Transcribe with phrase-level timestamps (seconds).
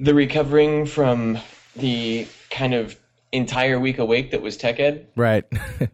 [0.00, 1.38] the recovering from
[1.76, 2.98] the kind of
[3.30, 5.06] entire week awake that was tech ed.
[5.14, 5.44] Right.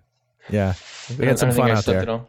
[0.50, 0.72] yeah.
[1.18, 2.20] We had some I don't think fun out there.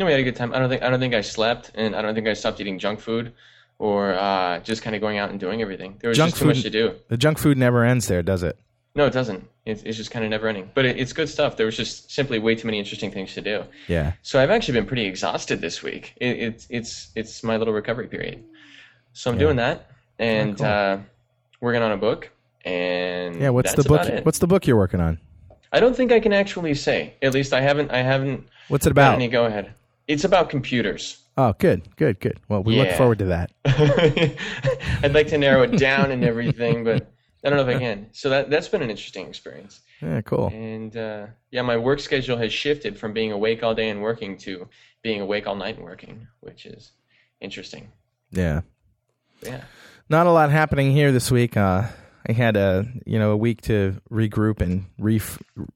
[0.00, 0.06] All.
[0.06, 0.52] No, we had a good time.
[0.54, 2.78] I don't think I don't think I slept, and I don't think I stopped eating
[2.78, 3.32] junk food
[3.80, 5.96] or uh, just kind of going out and doing everything.
[6.00, 6.94] There was Junk just too much to do.
[7.08, 8.58] The junk food never ends there, does it?
[8.94, 9.48] No, it doesn't.
[9.64, 10.70] It's, it's just kind of never ending.
[10.74, 11.56] But it, it's good stuff.
[11.56, 13.64] There was just simply way too many interesting things to do.
[13.88, 14.12] Yeah.
[14.22, 16.12] So I've actually been pretty exhausted this week.
[16.20, 18.44] It, it's it's it's my little recovery period.
[19.14, 20.66] So I'm doing that and cool.
[20.66, 20.98] uh,
[21.60, 22.30] working on a book.
[22.64, 23.50] And Yeah.
[23.50, 24.26] What's the book?
[24.26, 25.18] What's the book you're working on?
[25.72, 27.14] I don't think I can actually say.
[27.22, 27.92] At least I haven't.
[27.92, 28.46] I haven't.
[28.68, 29.14] What's it about?
[29.14, 29.72] Any go ahead.
[30.10, 31.18] It's about computers.
[31.36, 32.40] Oh, good, good, good.
[32.48, 33.52] Well, we look forward to that.
[35.02, 37.12] I'd like to narrow it down and everything, but
[37.44, 38.08] I don't know if I can.
[38.12, 39.80] So that that's been an interesting experience.
[40.02, 40.48] Yeah, cool.
[40.48, 44.36] And uh, yeah, my work schedule has shifted from being awake all day and working
[44.38, 44.68] to
[45.02, 46.90] being awake all night and working, which is
[47.40, 47.92] interesting.
[48.32, 48.62] Yeah.
[49.42, 49.62] Yeah.
[50.08, 51.56] Not a lot happening here this week.
[51.56, 51.84] Uh,
[52.28, 55.20] I had a you know a week to regroup and re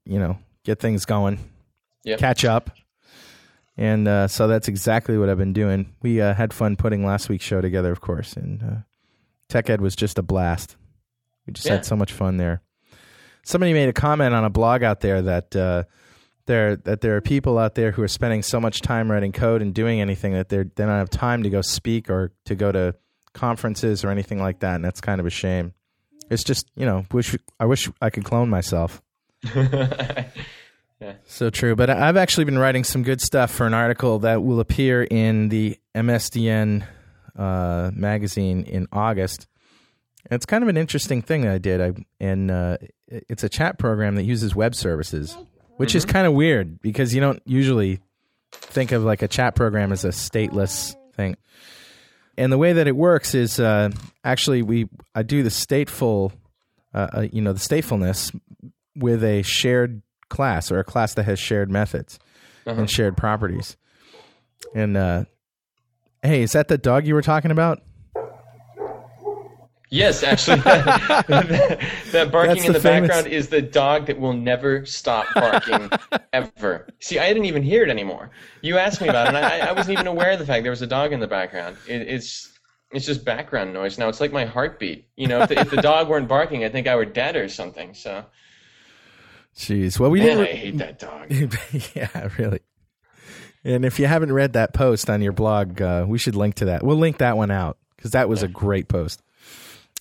[0.03, 1.39] you know get things going,
[2.03, 2.19] Yep.
[2.19, 2.69] catch up,
[3.77, 5.93] and uh, so that's exactly what I've been doing.
[6.01, 8.75] We uh, had fun putting last week's show together, of course, and uh,
[9.49, 10.75] Tech Ed was just a blast.
[11.45, 11.73] We just Yeah.
[11.73, 12.61] had so much fun there.
[13.43, 15.83] Somebody made a comment on a blog out there that uh,
[16.47, 19.61] there that there are people out there who are spending so much time writing code
[19.61, 22.71] and doing anything that they're they don't have time to go speak or to go
[22.71, 22.95] to
[23.33, 25.73] conferences or anything like that, and that's kind of a shame.
[26.31, 29.01] It's just you know, wish I wish I could clone myself.
[31.25, 34.59] So true, but I've actually been writing some good stuff for an article that will
[34.59, 36.85] appear in the MSDN
[37.37, 39.47] uh, magazine in August.
[40.25, 41.81] And It's kind of an interesting thing that I did.
[41.81, 42.77] I and uh,
[43.07, 45.37] it's a chat program that uses web services,
[45.77, 47.99] which is kind of weird because you don't usually
[48.51, 51.35] think of like a chat program as a stateless thing.
[52.37, 53.89] And the way that it works is uh,
[54.23, 56.31] actually we I do the stateful,
[56.93, 58.37] uh, uh, you know, the statefulness
[58.95, 62.19] with a shared class or a class that has shared methods
[62.65, 63.77] and shared properties.
[64.73, 65.25] And uh,
[66.23, 67.81] hey, is that the dog you were talking about?
[69.91, 74.33] Yes, actually, that, barking That's in the the famous- background is the dog that will
[74.33, 75.89] never stop barking
[76.33, 76.87] ever.
[76.99, 78.31] See, I didn't even hear it anymore.
[78.61, 80.71] You asked me about it, and I, I wasn't even aware of the fact there
[80.71, 81.77] was a dog in the background.
[81.87, 82.51] It, it's
[82.91, 84.09] It's just background noise now.
[84.09, 85.07] It's like my heartbeat.
[85.15, 87.47] You know, if the, if the dog weren't barking, I think I were dead or
[87.47, 87.93] something.
[87.93, 88.25] So,
[89.57, 89.99] Jeez.
[89.99, 90.47] Well, we man, didn't.
[90.47, 91.31] I hate that dog.
[91.95, 92.59] yeah, really.
[93.63, 96.65] And if you haven't read that post on your blog, uh, we should link to
[96.65, 96.83] that.
[96.83, 99.21] We'll link that one out because that was a great post.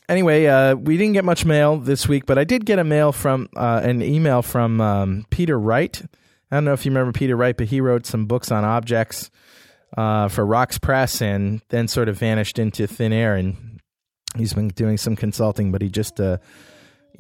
[0.07, 3.11] Anyway, uh, we didn't get much mail this week, but I did get a mail
[3.11, 6.03] from uh, an email from um, Peter Wright.
[6.51, 9.31] I don't know if you remember Peter Wright, but he wrote some books on objects
[9.97, 13.35] uh, for Rocks Press and then sort of vanished into thin air.
[13.35, 13.81] And
[14.37, 16.37] he's been doing some consulting, but he just uh,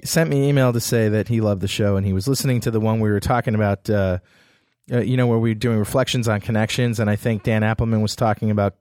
[0.02, 2.60] sent me an email to say that he loved the show and he was listening
[2.60, 3.88] to the one we were talking about.
[3.88, 4.18] Uh,
[4.92, 8.02] uh, you know, where we were doing reflections on connections, and I think Dan Appleman
[8.02, 8.76] was talking about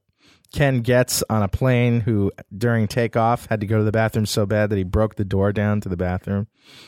[0.53, 4.45] Ken Getz on a plane who, during takeoff, had to go to the bathroom so
[4.45, 6.47] bad that he broke the door down to the bathroom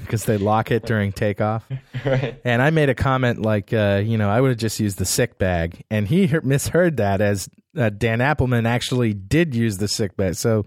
[0.00, 1.68] because they lock it during takeoff.
[2.06, 2.40] right.
[2.44, 5.04] And I made a comment like, uh, you know, I would have just used the
[5.04, 9.88] sick bag, and he he- misheard that as uh, Dan Appleman actually did use the
[9.88, 10.36] sick bag.
[10.36, 10.64] So,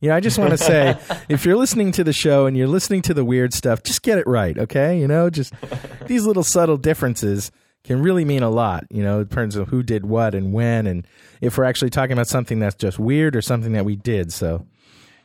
[0.00, 0.98] you know, I just want to say,
[1.28, 4.18] if you're listening to the show and you're listening to the weird stuff, just get
[4.18, 4.98] it right, okay?
[4.98, 5.54] You know, just
[6.06, 7.52] these little subtle differences
[7.84, 8.84] can really mean a lot.
[8.90, 11.06] You know, in terms of who did what and when, and
[11.40, 14.32] if we're actually talking about something that's just weird or something that we did.
[14.32, 14.66] So,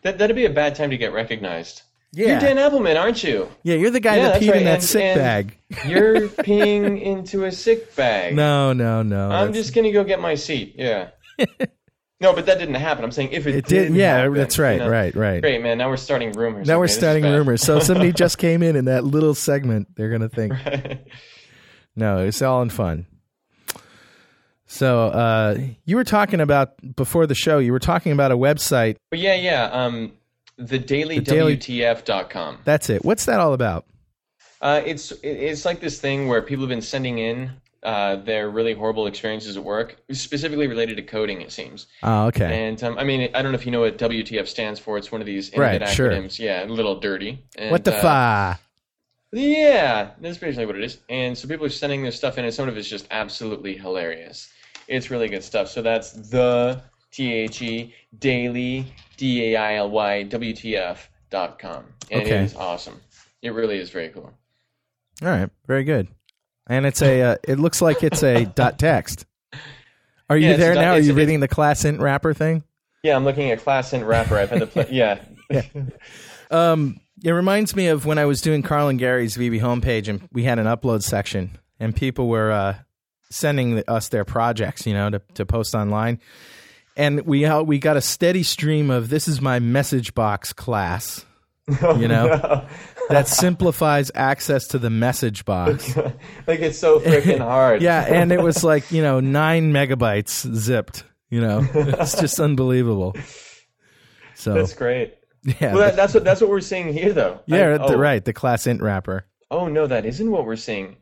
[0.03, 1.83] That that'd be a bad time to get recognized.
[2.13, 2.27] Yeah.
[2.29, 3.49] You're Dan Appleman, aren't you?
[3.63, 5.57] yeah, you're the guy Yeah, that peed right, in that and- sick and bag.
[5.85, 8.33] You're peeing into a sick bag.
[8.33, 9.25] No, no, no.
[9.25, 10.75] I'm that's- just gonna go get my seat.
[10.77, 11.09] Yeah.
[12.21, 13.03] no, but that didn't happen.
[13.03, 13.93] I'm saying if it, It did.
[13.93, 14.73] Yeah, happen, that's right.
[14.73, 14.89] you know?
[14.89, 15.13] Right.
[15.13, 15.41] Right.
[15.41, 15.77] Great, man.
[15.77, 16.65] Now we're starting rumors.
[16.67, 17.61] Now we're Okay, is starting rumors.
[17.61, 20.53] So if somebody just came in in that little segment, they're gonna think,
[21.97, 23.05] no, it's all in fun.
[24.67, 27.57] So uh, you were talking about before the show.
[27.59, 28.97] You were talking about a website.
[29.13, 29.63] Yeah, yeah.
[29.71, 30.11] Um,
[30.57, 32.59] the Daily- dailywtf.com.
[32.65, 33.03] That's it.
[33.05, 33.85] What's that all about?
[34.59, 37.51] Uh, it's it's like this thing where people have been sending in
[37.83, 41.41] uh, their really horrible experiences at work, specifically related to coding.
[41.41, 41.85] It seems.
[42.01, 42.67] Oh, okay.
[42.67, 44.97] And um, I mean, I don't know if you know what WTF stands for.
[44.97, 46.09] It's one of these Right, internet sure.
[46.09, 46.39] acronyms.
[46.39, 47.45] Yeah, a little dirty.
[47.55, 48.55] And, what the uh?
[49.31, 50.99] Yeah, that's basically what it is.
[51.09, 54.49] And so people are sending their stuff in, and some of it's just absolutely hilarious.
[54.87, 55.67] It's really good stuff.
[55.67, 56.81] So that's the
[57.11, 58.85] T H E daily
[59.17, 62.37] D A I L Y W T F dot com, and Okay.
[62.37, 63.01] it is awesome.
[63.41, 64.31] It really is very cool.
[65.21, 65.49] All right.
[65.67, 66.07] Very good.
[66.67, 67.21] And it's a.
[67.21, 69.25] Uh, it looks like it's a dot text.
[70.29, 70.91] Are you Yeah, there now?
[70.93, 72.63] Are you reading the class int wrapper thing?
[73.03, 74.37] Yeah, I'm looking at Class Int Wrapper.
[74.37, 74.87] I've had the play.
[74.91, 75.19] Yeah.
[76.51, 80.27] Um, it reminds me of when I was doing Carl and Gary's VB homepage, and
[80.31, 82.75] we had an upload section, and people were uh,
[83.29, 86.19] sending us their projects, you know, to, to post online,
[86.95, 91.25] and we uh, we got a steady stream of this is my message box class,
[91.67, 92.65] you know,
[93.09, 95.95] that simplifies access to the message box.
[96.47, 97.81] like it's so freaking hard.
[97.81, 101.03] Yeah, and it was like you know nine megabytes zipped.
[101.29, 103.15] You know, it's just unbelievable.
[104.35, 105.16] So That's great.
[105.47, 107.39] Yeah, Well, that, that's what that's what we're seeing here, though.
[107.45, 107.97] yeah, I- the, oh.
[107.97, 109.25] right, the class int wrapper.
[109.49, 110.97] Oh no, that isn't what we're seeing.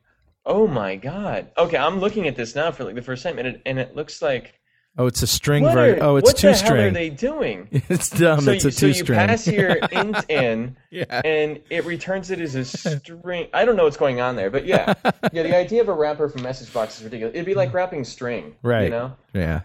[0.45, 1.51] Oh my god.
[1.57, 3.95] Okay, I'm looking at this now for like the first time, and it, and it
[3.95, 4.53] looks like
[4.97, 7.67] Oh, it's a string what are- Oh, it's what two the hell are they doing?
[7.89, 8.39] It's dumb.
[8.41, 9.19] so it's you, a so two you string.
[9.19, 11.21] pass your int in, Yeah.
[11.25, 13.47] and it returns it as a string.
[13.53, 14.93] I don't know what's going on there, but yeah,
[15.33, 15.43] yeah.
[15.43, 17.33] The idea of a wrapper from message box is ridiculous.
[17.33, 17.77] It'd be like mm-hmm.
[17.77, 18.83] wrapping string, right.
[18.83, 19.61] You know, Yeah.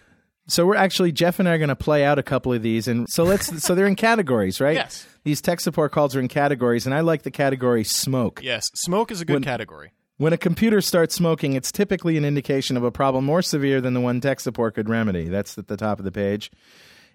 [0.47, 2.87] So we're actually Jeff and I are going to play out a couple of these,
[2.87, 3.63] and so let's.
[3.63, 4.75] so they're in categories, right?
[4.75, 5.05] Yes.
[5.23, 8.39] These tech support calls are in categories, and I like the category smoke.
[8.43, 9.91] Yes, smoke is a good When- category.
[10.19, 13.93] When a computer starts smoking, it's typically an indication of a problem more severe than
[13.93, 15.27] the one tech support could remedy.
[15.29, 16.49] That's at the top of the page.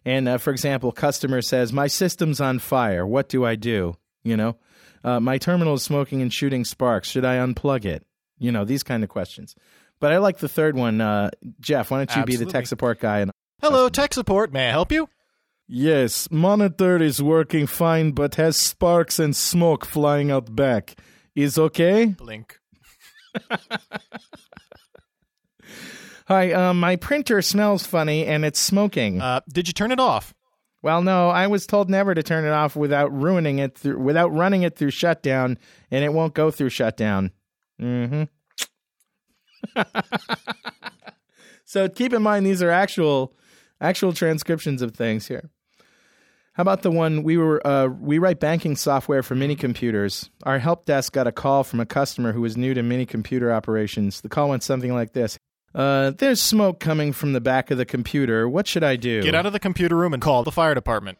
[0.04, 3.04] And uh, for example, customer says, "My system's on fire.
[3.06, 4.56] What do I do?" You know,
[5.02, 7.08] uh, my terminal is smoking and shooting sparks.
[7.08, 8.04] Should I unplug it?
[8.38, 9.56] You know, these kind of questions.
[10.02, 11.00] But I like the third one.
[11.00, 11.30] Uh,
[11.60, 13.20] Jeff, why don't you be the tech support guy?
[13.20, 13.30] And
[13.60, 14.52] Hello, tech support.
[14.52, 15.08] May I help you?
[15.68, 20.96] yes, monitor is working fine, but has sparks and smoke flying out back.
[21.36, 22.06] Is okay?
[22.06, 22.58] Blink.
[26.26, 29.20] Hi, um, my printer smells funny and it's smoking.
[29.20, 30.34] Uh, did you turn it off?
[30.82, 34.32] Well, no, I was told never to turn it off without ruining it through, without
[34.32, 35.58] running it through shutdown,
[35.92, 37.30] and it won't go through shutdown.
[37.80, 38.24] Mm-hmm.
[41.64, 43.34] So keep in mind these are actual
[43.80, 45.50] actual transcriptions of things here.
[46.54, 50.28] How about the one we were uh, we write banking software for mini computers.
[50.42, 53.52] Our help desk got a call from a customer who was new to mini computer
[53.52, 54.20] operations.
[54.20, 55.38] The call went something like this.
[55.74, 58.46] Uh, there's smoke coming from the back of the computer.
[58.46, 59.22] What should I do?
[59.22, 61.16] Get out of the computer room and call the fire department.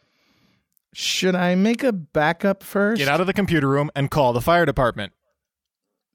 [0.93, 2.99] Should I make a backup first?
[2.99, 5.13] Get out of the computer room and call the fire department.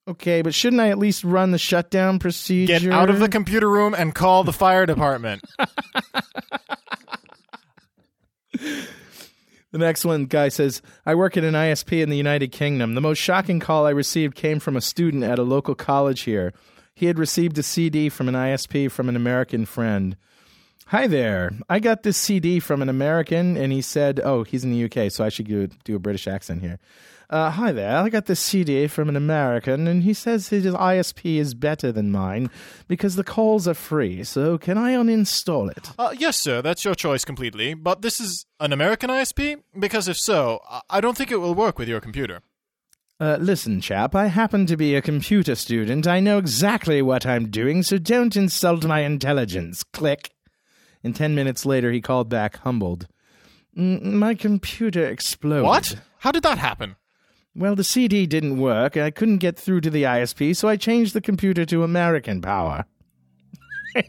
[0.08, 2.78] Okay, but shouldn't I at least run the shutdown procedure?
[2.78, 5.42] Get out of the computer room and call the fire department.
[9.70, 12.94] The next one guy says, I work at an ISP in the United Kingdom.
[12.94, 16.54] The most shocking call I received came from a student at a local college here.
[16.94, 20.16] He had received a CD from an ISP from an American friend.
[20.86, 21.52] Hi there.
[21.68, 25.12] I got this CD from an American, and he said, Oh, he's in the UK,
[25.12, 26.78] so I should do, do a British accent here.
[27.30, 27.98] Uh, hi there.
[27.98, 32.10] I got this CD from an American, and he says his ISP is better than
[32.10, 32.48] mine
[32.86, 34.24] because the calls are free.
[34.24, 35.90] So can I uninstall it?
[35.98, 37.74] Uh, yes, sir, that's your choice completely.
[37.74, 39.60] But this is an American ISP?
[39.78, 42.40] Because if so, I- don't think it will work with your computer.
[43.20, 46.06] Uh, listen, chap, I happen to be a computer student.
[46.06, 49.84] I know exactly what I'm doing, so don't insult my intelligence.
[49.92, 50.30] Click.
[51.04, 53.06] And ten minutes later, he called back, humbled.
[53.76, 55.64] "Mm, My computer exploded.
[55.64, 55.96] What?
[56.20, 56.96] How did that happen?
[57.58, 58.94] Well, the CD didn't work.
[58.94, 62.40] And I couldn't get through to the ISP, so I changed the computer to American
[62.40, 62.84] power.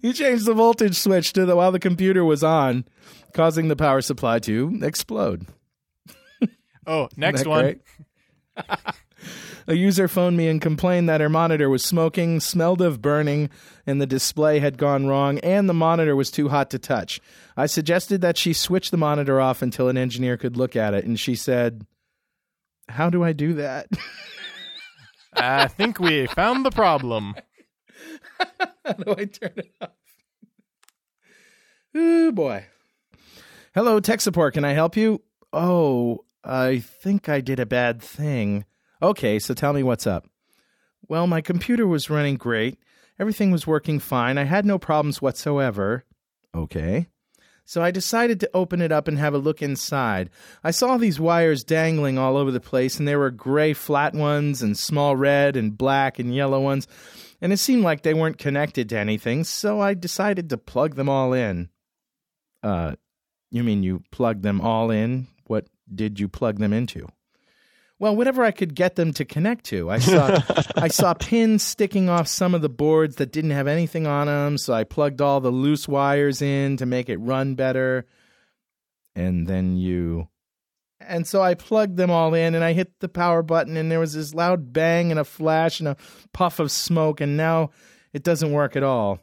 [0.00, 2.84] you changed the voltage switch to the while the computer was on,
[3.34, 5.48] causing the power supply to explode.
[6.86, 7.80] Oh, next one.
[9.70, 13.50] A user phoned me and complained that her monitor was smoking, smelled of burning,
[13.86, 17.20] and the display had gone wrong, and the monitor was too hot to touch.
[17.56, 21.04] I suggested that she switch the monitor off until an engineer could look at it,
[21.04, 21.86] and she said,
[22.88, 23.86] How do I do that?
[25.34, 27.36] I think we found the problem.
[28.84, 29.90] How do I turn it off?
[31.96, 32.66] Ooh, boy.
[33.72, 34.54] Hello, tech support.
[34.54, 35.22] Can I help you?
[35.52, 38.64] Oh, I think I did a bad thing.
[39.02, 40.26] Okay, so tell me what's up.
[41.08, 42.78] Well, my computer was running great.
[43.18, 44.38] Everything was working fine.
[44.38, 46.04] I had no problems whatsoever.
[46.54, 47.06] Okay.
[47.64, 50.30] So I decided to open it up and have a look inside.
[50.64, 54.60] I saw these wires dangling all over the place, and there were gray flat ones,
[54.60, 56.88] and small red, and black, and yellow ones,
[57.40, 61.08] and it seemed like they weren't connected to anything, so I decided to plug them
[61.08, 61.68] all in.
[62.62, 62.96] Uh,
[63.50, 65.28] you mean you plugged them all in?
[65.46, 67.06] What did you plug them into?
[68.00, 69.90] Well, whatever I could get them to connect to.
[69.90, 70.40] I saw
[70.76, 74.58] I saw pins sticking off some of the boards that didn't have anything on them,
[74.58, 78.06] so I plugged all the loose wires in to make it run better.
[79.14, 80.28] And then you
[81.00, 84.00] and so I plugged them all in and I hit the power button and there
[84.00, 85.96] was this loud bang and a flash and a
[86.32, 87.70] puff of smoke and now
[88.12, 89.18] it doesn't work at all.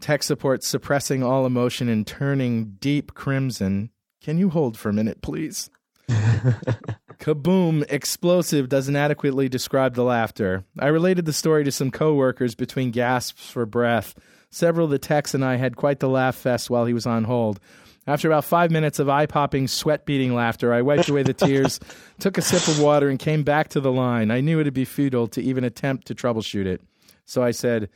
[0.00, 3.90] Tech support suppressing all emotion and turning deep crimson.
[4.22, 5.68] Can you hold for a minute, please?
[7.28, 7.84] Kaboom!
[7.90, 10.64] Explosive doesn't adequately describe the laughter.
[10.78, 14.14] I related the story to some coworkers between gasps for breath.
[14.48, 17.24] Several of the techs and I had quite the laugh fest while he was on
[17.24, 17.60] hold.
[18.06, 21.78] After about five minutes of eye popping, sweat beating laughter, I wiped away the tears,
[22.18, 24.30] took a sip of water, and came back to the line.
[24.30, 26.80] I knew it'd be futile to even attempt to troubleshoot it.
[27.26, 27.90] So I said,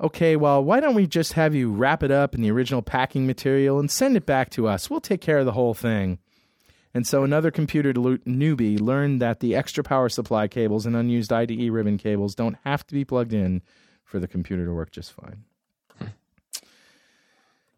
[0.00, 3.26] Okay, well, why don't we just have you wrap it up in the original packing
[3.26, 4.88] material and send it back to us?
[4.88, 6.20] We'll take care of the whole thing.
[6.94, 11.70] And so another computer newbie learned that the extra power supply cables and unused IDE
[11.70, 13.62] ribbon cables don't have to be plugged in
[14.04, 15.44] for the computer to work just fine.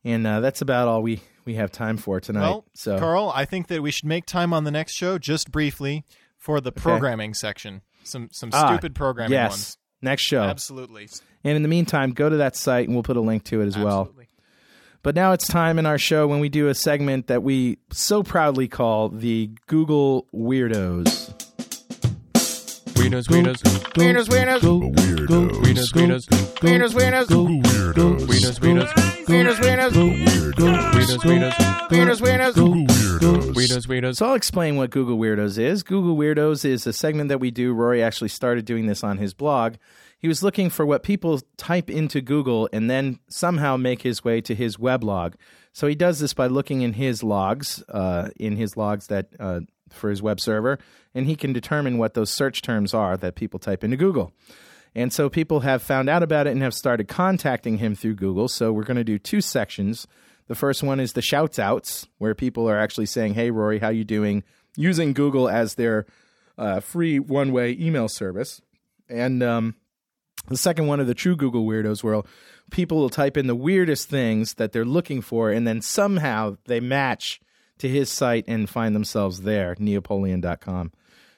[0.04, 2.40] and uh, that's about all we, we have time for tonight.
[2.42, 5.50] Well, so Carl, I think that we should make time on the next show just
[5.50, 6.04] briefly
[6.36, 7.82] for the programming section.
[8.02, 9.78] Some some Ah, stupid programming yes, ones.
[10.02, 10.42] next show.
[10.42, 11.08] Absolutely.
[11.42, 13.66] And in the meantime, go to that site and we'll put a link to it
[13.66, 14.12] as well.
[15.04, 15.12] Absolutely.
[15.12, 18.22] But now it's time in our show when we do a segment that we so
[18.22, 21.32] proudly call the Google Weirdos.
[22.94, 23.60] Wieners, wieners,
[23.94, 24.60] Wieners, wieners.
[24.60, 26.24] wieners, wieners,
[26.62, 27.28] wieners, wieners, wieners,
[28.60, 28.88] wieners.
[29.26, 29.92] Wieners, wieners.
[29.92, 31.60] Weirdos, weirdos.
[31.90, 32.54] Wieners, wieners.
[33.54, 34.16] Weirdos, weirdos.
[34.16, 35.82] So I'll explain what Google Weirdos is.
[35.82, 37.74] Google Weirdos is a segment that we do.
[37.74, 39.74] Rory actually started doing this on his blog.
[40.24, 44.40] He was looking for what people type into Google and then somehow make his way
[44.40, 45.34] to his weblog.
[45.74, 49.60] So he does this by looking in his logs, uh, in his logs that uh,
[49.90, 50.78] for his web server,
[51.14, 54.32] and he can determine what those search terms are that people type into Google.
[54.94, 58.48] And so people have found out about it and have started contacting him through Google.
[58.48, 60.06] So we're going to do two sections.
[60.46, 63.90] The first one is the shouts outs, where people are actually saying, "Hey, Rory, how
[63.90, 64.42] you doing?"
[64.74, 66.06] using Google as their
[66.56, 68.62] uh, free one-way email service.
[69.06, 69.74] And um,
[70.48, 72.22] the second one are the true Google weirdos, where
[72.70, 76.80] people will type in the weirdest things that they're looking for, and then somehow they
[76.80, 77.40] match
[77.78, 80.92] to his site and find themselves there, neopoleon.com.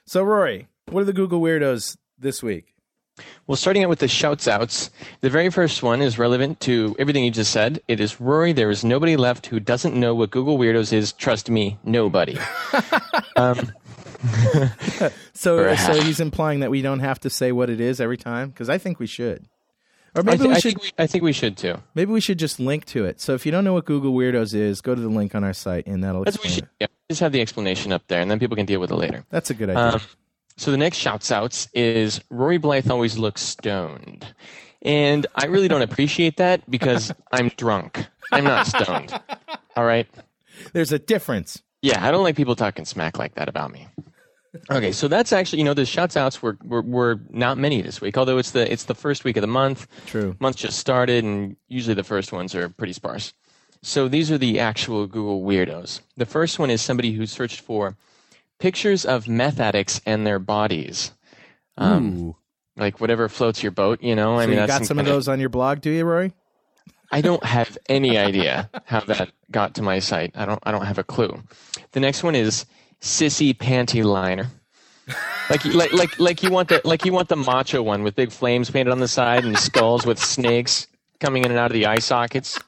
[0.05, 2.73] So, Rory, what are the Google weirdos this week?
[3.47, 7.23] Well, starting out with the shouts outs, the very first one is relevant to everything
[7.23, 7.81] you just said.
[7.87, 11.13] It is Rory, there is nobody left who doesn't know what Google Weirdos is.
[11.13, 12.37] Trust me, nobody.
[13.35, 13.71] um,
[15.33, 18.49] So, so he's implying that we don't have to say what it is every time
[18.49, 19.45] because I think we should,
[20.15, 20.73] or I, maybe th- we I should.
[20.73, 21.75] think we, I think we should too.
[21.93, 23.21] maybe we should just link to it.
[23.21, 25.53] So if you don't know what Google Weirdos is, go to the link on our
[25.53, 26.69] site, and that'll That's what we should it.
[26.79, 29.23] yeah, just have the explanation up there, and then people can deal with it later.
[29.29, 29.93] That's a good idea.
[29.95, 30.01] Um,
[30.57, 34.25] so the next shouts outs is Rory Blythe always looks stoned.
[34.81, 38.03] And I really don't appreciate that because I'm drunk.
[38.31, 39.13] I'm not stoned.
[39.75, 40.07] All right?
[40.73, 41.61] There's a difference.
[41.81, 43.87] Yeah, I don't like people talking smack like that about me.
[44.71, 48.01] Okay, so that's actually you know the shouts outs were, were were not many this
[48.01, 49.87] week, although it's the it's the first week of the month.
[50.07, 50.35] True.
[50.39, 53.33] Month just started, and usually the first ones are pretty sparse.
[53.83, 56.01] So these are the actual Google weirdos.
[56.15, 57.95] The first one is somebody who searched for
[58.57, 61.11] pictures of meth addicts and their bodies.
[61.77, 62.35] Um, Ooh.
[62.75, 64.39] like whatever floats your boat, you know.
[64.39, 66.33] I mean, you got some of kinda- those on your blog, do you, Rory?
[67.11, 70.31] I don't have any idea how that got to my site.
[70.35, 70.59] I don't.
[70.63, 71.41] I don't have a clue.
[71.93, 72.65] The next one is
[73.01, 74.47] sissy panty liner.
[75.49, 78.31] Like, like, like, like you want the like you want the macho one with big
[78.31, 80.87] flames painted on the side and skulls with snakes
[81.19, 82.59] coming in and out of the eye sockets.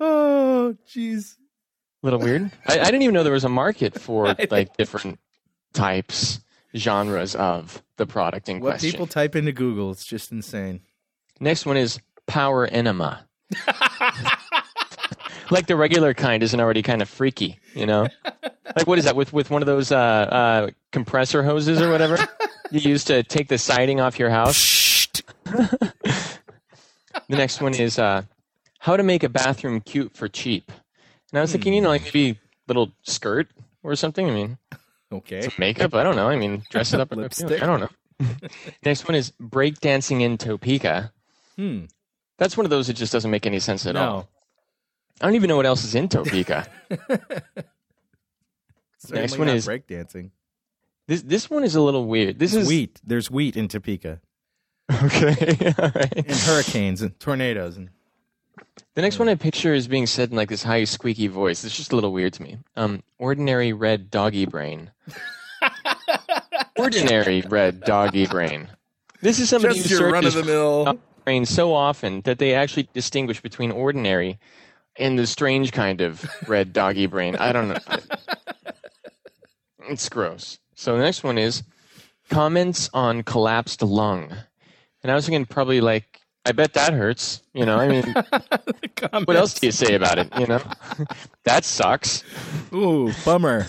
[0.00, 1.36] Oh, jeez.
[2.02, 2.50] A little weird.
[2.66, 5.20] I, I didn't even know there was a market for like different
[5.72, 6.40] types,
[6.76, 8.90] genres of the product in What question.
[8.90, 10.80] people type into Google, it's just insane.
[11.42, 13.26] Next one is power enema.
[15.50, 18.06] like the regular kind isn't already kind of freaky, you know?
[18.76, 22.16] Like what is that with with one of those uh, uh, compressor hoses or whatever
[22.70, 25.08] you use to take the siding off your house?
[25.44, 25.92] the
[27.28, 28.22] next one is uh,
[28.78, 30.70] how to make a bathroom cute for cheap.
[31.32, 33.48] And I was thinking, you know, like maybe little skirt
[33.82, 34.30] or something.
[34.30, 34.58] I mean,
[35.12, 35.48] Okay.
[35.58, 35.92] makeup.
[35.92, 36.28] I don't know.
[36.28, 37.10] I mean, dress it up.
[37.10, 37.60] Lipstick.
[37.60, 37.88] I don't know.
[38.84, 41.12] Next one is breakdancing in Topeka.
[41.56, 41.84] Hmm.
[42.38, 44.28] That's one of those that just doesn't make any sense at all.
[45.20, 46.66] I don't even know what else is in Topeka.
[49.10, 50.30] Next one not is- breakdancing.
[51.08, 52.38] this this one is a little weird.
[52.38, 53.00] This is Wheat.
[53.04, 54.20] There's wheat in Topeka.
[55.04, 55.72] okay.
[55.78, 56.12] all right.
[56.16, 57.76] And hurricanes and tornadoes.
[57.76, 57.90] And
[58.94, 61.64] The next one I picture is being said in like this high squeaky voice.
[61.64, 62.58] It's just a little weird to me.
[62.76, 64.90] Um, ordinary red doggy brain.
[66.78, 68.68] ordinary red doggy brain.
[69.20, 70.98] This is somebody who searches mill.
[71.24, 74.38] Brain so often that they actually distinguish between ordinary
[74.96, 77.36] and the strange kind of red doggy brain.
[77.36, 77.78] I don't know.
[79.88, 80.58] It's gross.
[80.76, 81.64] So the next one is
[82.30, 84.32] comments on collapsed lung.
[85.02, 87.42] And I was thinking probably like, I bet that hurts.
[87.52, 88.14] You know, I mean,
[89.24, 90.28] what else do you say about it?
[90.38, 90.62] You know,
[91.44, 92.24] that sucks.
[92.72, 93.66] Ooh, bummer.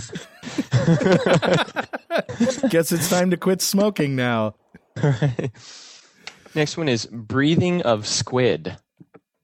[2.69, 4.55] Guess it's time to quit smoking now.
[6.55, 8.77] Next one is breathing of squid.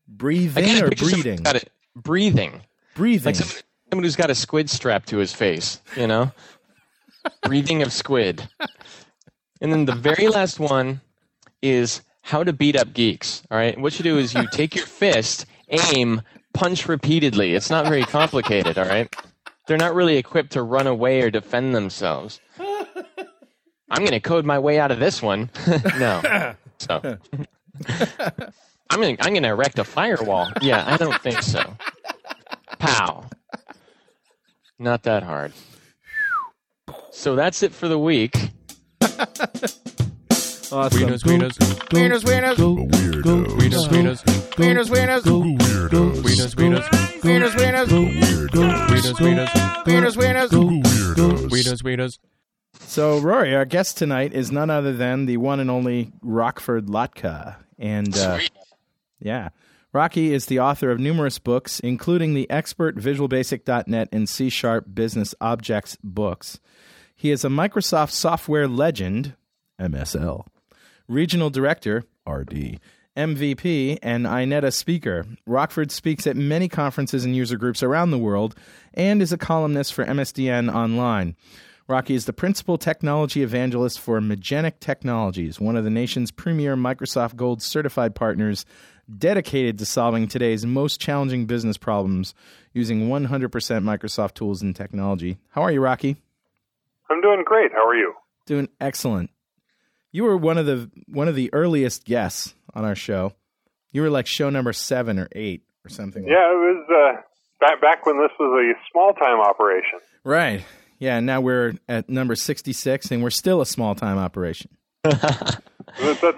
[0.08, 1.38] Breathing or breathing?
[1.38, 1.72] Got it.
[1.96, 2.62] Breathing.
[2.96, 3.26] Breathing.
[3.26, 6.32] Like someone, someone who's got a squid strapped to his face, you know?
[7.44, 8.48] Breathing of squid.
[9.62, 11.02] And then the very last one
[11.62, 13.44] is how to beat up geeks.
[13.50, 13.80] All right.
[13.80, 16.22] What you do is you take your fist, aim,
[16.54, 17.56] punch repeatedly.
[17.56, 18.78] It's not very complicated.
[18.78, 19.14] All right.
[19.68, 22.40] They're not really equipped to run away or defend themselves.
[22.60, 25.50] I'm going to code my way out of this one.
[25.98, 26.56] no.
[26.80, 27.18] So.
[28.92, 30.52] I'm going to I'm going to erect a firewall.
[30.62, 31.62] Yeah, I don't think so.
[32.80, 33.26] Pow.
[34.80, 35.54] Not that hard.
[37.12, 38.34] So that's it for the week.
[39.02, 39.30] awesome.
[40.72, 41.58] Wieners, wieners.
[41.90, 42.56] Wieners, wieners.
[42.56, 44.24] Wieners, wieners.
[44.56, 45.24] Wieners, wieners.
[45.50, 46.86] Wieners, wieners.
[47.22, 47.88] Wieners, wieners.
[48.80, 49.50] Wieners, wieners.
[49.86, 50.50] Wieners, wieners.
[51.50, 52.20] Wieners, wieners.
[52.80, 57.56] So, Rory, our guest tonight is none other than the one and only Rockford Lhotka.
[57.78, 58.40] And uh,
[59.20, 59.50] Yeah.
[59.92, 65.34] Rocky is the author of numerous books, including the expert VisualBasic.net and C Sharp Business
[65.42, 66.60] Objects books.
[67.16, 69.36] He is a Microsoft Software Legend,
[69.80, 70.46] MSL,
[71.08, 72.80] Regional Director, RD,
[73.18, 75.26] MVP, and INETA speaker.
[75.48, 78.56] Rockford speaks at many conferences and user groups around the world
[78.94, 81.36] and is a columnist for MSDN Online.
[81.90, 87.36] Rocky is the principal technology evangelist for Magenic Technologies, one of the nation's premier Microsoft
[87.36, 88.64] Gold certified partners
[89.18, 92.36] dedicated to solving today's most challenging business problems
[92.74, 95.40] using 100% Microsoft tools and technology.
[95.50, 96.18] How are you, Rocky?
[97.10, 97.72] I'm doing great.
[97.72, 98.14] How are you?
[98.46, 99.32] Doing excellent.
[100.12, 103.34] You were one of the one of the earliest guests on our show.
[103.92, 106.22] You were like show number 7 or 8 or something.
[106.22, 107.22] like Yeah, it was uh,
[107.60, 109.98] back back when this was a small time operation.
[110.24, 110.64] Right.
[111.00, 114.70] Yeah, and now we're at number 66 and we're still a small time operation.
[115.04, 115.24] That's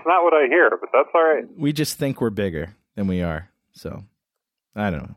[0.06, 1.46] not what I hear, but that's all right.
[1.58, 3.50] We just think we're bigger than we are.
[3.74, 4.04] So,
[4.76, 5.16] I don't know.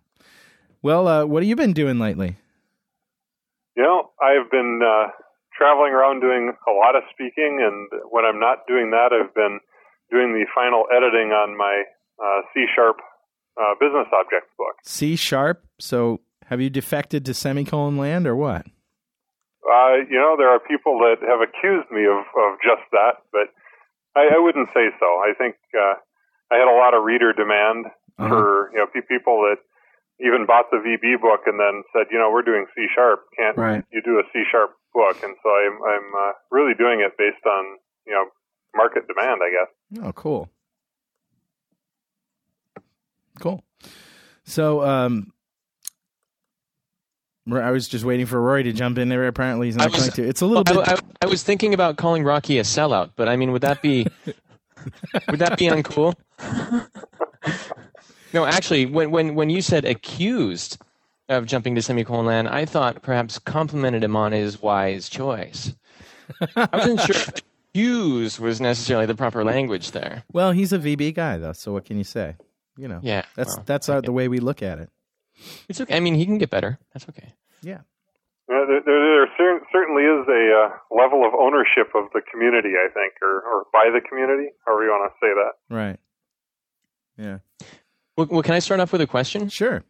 [0.83, 2.37] Well, uh, what have you been doing lately?
[3.77, 5.11] You know, I've been uh,
[5.57, 9.61] traveling around doing a lot of speaking, and when I'm not doing that, I've been
[10.11, 11.85] doing the final editing on my
[12.23, 12.97] uh, C sharp
[13.61, 14.77] uh, business objects book.
[14.85, 15.65] C sharp.
[15.81, 18.67] So, have you defected to semicolon land or what?
[19.65, 23.49] Uh, you know, there are people that have accused me of, of just that, but
[24.15, 25.07] I, I wouldn't say so.
[25.25, 25.95] I think uh,
[26.53, 27.87] I had a lot of reader demand
[28.19, 28.29] Uh-huh.
[28.29, 29.59] for you know pe- people that
[30.21, 33.27] even bought the VB book and then said, you know, we're doing C sharp.
[33.37, 33.83] Can't Right.
[33.91, 35.17] you do a C sharp book?
[35.25, 37.65] And so I'm I'm uh, really doing it based on
[38.07, 38.27] you know
[38.77, 39.71] market demand, I guess.
[40.07, 40.49] Oh, cool.
[43.41, 43.65] Cool.
[44.45, 45.33] So, um,
[47.53, 49.27] I was just waiting for Rory to jump in there.
[49.27, 50.23] Apparently, he's not was- going to.
[50.29, 50.89] It's a little Well, bit.
[50.89, 53.83] I, I, I was thinking about calling Rocky a sellout, but I mean, would that
[53.83, 54.07] be
[55.29, 56.15] would that be uncool?
[58.33, 60.79] no, actually, when when when you said accused
[61.29, 65.75] of jumping to semicolon land, I thought perhaps complimented him on his wise choice.
[66.57, 67.29] I wasn't sure if
[67.75, 70.25] accused was necessarily the proper language there.
[70.33, 71.53] well, he's a VB guy, though.
[71.53, 72.37] So, what can you say?
[72.77, 74.91] You know, Yeah, that's well, that's the way we look at it.
[75.69, 75.97] It's okay.
[75.97, 76.79] I mean, he can get better.
[76.93, 77.33] That's okay.
[77.63, 77.81] Yeah.
[78.47, 82.93] Uh, there, there, there certainly is a uh, level of ownership of the community, I
[82.93, 85.75] think, or, or by the community, however you want to say that.
[85.75, 85.99] Right.
[87.17, 87.39] Yeah.
[88.17, 89.49] Well, well, can I start off with a question?
[89.49, 89.83] Sure.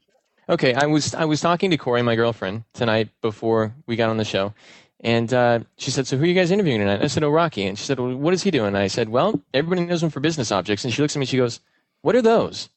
[0.48, 4.18] Okay, I was I was talking to Corey, my girlfriend, tonight before we got on
[4.18, 4.52] the show,
[5.00, 7.66] and uh, she said, "So who are you guys interviewing tonight?" I said, "Oh, Rocky."
[7.66, 10.10] And she said, well, "What is he doing?" And I said, "Well, everybody knows him
[10.10, 11.60] for business objects." And she looks at me, she goes,
[12.02, 12.68] "What are those?"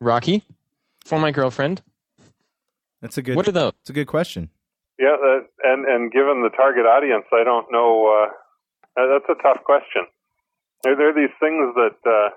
[0.00, 0.42] Rocky,
[1.04, 1.82] for my girlfriend.
[3.00, 3.36] That's a good.
[3.36, 3.72] What are those?
[3.80, 4.50] It's a good question.
[4.98, 8.06] Yeah, that, and and given the target audience, I don't know.
[8.06, 10.02] Uh, uh, that's a tough question.
[10.82, 12.30] There, there are these things that uh,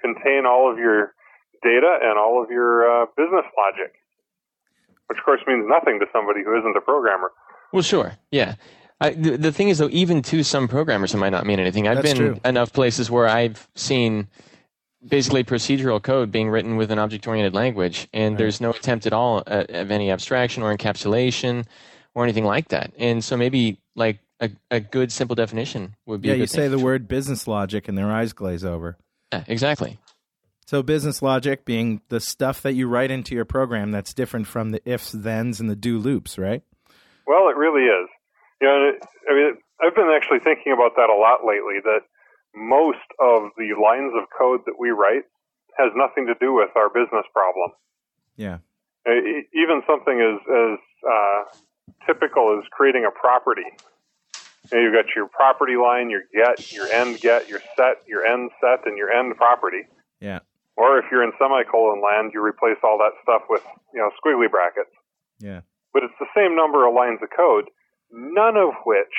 [0.00, 1.14] contain all of your
[1.62, 3.94] data and all of your uh, business logic,
[5.06, 7.30] which of course means nothing to somebody who isn't a programmer.
[7.72, 8.56] Well, sure, yeah.
[9.00, 11.88] I, the, the thing is, though, even to some programmers, it might not mean anything.
[11.88, 12.40] I've That's been true.
[12.44, 14.28] enough places where I've seen
[15.06, 19.42] basically procedural code being written with an object-oriented language, and there's no attempt at all
[19.46, 21.66] at, of any abstraction or encapsulation
[22.14, 22.92] or anything like that.
[22.98, 26.28] And so maybe like a, a good simple definition would be.
[26.28, 26.72] Yeah, a you say thing.
[26.72, 28.96] the word business logic and their eyes glaze over.
[29.32, 29.98] Yeah, exactly.
[30.66, 34.70] So business logic being the stuff that you write into your program that's different from
[34.70, 36.62] the ifs, thens, and the do loops, right?
[37.26, 38.08] Well, it really is.
[38.60, 38.92] You know,
[39.28, 41.80] I mean, I've been actually thinking about that a lot lately.
[41.82, 42.00] That
[42.54, 45.24] most of the lines of code that we write
[45.78, 47.70] has nothing to do with our business problem.
[48.36, 48.58] Yeah.
[49.06, 51.40] Even something as as uh,
[52.06, 53.66] typical as creating a property.
[54.70, 58.24] You know, you've got your property line, your get, your end get, your set, your
[58.26, 59.88] end set, and your end property.
[60.20, 60.40] Yeah.
[60.76, 63.62] Or if you're in semicolon land, you replace all that stuff with
[63.94, 64.92] you know squiggly brackets.
[65.38, 65.60] Yeah.
[65.92, 67.68] But it's the same number of lines of code,
[68.12, 69.14] none of which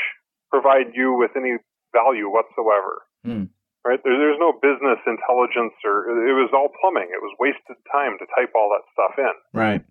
[0.49, 1.57] provide you with any
[1.93, 3.03] value whatsoever.
[3.25, 3.51] Hmm.
[3.81, 3.97] Right?
[4.03, 7.09] There, there's no business intelligence, or it was all plumbing.
[7.09, 9.35] It was wasted time to type all that stuff in.
[9.53, 9.81] Right.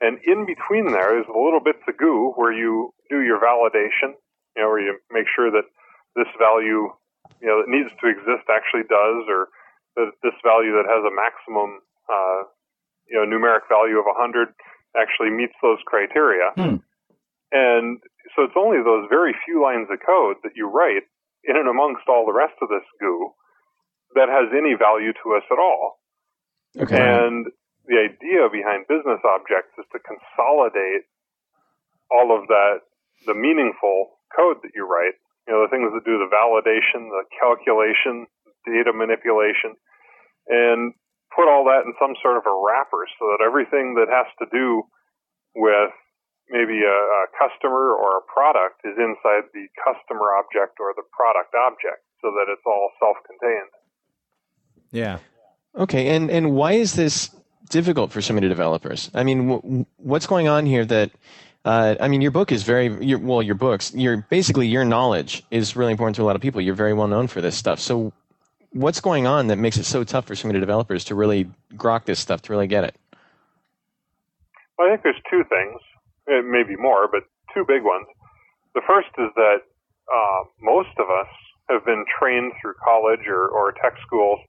[0.00, 4.14] And in between there is the little bits of goo where you do your validation,
[4.54, 5.66] you know, where you make sure that
[6.14, 6.90] this value,
[7.40, 9.48] you know, that needs to exist actually does, or
[9.96, 12.46] that this value that has a maximum, uh,
[13.06, 14.54] you know, numeric value of 100
[14.94, 16.50] actually meets those criteria.
[16.54, 16.82] Hmm.
[17.54, 18.02] And
[18.34, 21.06] so it's only those very few lines of code that you write
[21.48, 23.32] in and amongst all the rest of this goo
[24.14, 26.00] that has any value to us at all.
[26.78, 26.98] Okay.
[26.98, 27.46] And
[27.86, 31.04] the idea behind business objects is to consolidate
[32.10, 32.86] all of that,
[33.26, 37.24] the meaningful code that you write, you know, the things that do the validation, the
[37.36, 38.26] calculation,
[38.64, 39.76] data manipulation,
[40.48, 40.94] and
[41.34, 44.46] put all that in some sort of a wrapper so that everything that has to
[44.48, 44.82] do
[45.54, 45.92] with
[46.50, 51.54] maybe a, a customer or a product is inside the customer object or the product
[51.54, 53.72] object so that it's all self-contained.
[54.90, 55.18] Yeah.
[55.76, 57.30] Okay, and and why is this
[57.68, 59.10] difficult for so many developers?
[59.12, 61.10] I mean, w- what's going on here that
[61.64, 63.42] uh, I mean, your book is very your, well.
[63.42, 66.60] Your books, your basically your knowledge is really important to a lot of people.
[66.60, 67.80] You're very well known for this stuff.
[67.80, 68.12] So,
[68.72, 72.04] what's going on that makes it so tough for so many developers to really grok
[72.04, 72.94] this stuff, to really get it?
[74.78, 75.80] Well, I think there's two things,
[76.26, 78.06] maybe more, but two big ones.
[78.74, 79.62] The first is that
[80.12, 81.30] uh, most of us
[81.68, 84.40] have been trained through college or, or tech schools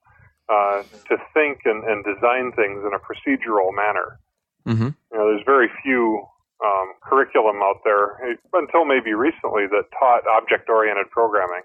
[0.50, 4.20] uh, to think and, and design things in a procedural manner.
[4.68, 4.90] Mm-hmm.
[5.12, 6.26] You know, there's very few
[6.64, 11.62] um, curriculum out there eh, until maybe recently that taught object-oriented programming.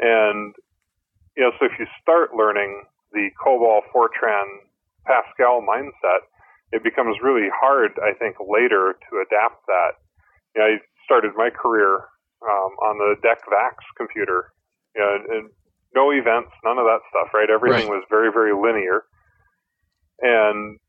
[0.00, 0.54] And
[1.36, 4.46] you know, so if you start learning the COBOL, Fortran,
[5.06, 6.26] Pascal mindset,
[6.74, 9.94] it becomes really hard, I think, later to adapt that.
[10.54, 10.74] You know, I
[11.06, 12.02] started my career
[12.42, 14.50] um, on the DEC VAX computer,
[14.94, 15.44] you know, and, and
[15.94, 17.46] no events, none of that stuff, right?
[17.48, 18.02] Everything Right.
[18.02, 19.06] was very, very linear.
[20.18, 20.82] And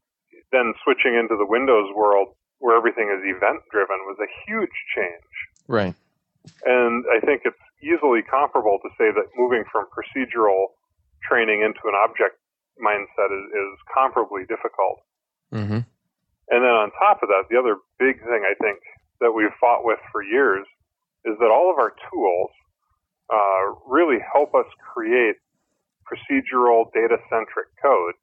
[0.51, 5.33] then switching into the Windows world where everything is event driven was a huge change.
[5.69, 5.93] Right.
[6.65, 10.73] And I think it's easily comparable to say that moving from procedural
[11.21, 12.41] training into an object
[12.81, 15.05] mindset is, is comparably difficult.
[15.55, 15.81] Mm-hmm.
[16.51, 18.79] And then on top of that, the other big thing I think
[19.21, 20.67] that we've fought with for years
[21.23, 22.51] is that all of our tools
[23.31, 25.39] uh, really help us create
[26.05, 28.13] procedural data centric code,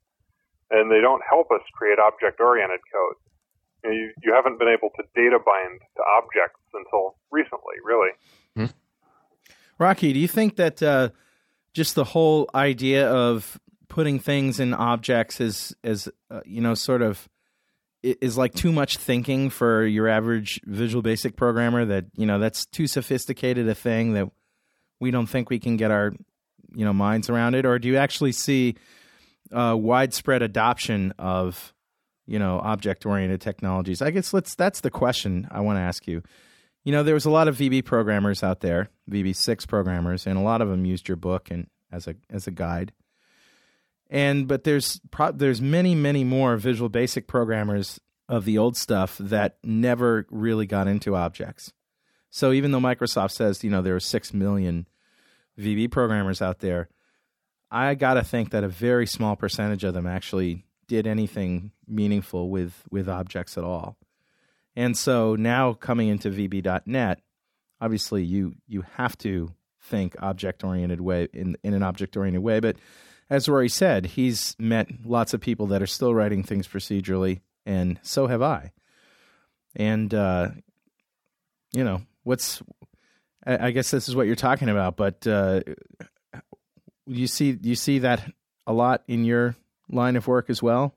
[0.70, 3.16] and they don't help us create object oriented code.
[3.82, 8.14] You, know, you, you haven't been able to data bind to objects until recently, really.
[9.82, 11.08] Rocky, do you think that uh,
[11.74, 13.58] just the whole idea of
[13.92, 17.28] putting things in objects is, is uh, you know, sort of
[18.02, 21.84] is like too much thinking for your average Visual Basic programmer?
[21.84, 24.30] That you know, that's too sophisticated a thing that
[24.98, 26.14] we don't think we can get our
[26.74, 28.76] you know minds around it, or do you actually see
[29.52, 31.74] uh, widespread adoption of
[32.26, 34.00] you know object oriented technologies?
[34.00, 36.22] I guess let's that's the question I want to ask you.
[36.82, 40.42] You know, there was a lot of VB programmers out there, VB6 programmers, and a
[40.42, 42.92] lot of them used your book and as a as a guide.
[44.12, 47.98] And but there's pro- there's many many more Visual Basic programmers
[48.28, 51.72] of the old stuff that never really got into objects.
[52.28, 54.86] So even though Microsoft says you know there are six million
[55.58, 56.90] VB programmers out there,
[57.70, 62.50] I got to think that a very small percentage of them actually did anything meaningful
[62.50, 63.96] with with objects at all.
[64.76, 67.22] And so now coming into VB.net,
[67.80, 72.60] obviously you you have to think object oriented way in in an object oriented way.
[72.60, 72.76] But
[73.30, 77.98] as Rory said, he's met lots of people that are still writing things procedurally, and
[78.02, 78.72] so have I.
[79.74, 80.50] And uh,
[81.72, 82.62] you know what's
[83.44, 85.62] I guess this is what you're talking about, but uh,
[87.06, 88.22] you see you see that
[88.66, 89.56] a lot in your
[89.90, 90.94] line of work as well.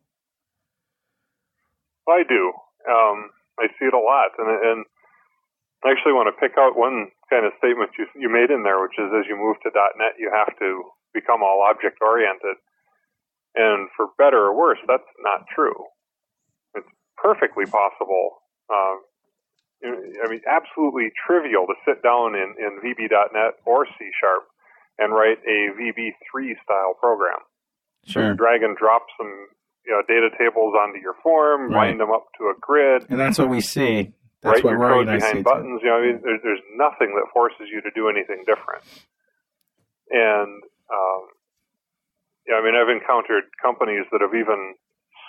[2.07, 2.53] I do.
[2.87, 4.85] Um, I see it a lot, and and
[5.83, 8.79] I actually want to pick out one kind of statement you you made in there,
[8.79, 10.83] which is as you move to .NET, you have to
[11.15, 12.59] become all object oriented.
[13.55, 15.87] And for better or worse, that's not true.
[16.75, 18.43] It's perfectly possible.
[18.69, 18.99] Um,
[19.85, 24.43] I mean, absolutely trivial to sit down in, in VB.NET or C Sharp
[24.99, 27.39] and write a VB3 style program.
[28.07, 29.31] So drag and drop some
[29.85, 31.89] you know data tables onto your form, Right.
[31.89, 34.13] bind them up to a grid, And that's what we see.
[34.41, 35.43] That's write what your code behind too.
[35.43, 35.81] buttons.
[35.83, 38.83] You know, I mean, there, there's nothing that forces you to do anything different.
[40.11, 41.23] And um,
[42.47, 44.75] yeah, I mean, I've encountered companies that have even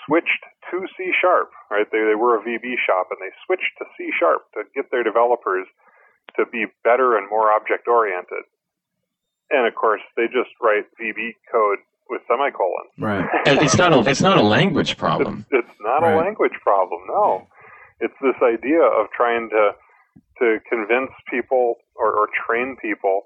[0.04, 1.50] switched to C sharp.
[1.70, 4.90] Right, they they were a VB shop and they switched to C sharp to get
[4.90, 5.66] their developers
[6.36, 8.44] to be better and more object oriented.
[9.50, 11.78] And of course, they just write VB code
[12.10, 12.90] with semicolons.
[12.98, 13.24] Right.
[13.46, 15.46] It's not a it's not a language problem.
[15.50, 16.14] It's, it's not Right.
[16.14, 17.00] a language problem.
[17.08, 17.46] No,
[18.00, 19.72] it's this idea of trying to
[20.40, 23.22] to convince people or, or train people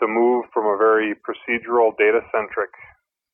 [0.00, 2.70] to move from a very procedural, data centric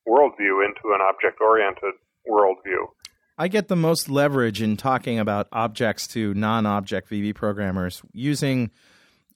[0.07, 1.95] worldview into an object oriented
[2.29, 2.87] worldview.
[3.39, 8.71] I get the most leverage in talking about objects to non object VB programmers using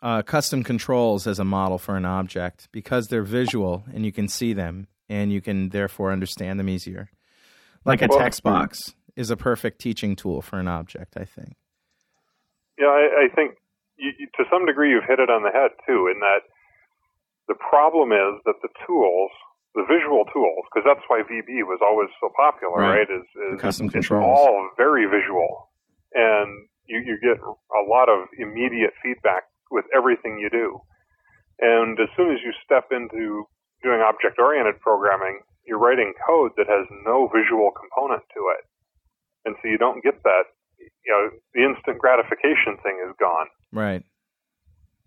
[0.02, 4.28] uh, custom controls as a model for an object because they're visual and you can
[4.28, 7.10] see them and you can therefore understand them easier.
[7.86, 11.56] Like a text box is a perfect teaching tool for an object, I think.
[12.78, 13.56] Yeah, I, I think
[13.96, 16.40] you, to some degree you've hit it on the head too, in that
[17.48, 19.30] the problem is that the tools
[19.74, 23.02] the visual tools, because that's why VB was always so popular, Right.
[23.02, 23.10] right?
[23.10, 24.22] Is, is custom it's controls.
[24.22, 25.66] all very visual,
[26.14, 30.78] and you, you get a lot of immediate feedback with everything you do.
[31.58, 33.50] And as soon as you step into
[33.82, 38.62] doing object-oriented programming, you're writing code that has no visual component to it,
[39.44, 40.54] and so you don't get that.
[40.78, 43.48] You know, the instant gratification thing is gone.
[43.72, 44.04] Right.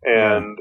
[0.03, 0.59] And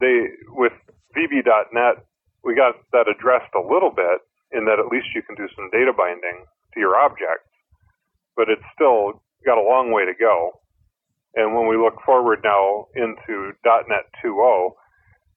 [0.00, 0.72] they with
[1.16, 2.04] VB.net,
[2.44, 4.20] we got that addressed a little bit
[4.52, 7.50] in that at least you can do some data binding to your objects,
[8.36, 10.60] but it's still got a long way to go.
[11.34, 14.74] And when we look forward now into .NET 2.0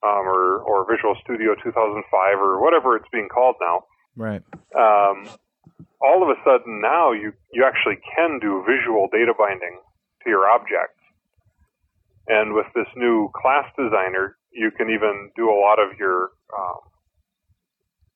[0.03, 4.41] um, or or Visual Studio 2005 or whatever it's being called now, Right.
[4.75, 5.29] um,
[6.01, 9.79] all of a sudden now you, you actually can do visual data binding
[10.23, 10.99] to your objects.
[12.27, 16.79] And with this new class designer, you can even do a lot of your um,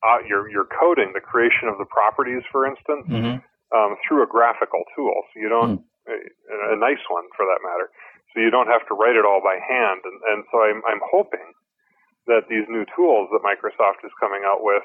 [0.05, 3.43] uh, your your coding, the creation of the properties, for instance, Mhm.
[3.75, 5.15] um, through a graphical tool.
[5.33, 7.91] So you don't a, a nice one for that matter.
[8.33, 10.01] So you don't have to write it all by hand.
[10.05, 11.53] And, and so I'm I'm hoping
[12.27, 14.83] that these new tools that Microsoft is coming out with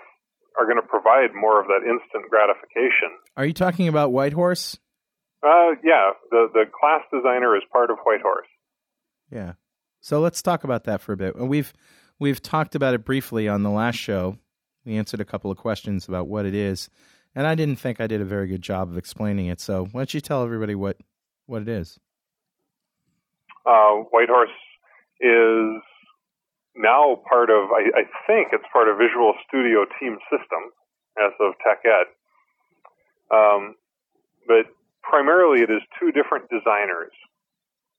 [0.58, 3.11] are going to provide more of that instant gratification.
[3.37, 4.78] Are you talking about Whitehorse?
[5.42, 8.48] Uh, yeah, the the class designer is part of Whitehorse.
[9.33, 9.55] Yeah.
[10.01, 11.37] So let's talk about that for a bit.
[11.37, 11.73] We've
[12.18, 14.38] we've talked about it briefly on the last show.
[14.85, 16.90] We answered a couple of questions about what it is,
[17.35, 19.61] and I didn't think I did a very good job of explaining it.
[19.61, 20.99] So why don't you tell everybody what
[21.47, 21.99] what it is?
[23.64, 24.51] Uh, Whitehorse
[25.21, 25.83] is
[26.75, 30.73] now part of, I, I think it's part of Visual Studio Team System
[31.18, 32.11] as of TechEd.
[33.31, 33.77] Um,
[34.47, 34.66] but
[35.03, 37.12] primarily it is two different designers.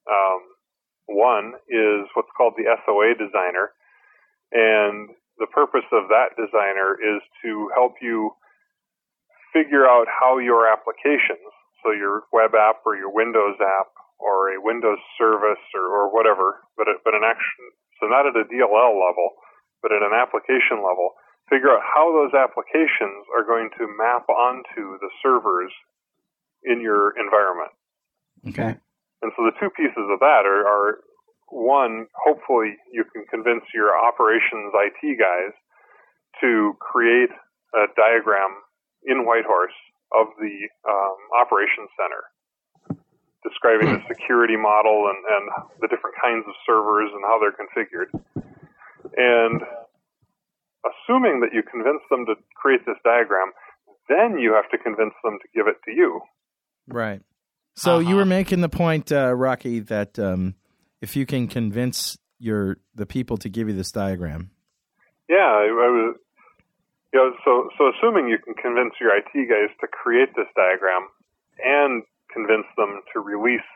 [0.10, 0.42] Um,
[1.08, 3.72] one is what's called the SOA designer,
[4.52, 8.32] and the purpose of that designer is to help you
[9.52, 11.46] figure out how your applications,
[11.84, 16.64] so your web app or your Windows app or a Windows service or, or whatever,
[16.78, 17.66] but it, but an action,
[18.00, 19.36] so not at a DLL level,
[19.82, 21.14] but at an application level,
[21.50, 25.72] figure out how those applications are going to map onto the servers
[26.64, 27.72] in your environment.
[28.48, 28.80] Okay.
[29.24, 31.00] And so the two pieces of that are, are
[31.48, 35.56] one, hopefully you can convince your operations IT guys
[36.42, 37.32] to create
[37.74, 38.52] a diagram
[39.06, 39.76] in Whitehorse
[40.12, 43.00] of the um, operations center,
[43.48, 45.46] describing the security model and, and
[45.82, 48.12] the different kinds of servers and how they're configured.
[49.16, 49.62] And
[50.84, 53.52] assuming that you convince them to create this diagram,
[54.10, 56.22] then you have to convince them to give it to you.
[56.88, 57.22] Right.
[57.76, 60.56] So you were making the point, uh, Rocky, that um,
[61.02, 64.52] if you can convince your the people to give you this diagram,
[65.30, 66.16] Yeah, I, I was.
[67.14, 71.10] You know, so so assuming you can convince your IT guys to create this diagram
[71.64, 73.70] and convince them to release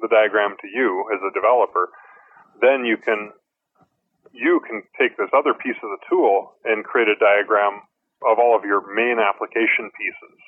[0.00, 1.90] the diagram to you as a developer,
[2.62, 3.32] then you can
[4.32, 7.82] you can take this other piece of the tool and create a diagram
[8.22, 10.38] of all of your main application pieces.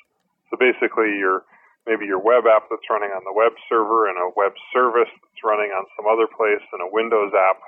[0.49, 1.43] So basically, your
[1.87, 5.41] maybe your web app that's running on the web server and a web service that's
[5.43, 7.59] running on some other place and a Windows app,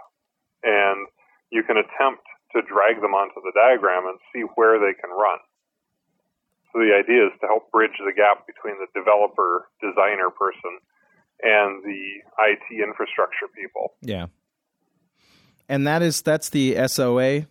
[0.63, 1.07] and
[1.49, 2.23] you can attempt
[2.53, 5.41] to drag them onto the diagram and see where they can run.
[6.71, 10.81] So the idea is to help bridge the gap between the developer designer person
[11.41, 13.93] and the IT infrastructure people.
[14.01, 14.27] yeah,
[15.69, 17.45] and that is that's the SOA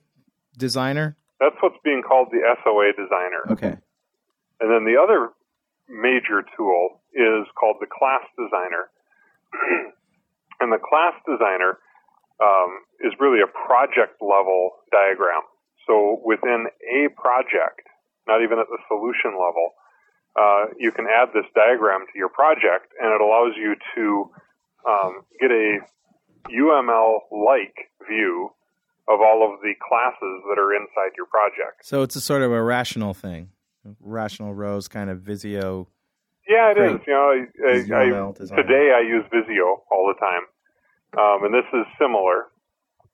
[0.56, 1.16] designer.
[1.40, 3.42] That's what's being called the SOA designer.
[3.50, 3.76] Okay.
[4.60, 5.30] And then the other
[5.92, 8.88] major tool is called the class designer.
[10.60, 11.76] and the class designer
[12.40, 15.44] um, is really a project level diagram.
[15.86, 17.84] So within a project,
[18.26, 19.76] not even at the solution level,
[20.32, 24.30] uh, you can add this diagram to your project and it allows you to
[24.88, 25.78] um, get a
[26.48, 28.50] UML like view
[29.08, 31.84] of all of the classes that are inside your project.
[31.84, 33.50] So it's a sort of a rational thing,
[34.00, 35.88] rational Rose kind of Visio.
[36.48, 37.00] Yeah, it is.
[37.06, 40.44] You know, I, I, I, today I use Visio all the time,
[41.18, 42.50] um, and this is similar,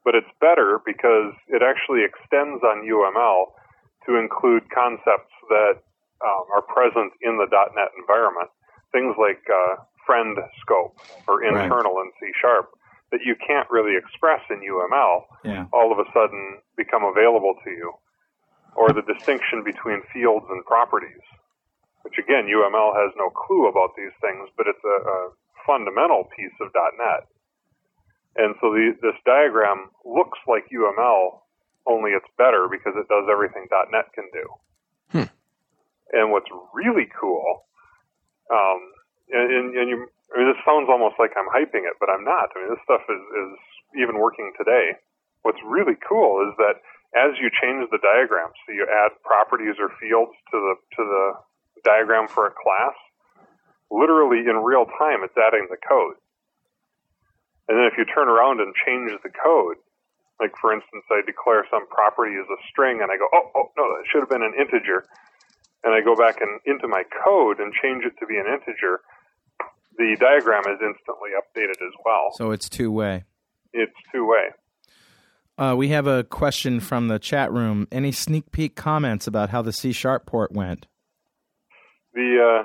[0.04, 3.52] but it's better because it actually extends on UML
[4.06, 5.84] to include concepts that
[6.24, 8.48] um, are present in the .NET environment.
[8.92, 10.96] Things like uh, friend scope
[11.28, 11.64] or Right.
[11.64, 12.70] internal in C sharp
[13.12, 15.66] that you can't really express in UML Yeah.
[15.72, 17.92] all of a sudden become available to you,
[18.79, 21.26] or the distinction between fields and properties,
[22.07, 25.18] which again UML has no clue about these things, but it's a, a
[25.66, 27.26] fundamental piece of .NET.
[28.39, 31.43] And so the, this diagram looks like UML
[31.91, 34.47] only it's better because it does everything .NET can do.
[35.11, 35.31] Hmm.
[36.14, 37.66] And what's really cool,
[38.55, 38.81] um,
[39.35, 42.55] and, and, you, I mean, this sounds almost like I'm hyping it, but I'm not.
[42.55, 43.53] I mean, this stuff is, is
[43.99, 44.95] even working today.
[45.43, 46.81] What's really cool is that
[47.16, 51.24] as you change the diagram, so you add properties or fields to the to the
[51.84, 52.96] diagram for a class,
[53.90, 56.16] literally in real time, it's adding the code.
[57.68, 59.76] And then if you turn around and change the code,
[60.40, 63.68] like for instance, I declare some property as a string, and I go, oh, oh
[63.76, 65.04] no, that should have been an integer,
[65.84, 69.00] and I go back and into my code and change it to be an integer,
[69.96, 72.32] the diagram is instantly updated as well.
[72.36, 73.24] So it's two way.
[73.72, 74.52] It's two way.
[75.59, 77.88] Uh, we have a question from the chat room.
[77.90, 80.86] Any sneak peek comments about how the C sharp port went?
[82.14, 82.62] The uh,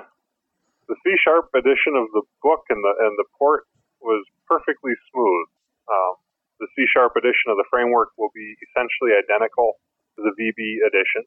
[0.86, 3.66] the C sharp edition of the book and the and the port
[3.98, 5.46] was perfectly smooth.
[5.90, 6.14] Um,
[6.62, 9.74] the C sharp edition of the framework will be essentially identical
[10.14, 11.26] to the VB edition,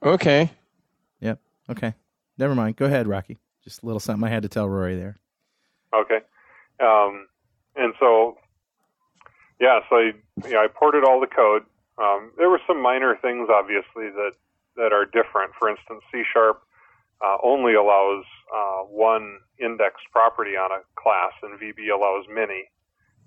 [0.03, 0.51] Okay.
[1.21, 1.41] Yep.
[1.71, 1.95] Okay.
[2.39, 2.77] Never mind.
[2.77, 3.39] Go ahead, Rocky.
[3.63, 5.17] Just a little something I had to tell Rory there.
[5.95, 6.19] Okay.
[6.81, 7.27] Um,
[7.77, 8.37] and so,
[9.61, 10.13] yeah, so I,
[10.47, 11.63] you know, I ported all the code.
[11.99, 14.33] Um, there were some minor things, obviously, that,
[14.77, 15.53] that are different.
[15.59, 16.63] For instance, C Sharp
[17.25, 18.25] uh, only allows
[18.55, 22.69] uh, one indexed property on a class, and VB allows many.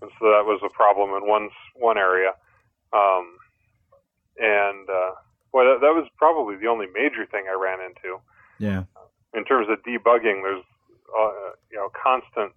[0.02, 2.32] And so that was a problem in one, one area.
[2.94, 3.38] Um,
[4.38, 5.12] and, uh,
[5.54, 8.20] well, that, that was probably the only major thing I ran into
[8.60, 8.84] Yeah.
[9.34, 10.64] in terms of debugging, there's
[11.18, 12.52] uh, you know constant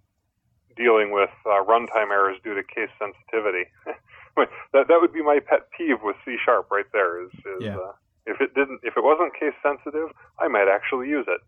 [0.77, 3.71] dealing with uh, runtime errors due to case sensitivity.
[4.73, 7.23] that that would be my pet peeve with C sharp right there.
[7.25, 7.77] Is, is Yeah.
[7.77, 7.93] uh,
[8.27, 10.09] if it didn't if it wasn't case sensitive,
[10.39, 11.41] I might actually use it.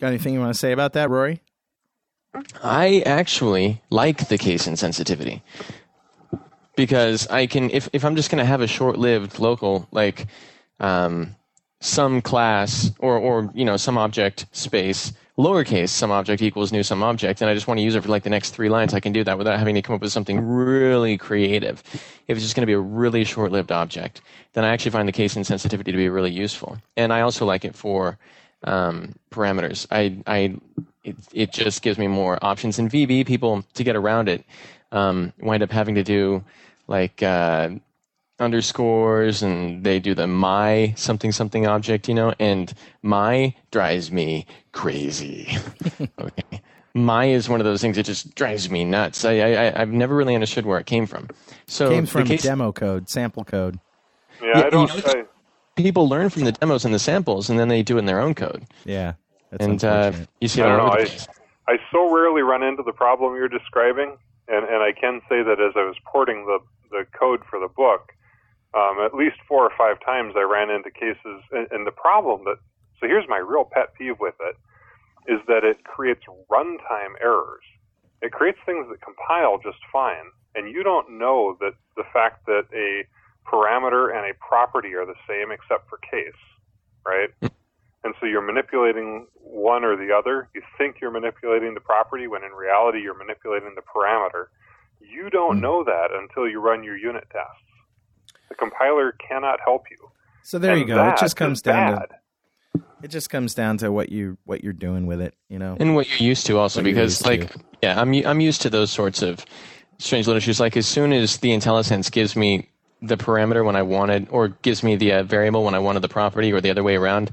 [0.00, 1.42] Got anything you want to say about that, Rory?
[2.62, 5.42] I actually like the case insensitivity
[6.76, 10.26] because I can if if I'm just going to have a short-lived local like
[10.78, 11.34] um,
[11.80, 17.02] some class or or you know some object space lowercase some object equals new some
[17.02, 19.00] object and I just want to use it for like the next three lines I
[19.00, 21.82] can do that without having to come up with something really creative.
[22.28, 24.20] If it's just going to be a really short-lived object,
[24.52, 26.78] then I actually find the case insensitivity to be really useful.
[26.96, 28.18] And I also like it for
[28.64, 29.86] um, parameters.
[29.90, 30.56] I I
[31.02, 32.78] it, it just gives me more options.
[32.78, 34.44] In VB, people to get around it
[34.92, 36.44] um, wind up having to do
[36.86, 37.70] like uh,
[38.40, 42.34] underscores, and they do the my something something object, you know.
[42.38, 42.72] And
[43.02, 45.56] my drives me crazy.
[46.20, 46.60] okay,
[46.94, 49.24] my is one of those things that just drives me nuts.
[49.24, 51.28] I, I I've never really understood where it came from.
[51.66, 53.78] So Came from case- demo code, sample code.
[54.42, 54.88] Yeah, Yeah, I don't.
[55.06, 55.24] know, I,
[55.76, 58.20] people learn from the demos and the samples, and then they do it in their
[58.20, 58.64] own code.
[58.84, 59.14] Yeah.
[59.50, 60.28] That's and uh, unfortunate.
[60.40, 60.92] you see I don't know.
[60.92, 61.08] I.
[61.68, 64.16] I so rarely run into the problem you're describing,
[64.48, 66.58] and, and I can say that as I was porting the,
[66.90, 68.10] the code for the book,
[68.74, 72.44] um, at least four or five times I ran into cases, and, and the problem
[72.44, 72.58] that,
[73.00, 74.56] so here's my real pet peeve with it,
[75.32, 77.64] is that it creates runtime errors.
[78.22, 82.66] It creates things that compile just fine, and you don't know that the fact that
[82.74, 83.04] a
[83.50, 86.32] parameter and a property are the same except for case,
[87.06, 87.30] right?
[88.04, 90.48] And so you're manipulating one or the other.
[90.54, 94.46] You think you're manipulating the property when in reality you're manipulating the parameter.
[95.00, 97.69] You don't know that until you run your unit tests.
[98.50, 99.96] The compiler cannot help you.
[100.42, 101.08] So there you go.
[101.08, 102.08] It just comes down bad.
[102.10, 102.16] to
[103.02, 105.76] it just comes down to what you what you're doing with it, you know.
[105.80, 107.60] and what you're used to also What because like to.
[107.82, 109.44] yeah i'm u- i'm used to those sorts of
[109.98, 112.68] strange little issues like as soon as the IntelliSense gives me
[113.00, 116.08] the parameter when i wanted or gives me the uh, variable when i wanted the
[116.08, 117.30] property or the other way around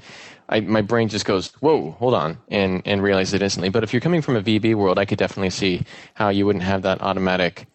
[0.50, 3.94] I, my brain just goes whoa hold on and and realizes it instantly but if
[3.94, 7.02] you're coming from a vb world i could definitely see how you wouldn't have that
[7.02, 7.68] automatic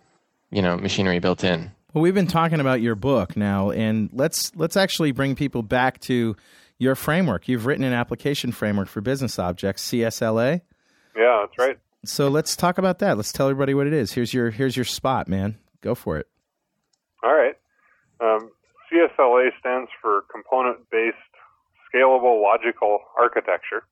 [0.51, 4.55] you know machinery built in Well, we've been talking about your book now, and let's
[4.57, 6.37] let's actually bring people back to
[6.79, 7.49] your framework.
[7.49, 10.63] You've written an application framework for business objects, CSLA.
[11.15, 11.79] Yeah, that's right.
[12.07, 13.19] So let's talk about that.
[13.19, 14.13] Let's tell everybody what it is.
[14.13, 15.59] Here's your here's your spot, man.
[15.83, 16.29] Go for it.
[17.23, 17.57] All right.
[18.21, 18.51] Um,
[18.91, 21.17] CSLA stands for Component Based
[21.93, 23.85] Scalable Logical Architecture.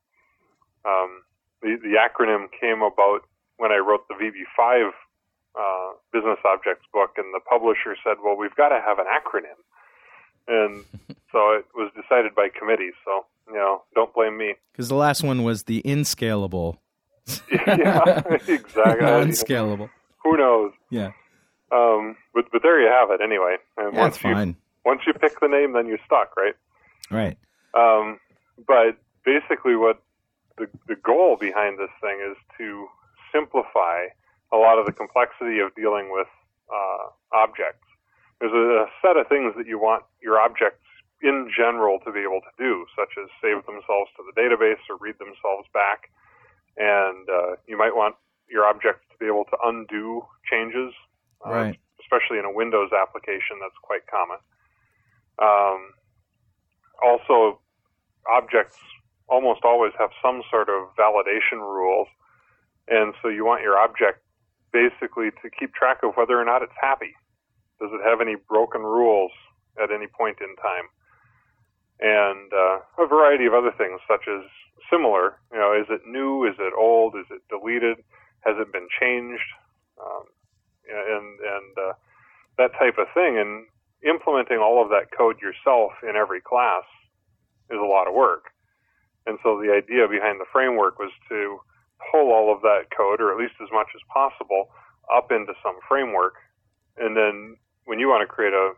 [0.86, 1.22] Um,
[1.60, 3.20] the, the acronym came about
[3.58, 4.90] when I wrote the VB5
[5.58, 9.58] uh, business objects book, and the publisher said, "Well, we've got to have an acronym."
[10.48, 10.84] and
[11.32, 12.90] so it was decided by committee.
[13.04, 14.54] So you know, don't blame me.
[14.72, 16.80] Because the last one was the inscalable,
[17.52, 19.06] yeah, exactly.
[19.06, 19.90] unscalable.
[20.24, 20.72] Who knows?
[20.90, 21.12] Yeah,
[21.72, 23.20] Um, but but there you have it.
[23.22, 24.56] Anyway, and yeah, once it's you fine.
[24.84, 26.54] once you pick the name, then you're stuck, right?
[27.10, 27.36] Right.
[27.74, 28.18] Um,
[28.66, 30.00] but basically, what
[30.58, 32.86] the the goal behind this thing is to
[33.32, 34.06] simplify
[34.52, 36.28] a lot of the complexity of dealing with
[36.70, 37.86] uh, objects.
[38.40, 40.84] There's a, set of things that you want your objects
[41.22, 44.96] in general to be able to do, such as save themselves to the database or
[44.98, 46.08] read themselves back.
[46.76, 48.16] And uh, you might want
[48.48, 50.94] your objects to be able to undo changes,
[51.46, 51.78] uh, Right.
[52.00, 53.60] especially in a Windows application.
[53.60, 54.38] That's quite common.
[55.38, 55.92] Um,
[57.04, 57.60] also,
[58.30, 58.78] objects
[59.28, 62.08] almost always have some sort of validation rules,
[62.88, 64.20] and so you want your object
[64.72, 67.14] basically to keep track of whether or not it's happy.
[67.80, 69.32] Does it have any broken rules
[69.82, 70.86] at any point in time?
[72.00, 74.44] And uh, a variety of other things, such as
[74.90, 76.44] similar, you know, is it new?
[76.44, 77.14] Is it old?
[77.14, 77.98] Is it deleted?
[78.40, 79.44] Has it been changed?
[80.00, 80.24] Um,
[80.88, 81.92] and and uh,
[82.58, 83.38] that type of thing.
[83.38, 83.66] And
[84.02, 86.84] implementing all of that code yourself in every class
[87.70, 88.50] is a lot of work.
[89.26, 91.60] And so the idea behind the framework was to
[92.10, 94.70] pull all of that code, or at least as much as possible,
[95.12, 96.34] up into some framework.
[96.96, 98.72] And then when you want to create a,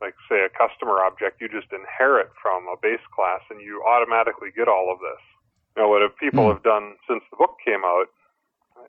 [0.00, 4.50] like say a customer object, you just inherit from a base class and you automatically
[4.54, 5.22] get all of this.
[5.76, 6.52] Now, what people hmm.
[6.52, 8.08] have done since the book came out,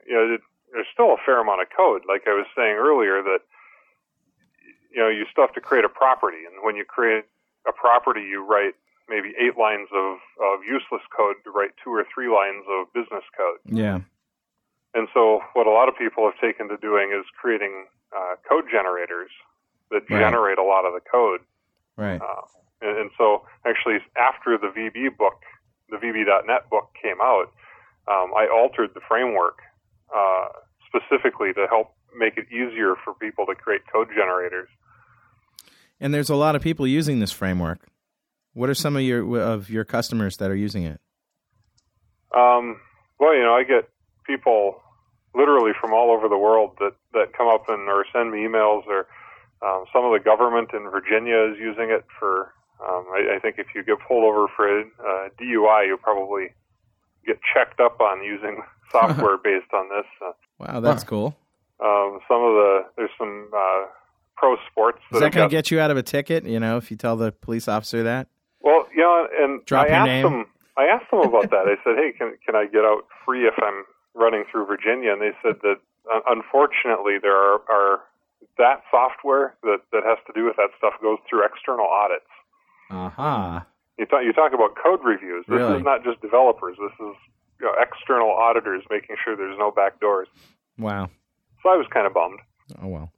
[0.06, 0.40] you know, it,
[0.72, 2.02] there's still a fair amount of code.
[2.08, 3.40] Like I was saying earlier, that
[4.92, 7.24] you know, you still have to create a property, and when you create
[7.66, 8.74] a property, you write
[9.08, 13.24] maybe eight lines of, of useless code to write two or three lines of business
[13.36, 13.58] code.
[13.64, 14.00] Yeah.
[14.94, 17.86] And so, what a lot of people have taken to doing is creating
[18.16, 19.30] uh, code generators
[19.90, 20.20] that Right.
[20.20, 21.40] generate a lot of the code.
[21.96, 22.20] Right.
[22.20, 22.42] Uh,
[22.80, 25.42] and, and so, actually, after the VB book,
[25.90, 27.52] the VB.net book came out,
[28.08, 29.58] um, I altered the framework
[30.14, 30.48] uh,
[30.86, 34.68] specifically to help make it easier for people to create code generators.
[36.00, 37.80] And there's a lot of people using this framework.
[38.58, 41.00] What are some of your of your customers that are using it?
[42.34, 42.80] Um,
[43.20, 43.88] well, you know, I get
[44.26, 44.80] people
[45.32, 48.82] literally from all over the world that, that come up and or send me emails
[48.88, 49.06] or
[49.62, 52.52] um, some of the government in Virginia is using it for.
[52.84, 56.48] Um, I, I think if you get pulled over for a uh, DUI, you'll probably
[57.24, 60.06] get checked up on using software based on this.
[60.20, 61.36] Uh, Wow, that's cool.
[61.78, 63.86] um, some of the there's some uh,
[64.36, 66.44] pro sports Is that that going to get you out of a ticket?
[66.44, 68.26] You know, if you tell the police officer that.
[68.60, 70.22] Well, you know, and Drop I asked name.
[70.24, 70.46] them.
[70.76, 71.66] I asked them about that.
[71.66, 73.84] I said, "Hey, can can I get out free if I'm
[74.14, 75.76] running through Virginia?" And they said that
[76.12, 78.00] uh, unfortunately there are, are
[78.58, 82.30] that software that that has to do with that stuff goes through external audits.
[82.90, 83.66] Aha.
[83.98, 85.44] You talk you talk about code reviews.
[85.48, 85.78] This Really?
[85.78, 86.76] is not just developers.
[86.80, 87.14] This is
[87.60, 90.28] you know, external auditors making sure there's no back doors.
[90.78, 91.10] Wow.
[91.62, 92.38] So I was kind of bummed.
[92.80, 93.12] Oh well.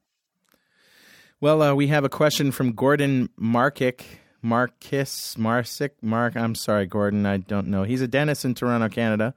[1.42, 4.02] Well, uh, we have a question from Gordon Markick.
[4.44, 6.36] Markis Marsick Mark.
[6.36, 7.26] I'm sorry, Gordon.
[7.26, 7.82] I don't know.
[7.82, 9.34] He's a dentist in Toronto, Canada,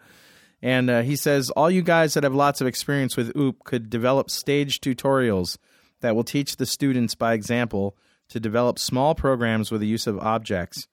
[0.61, 3.89] and uh, he says all you guys that have lots of experience with OOP could
[3.89, 5.57] develop stage tutorials
[6.01, 7.97] that will teach the students by example
[8.29, 10.87] to develop small programs with the use of objects.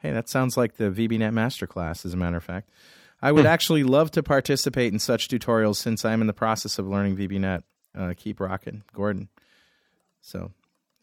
[0.00, 2.70] Hey, that sounds like the VBNet Masterclass, as a matter of fact.
[3.22, 6.86] I would actually love to participate in such tutorials since I'm in the process of
[6.86, 7.62] learning VBNet.
[7.96, 9.28] Uh, keep rocking, Gordon.
[10.20, 10.50] So,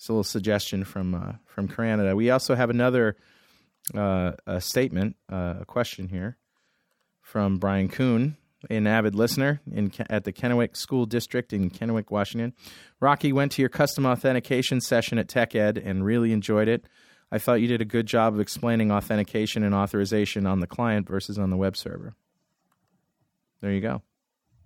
[0.01, 2.15] it's a little suggestion from uh, from Canada.
[2.15, 3.17] We also have another
[3.93, 6.37] uh, a statement, uh, a question here
[7.21, 8.35] from Brian Kuhn,
[8.67, 12.53] an avid listener in at the Kennewick School District in Kennewick, Washington.
[12.99, 16.87] Rocky went to your custom authentication session at TechEd and really enjoyed it.
[17.31, 21.07] I thought you did a good job of explaining authentication and authorization on the client
[21.07, 22.15] versus on the web server.
[23.61, 24.01] There you go.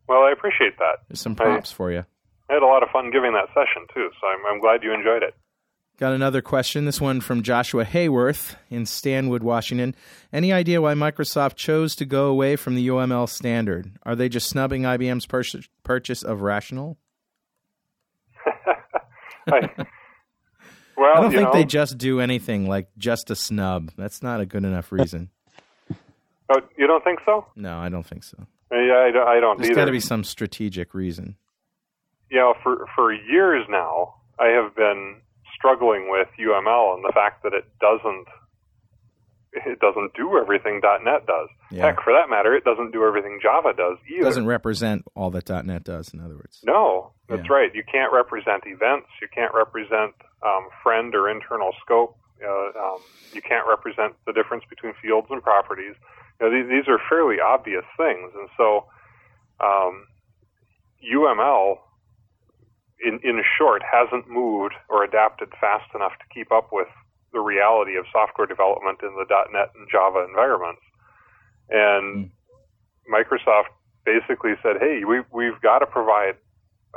[0.08, 1.00] Well, I appreciate that.
[1.10, 2.06] There's some props for you.
[2.50, 4.94] I had a lot of fun giving that session too, so I'm, I'm glad you
[4.94, 5.34] enjoyed it.
[5.98, 6.84] Got another question.
[6.84, 9.96] This one from Joshua Hayworth in Stanwood, Washington.
[10.34, 13.92] Any idea why Microsoft chose to go away from the UML standard?
[14.04, 15.44] Are they just snubbing IBM's pur-
[15.84, 16.98] purchase of Rational?
[19.48, 19.70] I,
[20.98, 23.92] well, I don't think know, they just do anything like just a snub.
[23.98, 25.30] That's not a good enough reason.
[26.50, 27.46] oh, you don't think so?
[27.56, 28.46] No, I don't think so.
[28.70, 31.38] Yeah, I don't, I don't There's got to be some strategic reason.
[32.30, 35.18] You know, for for years now, I have been
[35.56, 38.28] struggling with UML and the fact that it doesn't
[39.54, 41.48] it doesn't do everything .NET does.
[41.72, 41.86] Yeah.
[41.86, 44.22] Heck, for that matter, it doesn't do everything Java does either.
[44.22, 46.14] It doesn't represent all that .NET does.
[46.14, 46.60] In other words.
[46.66, 47.54] No, that's Yeah.
[47.54, 47.74] right.
[47.74, 49.08] You can't represent events.
[49.22, 50.14] You can't represent
[50.44, 52.18] um, friend or internal scope.
[52.46, 53.00] Uh, um,
[53.32, 55.96] you can't represent the difference between fields and properties.
[56.42, 58.88] You know, these, these are fairly obvious things, and so
[59.62, 60.06] um,
[61.02, 61.78] UML,
[63.04, 66.88] in in short, hasn't moved or adapted fast enough to keep up with
[67.34, 70.82] the reality of software development in the .NET and Java environments.
[71.70, 72.32] And
[73.12, 73.74] Microsoft
[74.06, 76.36] basically said, "Hey, we we've got to provide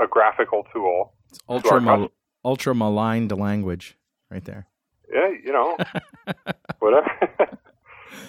[0.01, 3.97] a graphical tool." It's ultra mal- cus- ultra maligned language
[4.31, 4.67] right there.
[5.13, 5.77] Yeah, you know,
[6.79, 7.11] whatever.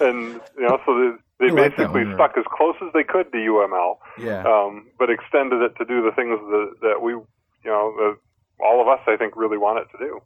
[0.01, 0.95] and you know, so
[1.39, 4.43] they, they I like basically stuck as close as they could to UML, Yeah.
[4.43, 7.15] um, but extended it to do the things that that we,
[7.63, 8.17] you know, the,
[8.63, 10.21] all of us, I think, really want it to do.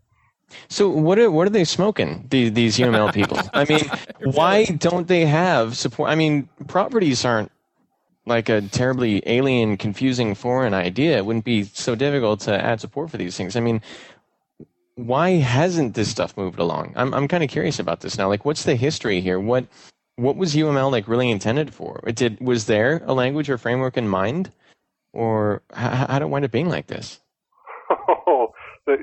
[0.68, 2.26] So what are what are they smoking?
[2.30, 3.40] These these UML people.
[3.54, 3.90] I mean,
[4.24, 6.10] why don't they have support?
[6.10, 7.52] I mean, properties aren't
[8.26, 11.18] like a terribly alien, confusing foreign idea.
[11.18, 13.56] It wouldn't be so difficult to add support for these things.
[13.56, 13.82] I mean,
[14.96, 16.94] why hasn't this stuff moved along?
[16.96, 18.28] I'm I'm kind of curious about this now.
[18.28, 19.40] Like, what's the history here?
[19.40, 19.66] What
[20.16, 22.02] what was UML like really intended for?
[22.06, 24.52] It did was there a language or framework in mind,
[25.12, 27.20] or how, how did it wind up being like this?
[28.86, 28.98] so,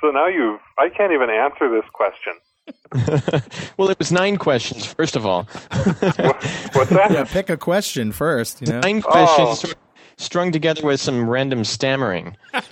[0.00, 2.34] so now you've, I can't even answer this question.
[3.76, 5.44] well, it was nine questions, first of all.
[6.72, 7.08] What's that?
[7.10, 7.24] Yeah.
[7.24, 8.60] Pick a question first.
[8.62, 8.80] You know.
[8.80, 9.10] Nine Oh.
[9.10, 9.76] questions sort
[10.16, 12.36] strung together with some random stammering.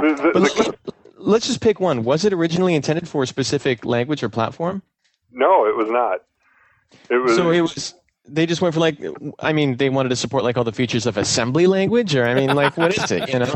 [0.00, 2.04] The, the, But the, let, let's just pick one.
[2.04, 4.82] Was it originally intended for a specific language or platform?
[5.30, 6.20] no, it was not.
[7.10, 7.36] It was.
[7.36, 7.94] So it was.
[8.26, 8.98] They just went for like.
[9.38, 12.34] I mean, they wanted to support like all the features of assembly language, or I
[12.34, 13.28] mean, like what is it?
[13.30, 13.54] You know,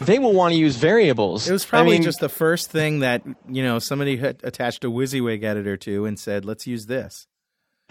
[0.00, 1.48] they will want to use variables.
[1.48, 4.84] It was probably I mean, just the first thing that you know somebody had attached
[4.84, 7.26] a WYSIWYG editor to and said, "Let's use this."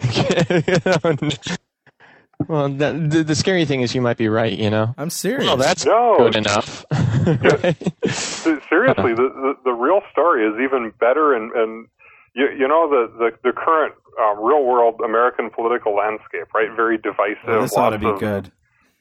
[2.48, 4.56] well, that, the, the scary thing is you might be right.
[4.56, 4.94] You know.
[4.96, 5.44] I'm serious.
[5.46, 6.16] Well, that's No.
[6.18, 6.84] good enough.
[7.26, 7.76] right?
[8.06, 9.14] Seriously, uh-huh.
[9.14, 11.88] the, the the real story is even better, and and
[12.34, 16.68] you, you know the the, the current uh, real world American political landscape, right?
[16.74, 17.38] Very divisive.
[17.46, 18.52] Well, this ought to be of good.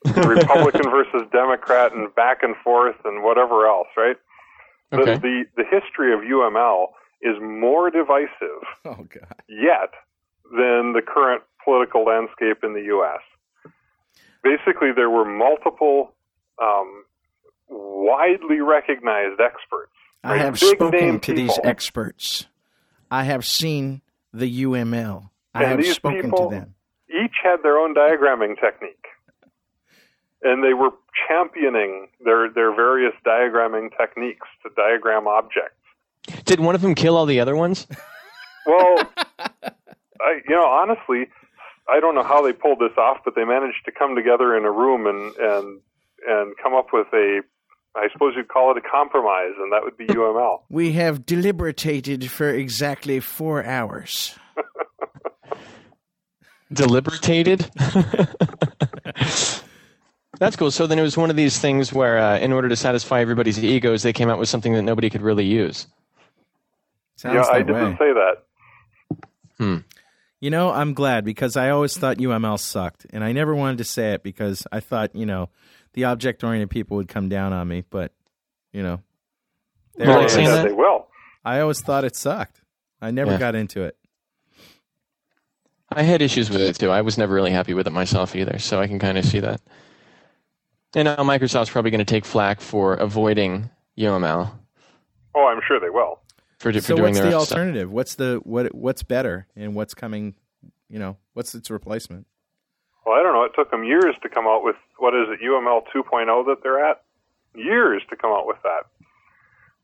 [0.06, 4.16] Republican versus Democrat, and back and forth, and whatever else, right?
[4.92, 5.18] The, Okay.
[5.18, 6.88] the the history of UML
[7.22, 9.36] is more divisive Oh God.
[9.48, 9.92] yet
[10.52, 13.22] than the current political landscape in the U.S.
[14.44, 16.14] Basically, there were multiple
[16.62, 17.04] um,
[17.70, 19.92] widely recognized experts.
[20.24, 22.48] I have Big spoken name to these experts.
[23.12, 24.02] I have seen
[24.34, 25.30] the UML.
[25.54, 26.76] I And have these spoken people- to them.
[27.10, 29.06] Each had their own diagramming technique,
[30.42, 30.92] and they were
[31.28, 35.76] championing their their various diagramming techniques to diagram objects.
[36.46, 37.86] Did one of them kill all the other ones?
[38.66, 39.04] Well,
[39.60, 41.28] I you know honestly,
[41.90, 44.64] I don't know how they pulled this off, but they managed to come together in
[44.64, 45.82] a room and and
[46.26, 47.42] and come up with a,
[47.96, 50.62] I suppose you'd call it a compromise, and that would be UML.
[50.70, 54.34] We have deliberated for exactly four hours.
[56.74, 57.70] deliberated.
[60.40, 60.72] That's cool.
[60.72, 63.64] So then it was one of these things where, uh, in order to satisfy everybody's
[63.64, 65.86] egos, they came out with something that nobody could really use.
[67.18, 67.98] Sounds yeah, I that didn't way.
[68.00, 68.36] say that.
[69.58, 69.78] Hmm.
[70.40, 73.84] You know, I'm glad because I always thought UML sucked, and I never wanted to
[73.84, 75.50] say it because I thought you know
[75.94, 78.14] the object-oriented people would come down on me, but
[78.74, 79.02] you know,
[79.98, 80.68] there You it like saying Yeah, that?
[80.70, 81.08] they will.
[81.44, 82.62] I always thought it sucked.
[83.02, 83.38] I never Yeah.
[83.40, 83.98] got into it.
[85.90, 86.90] I had issues with it too.
[86.90, 89.40] I was never really happy with it myself either, so I can kind of see
[89.42, 89.60] that.
[90.96, 94.52] And now Microsoft's probably going to take flack for avoiding UML
[95.34, 96.20] Oh, I'm sure they will.
[96.60, 97.58] for, for So doing what's their the own stuff.
[97.58, 97.92] alternative?
[97.92, 98.74] What's the what?
[98.76, 100.36] What's better, and what's coming?
[100.90, 102.28] You know, what's its replacement?
[103.06, 103.44] Well, I don't know.
[103.44, 106.84] It took them years to come out with what is it, UML 2.0 that they're
[106.86, 107.02] at?
[107.56, 108.86] Years to come out with that.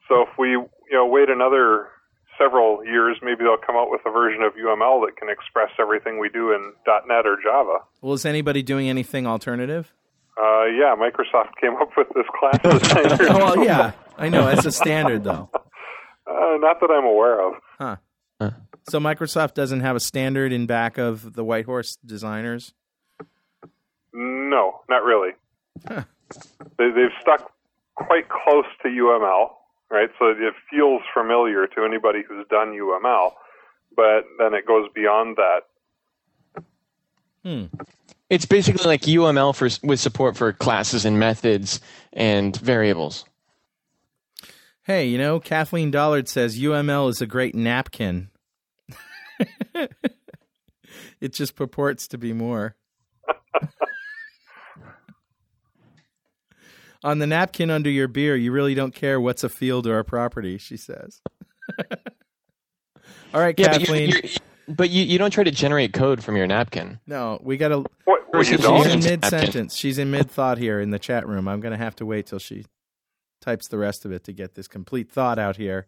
[0.08, 1.90] So if we, you know, wait another
[2.38, 6.20] several years, maybe they'll come out with a version of UML that can express everything
[6.20, 7.80] we do in .NET or Java.
[8.02, 9.92] Well, is anybody doing anything alternative?
[10.38, 12.60] Uh, yeah, Microsoft came up with this class.
[13.30, 14.48] Oh, well, yeah, I know.
[14.48, 15.50] It's a standard though.
[16.30, 17.54] Uh, not that I'm aware of.
[17.80, 17.96] Huh.
[18.90, 22.74] So Microsoft doesn't have a standard in back of the Whitehorse designers.
[24.20, 25.34] No, not really.
[25.88, 26.04] Huh.
[26.80, 27.52] They, they've stuck
[27.94, 29.50] quite close to UML,
[29.92, 30.10] right?
[30.18, 33.34] So it feels familiar to anybody who's done UML,
[33.96, 36.64] but then it goes beyond that.
[37.44, 37.66] Hmm.
[38.32, 41.80] It's basically like UML for with support for classes and methods
[42.12, 43.24] and variables.
[44.82, 48.32] Hey, you know, Kathleen Dollard says UML is a great napkin.
[51.22, 52.76] it just purports to be more.
[57.08, 60.04] On the napkin under your beer, you really don't care what's a field or a
[60.04, 61.22] property, she says.
[63.34, 64.10] All right, Yeah, but, Kathleen.
[64.10, 64.32] you're, you're,
[64.68, 67.00] but you, you don't try to generate code from your napkin.
[67.08, 67.86] No, we got to.
[68.04, 68.88] What, what She's you She's don't?
[68.88, 69.74] in mid sentence.
[69.74, 71.48] She's in mid thought here in the chat room.
[71.48, 72.66] I'm going to have to wait till she
[73.42, 75.86] types the rest of it to get this complete thought out here.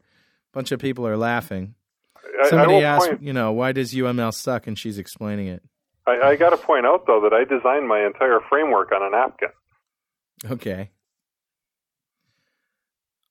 [0.53, 1.75] bunch of people are laughing.
[2.15, 4.67] I, I Somebody will asked, point, you know, why does UML suck?
[4.67, 5.63] And she's explaining it.
[6.07, 9.09] I, I got to point out though that I designed my entire framework on a
[9.09, 9.49] napkin.
[10.49, 10.91] Okay.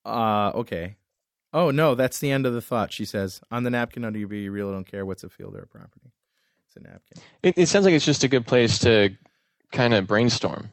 [0.04, 0.96] Uh, okay.
[1.52, 2.92] Oh no, that's the end of the thought.
[2.92, 5.54] She says, "On the napkin under your beer, you really don't care what's a field
[5.54, 6.12] or a property.
[6.66, 9.10] It's a napkin, It, it sounds like it's just a good place to
[9.72, 10.70] kind of brainstorm.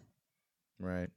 [0.80, 1.09] right?"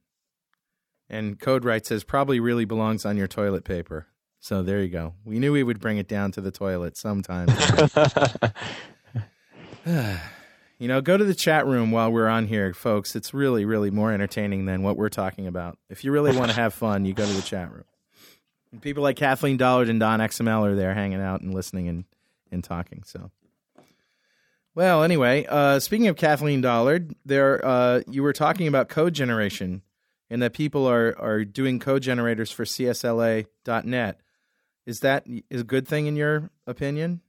[1.09, 4.07] And Code Right says probably really belongs on your toilet paper.
[4.39, 5.15] So there you go.
[5.25, 7.47] We knew we would bring it down to the toilet sometime.
[9.85, 13.15] you know, go to the chat room while we're on here, folks.
[13.15, 15.77] It's really, really more entertaining than what we're talking about.
[15.89, 17.83] If you really want to have fun, you go to the chat room.
[18.71, 22.05] And people like Kathleen Dollard and Don XML are there hanging out and listening and,
[22.51, 23.03] and talking.
[23.03, 23.31] So,
[24.75, 29.81] well, anyway, uh, speaking of Kathleen Dollard, there uh, you were talking about code generation
[30.29, 34.19] and that people are, are doing code generators for CSLA.net.
[34.85, 37.21] Is that is a good thing in your opinion?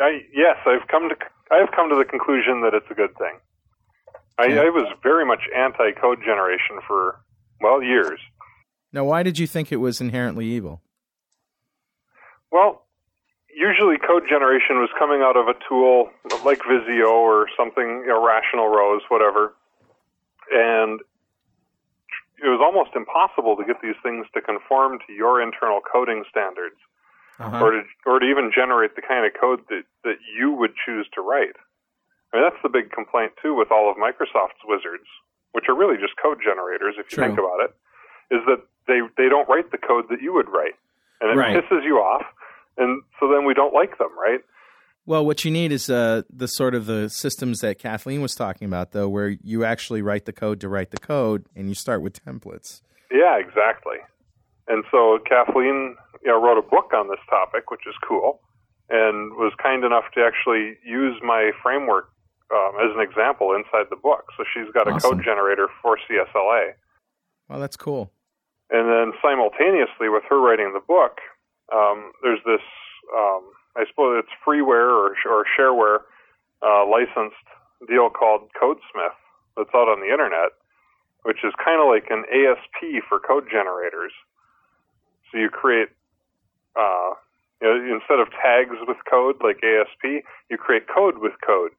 [0.00, 1.16] I, yes, I've come to
[1.50, 3.38] I have come to the conclusion that it's a good thing.
[4.38, 4.62] I, Yeah.
[4.62, 7.20] I was very much anti-code generation for
[7.60, 8.20] well years.
[8.94, 10.80] Now, why did you think it was inherently evil?
[12.52, 12.86] Well,
[13.50, 16.10] usually code generation was coming out of a tool
[16.44, 19.52] like Visio or something, you know, Rational Rose, whatever,
[20.52, 21.00] and
[22.38, 26.76] it was almost impossible to get these things to conform to your internal coding standards.
[27.40, 27.64] Uh-huh.
[27.64, 31.08] or to or to even generate the kind of code that that you would choose
[31.18, 31.58] to write.
[32.30, 35.10] I mean, that's the big complaint too with all of Microsoft's wizards,
[35.50, 37.26] which are really just code generators if you True.
[37.26, 37.74] think about it,
[38.30, 40.74] is that they they don't write the code that you would write,
[41.20, 41.56] and it Right.
[41.56, 42.24] pisses you off,
[42.76, 44.40] and so then we don't like them, right?
[45.06, 48.66] Well, what you need is uh, the sort of the systems that Kathleen was talking
[48.66, 52.00] about, though, where you actually write the code to write the code, and you start
[52.00, 52.80] with templates.
[53.10, 53.98] Yeah, exactly.
[54.66, 58.40] And so Kathleen, you know, wrote a book on this topic, which is cool,
[58.88, 62.08] and was kind enough to actually use my framework
[62.50, 64.24] um, as an example inside the book.
[64.38, 66.72] So she's got a code generator for CSLA.
[67.48, 68.10] Well, that's cool.
[68.74, 71.22] And then simultaneously with her writing the book,
[71.72, 72.66] um, there's this,
[73.14, 73.46] um,
[73.78, 76.02] I suppose it's freeware or, or shareware
[76.58, 77.46] uh, licensed
[77.86, 79.14] deal called Codesmith
[79.56, 80.58] that's out on the internet,
[81.22, 84.10] which is kind of like an ASP for code generators.
[85.30, 85.90] So you create,
[86.74, 87.14] uh,
[87.62, 91.70] you know, instead of tags with code like ASP, you create code with code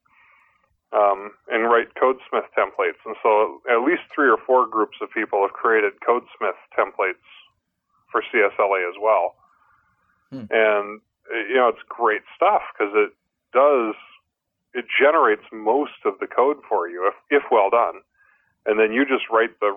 [0.96, 3.04] um, and write Codesmith templates.
[3.06, 7.26] And so at least three or four groups of people have created Codesmith templates
[8.12, 9.36] for CSLA as well.
[10.32, 10.46] Hmm.
[10.50, 11.02] And
[11.50, 13.12] you know, it's great stuff because it
[13.54, 13.96] does
[14.74, 18.02] it generates most of the code for you if if well done,
[18.66, 19.76] and then you just write the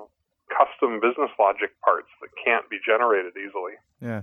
[0.48, 3.74] custom business logic parts that can't be generated easily.
[4.00, 4.22] Yeah.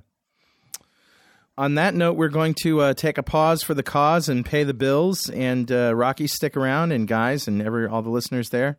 [1.58, 4.66] On that note, we're going to uh, take a pause for the cause and pay
[4.66, 5.30] the bills.
[5.30, 8.78] And uh, Rocky, stick around, and guys, and every all the listeners there,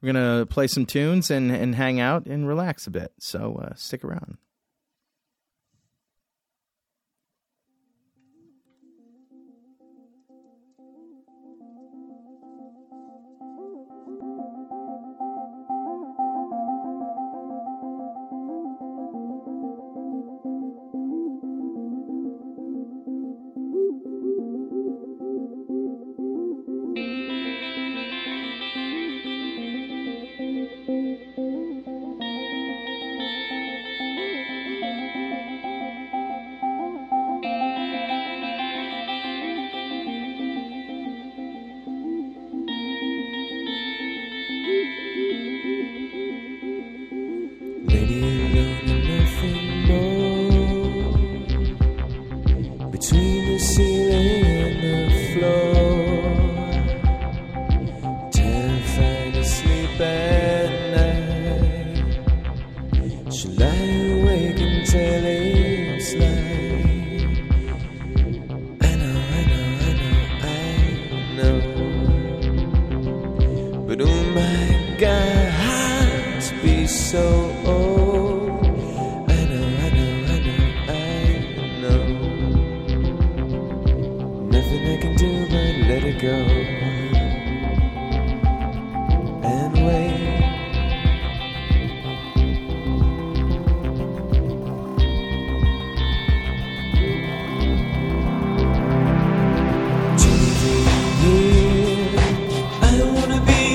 [0.00, 3.12] we're gonna play some tunes and and hang out and relax a bit.
[3.18, 4.38] So uh, stick around.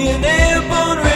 [0.06, 1.09] Wanna be an airborne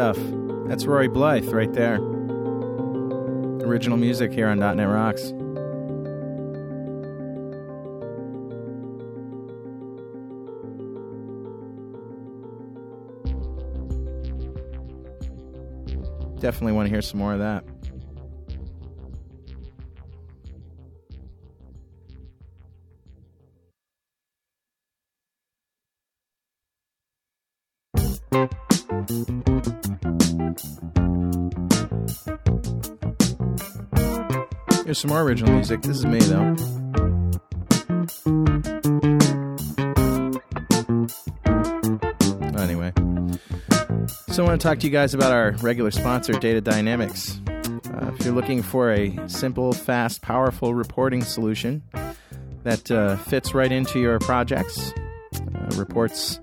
[0.00, 0.16] stuff.
[0.66, 1.96] That's Rory Blythe right there.
[3.66, 5.34] Original music here on .NET Rocks.
[16.40, 17.59] Definitely want to hear some more of that.
[35.00, 35.80] Some more original music.
[35.80, 36.54] This is me, though.
[42.60, 42.92] Anyway,
[44.28, 47.40] so I want to talk to you guys about our regular sponsor, Data Dynamics.
[47.48, 51.82] Uh, if you're looking for a simple, fast, powerful reporting solution
[52.64, 54.92] that uh, fits right into your projects,
[55.34, 56.40] uh, reports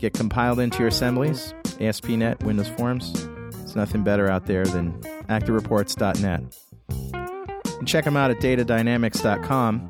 [0.00, 3.12] get compiled into your assemblies, ASP.NET, Windows Forms.
[3.52, 6.42] There's nothing better out there than ActiveReports.net.
[7.86, 9.88] Check them out at datadynamics.com.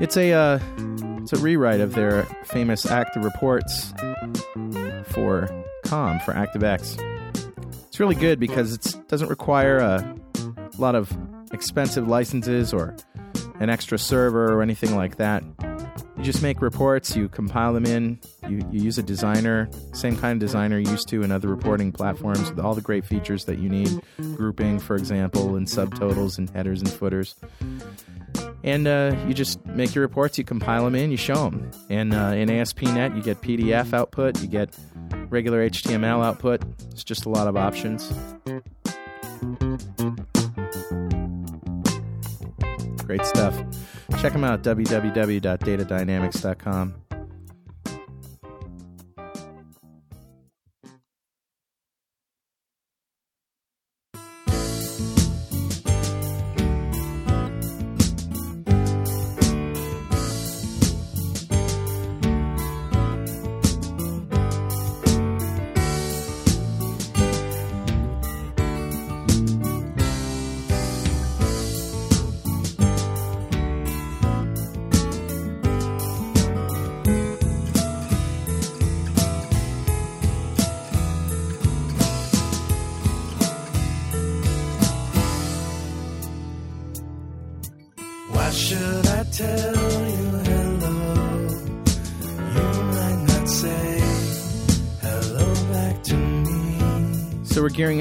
[0.00, 0.58] It's a uh,
[1.22, 3.92] it's a rewrite of their famous Active Reports
[5.06, 5.48] for
[5.84, 7.00] COM for ActiveX.
[7.86, 10.16] It's really good because it doesn't require a
[10.78, 11.16] lot of
[11.52, 12.96] expensive licenses or
[13.60, 15.44] an extra server or anything like that.
[16.16, 20.40] You just make reports, you compile them in, you, you use a designer, same kind
[20.40, 23.68] of designer used to in other reporting platforms with all the great features that you
[23.68, 24.00] need,
[24.36, 27.34] grouping, for example, and subtotals and headers and footers.
[28.62, 31.70] And uh, you just make your reports, you compile them in, you show them.
[31.90, 34.74] And uh, in ASP.NET, you get PDF output, you get
[35.28, 36.62] regular HTML output.
[36.90, 38.12] It's just a lot of options.
[43.06, 43.54] Great stuff.
[44.20, 47.03] Check them out www.datadynamics.com.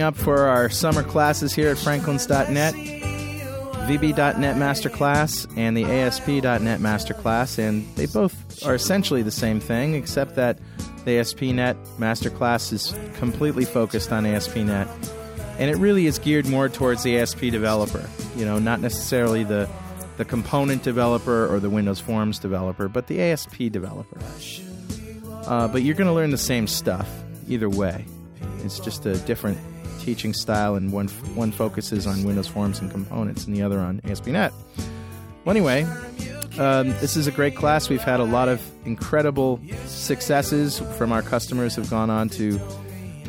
[0.04, 2.74] up for our summer classes here at franklins.net,
[3.88, 10.36] VB.net Masterclass, and the ASP.net Masterclass, and they both are essentially the same thing, except
[10.36, 10.60] that
[11.06, 14.88] the ASP.net Masterclass is completely focused on ASP.net,
[15.58, 18.08] and it really is geared more towards the ASP developer.
[18.36, 19.68] You know, not necessarily the
[20.18, 24.20] the component developer or the Windows Forms developer, but the ASP developer.
[25.48, 27.10] uh, but you're going to learn the same stuff
[27.48, 28.06] either way.
[28.64, 29.58] It's just a different
[30.04, 34.02] teaching style, and one one focuses on Windows Forms and components, and the other on
[34.04, 34.54] ASP.NET.
[35.46, 35.84] Well, anyway,
[36.58, 37.90] um, this is a great class.
[37.90, 42.60] We've had a lot of incredible successes from our customers who've gone on to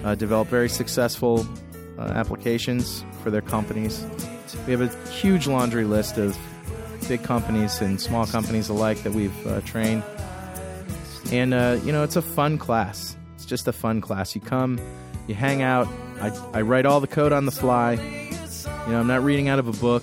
[0.05, 1.47] uh, develop very successful
[1.99, 4.05] uh, applications for their companies.
[4.66, 6.37] We have a huge laundry list of
[7.09, 10.03] big companies and small companies alike that we've uh, trained.
[11.33, 13.16] And, uh, you know, it's a fun class.
[13.35, 14.35] It's just a fun class.
[14.35, 14.79] You come,
[15.27, 15.89] you hang out.
[16.20, 17.93] I, I write all the code on the fly.
[17.95, 20.03] You know, I'm not reading out of a book.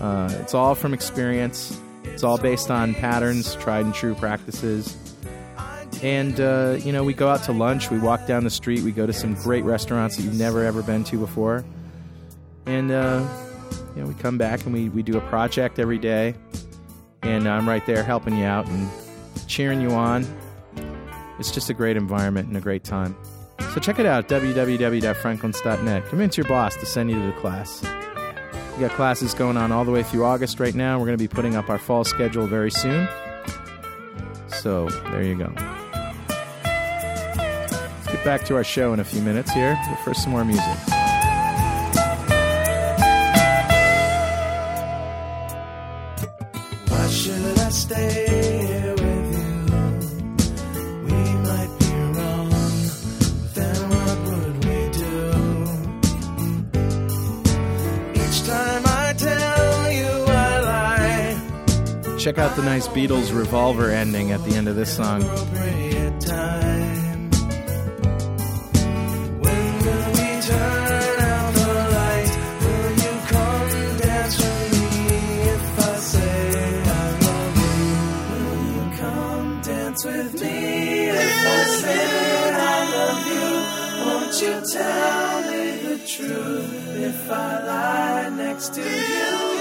[0.00, 1.78] Uh, it's all from experience.
[2.04, 4.96] It's all based on patterns, tried and true practices.
[6.02, 8.92] And, uh, you know, we go out to lunch, we walk down the street, we
[8.92, 11.64] go to some great restaurants that you've never ever been to before.
[12.64, 13.26] And, uh,
[13.94, 16.34] you know, we come back and we, we do a project every day.
[17.22, 18.88] And I'm right there helping you out and
[19.46, 20.26] cheering you on.
[21.38, 23.14] It's just a great environment and a great time.
[23.72, 26.08] So check it out, www.franklins.net.
[26.08, 27.82] Convince your boss to send you to the class.
[28.74, 30.98] We got classes going on all the way through August right now.
[30.98, 33.06] We're going to be putting up our fall schedule very soon.
[34.48, 35.52] So there you go.
[36.64, 40.44] Let's get back to our show in a few minutes here, but first some more
[40.44, 40.89] music.
[62.20, 65.22] Check out the nice Beatles revolver ending at the end of this song.
[84.40, 86.96] you tell me the truth?
[86.96, 89.59] If I lie next to you,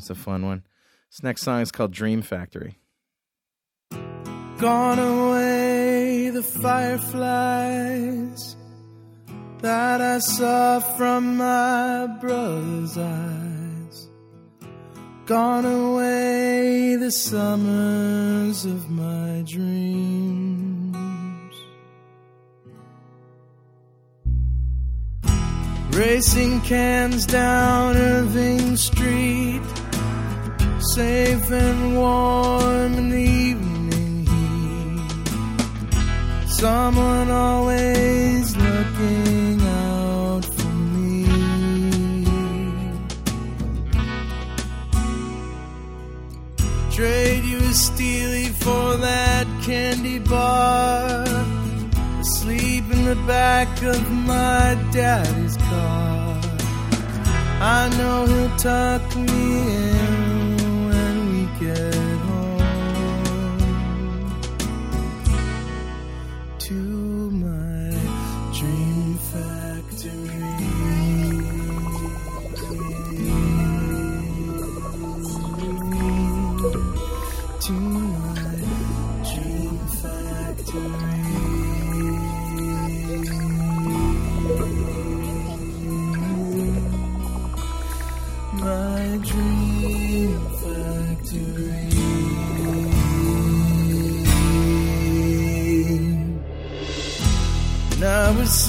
[0.00, 0.62] That was a fun one.
[1.10, 2.78] This next song is called Dream Factory.
[3.90, 7.76] Gone away the fireflies
[9.58, 14.08] that I saw from my brother's eyes.
[15.26, 20.96] Gone away the summers of my dreams.
[25.90, 29.60] Racing cans down Irving Street
[30.94, 35.00] safe and warm in the evening heat.
[36.48, 41.26] Someone always looking out for me.
[46.90, 51.24] Trade you a steely for that candy bar.
[52.20, 56.40] Asleep in the back of my daddy's car.
[57.62, 59.99] I know he'll tuck me in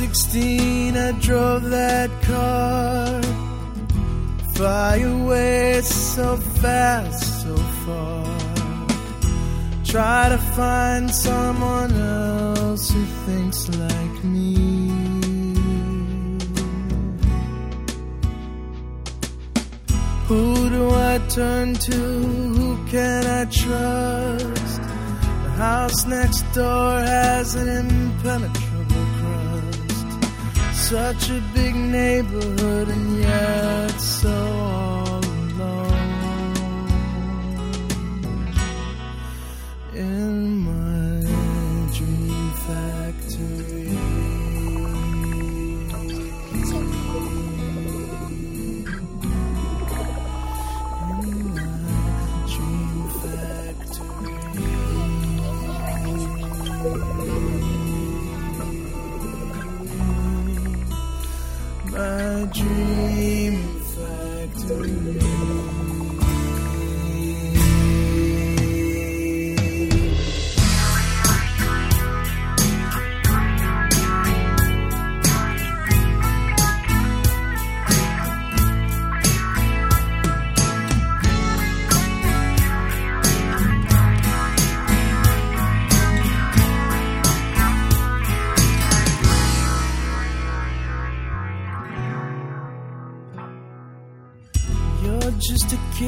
[0.01, 3.21] 16, I drove that car.
[4.55, 8.25] Fly away so fast, so far.
[9.85, 14.89] Try to find someone else who thinks like me.
[20.29, 22.01] Who do I turn to?
[22.57, 24.81] Who can I trust?
[25.43, 28.61] The house next door has an impenetrable.
[30.91, 34.80] Such a big neighborhood, and yet so
[62.01, 62.90] My dream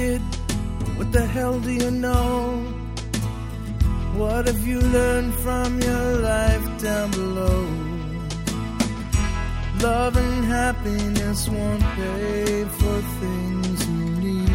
[0.04, 0.22] kid.
[0.98, 2.30] What the hell do you know?
[4.20, 7.60] What have you learned from your life down below?
[9.88, 14.52] Love and happiness won't pay for things you need.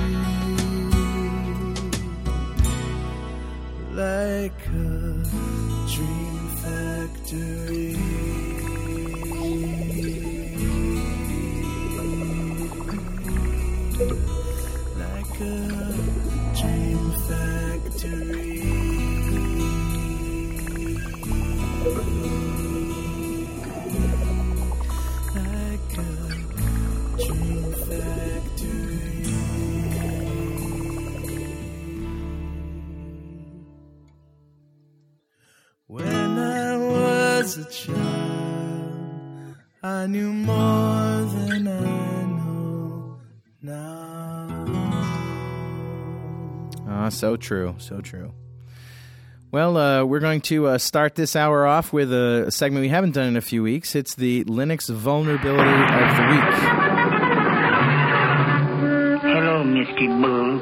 [4.05, 4.99] Like a
[5.93, 8.08] dream factory.
[18.01, 18.05] I
[36.77, 43.19] was a child i knew more than I know
[43.61, 44.08] now.
[47.11, 48.33] So true, so true.
[49.51, 52.91] Well, uh, we're going to uh, start this hour off with a, a segment we
[52.91, 53.95] haven't done in a few weeks.
[53.95, 56.55] It's the Linux vulnerability of the week.
[59.23, 60.21] Hello, Mr.
[60.21, 60.61] Bull.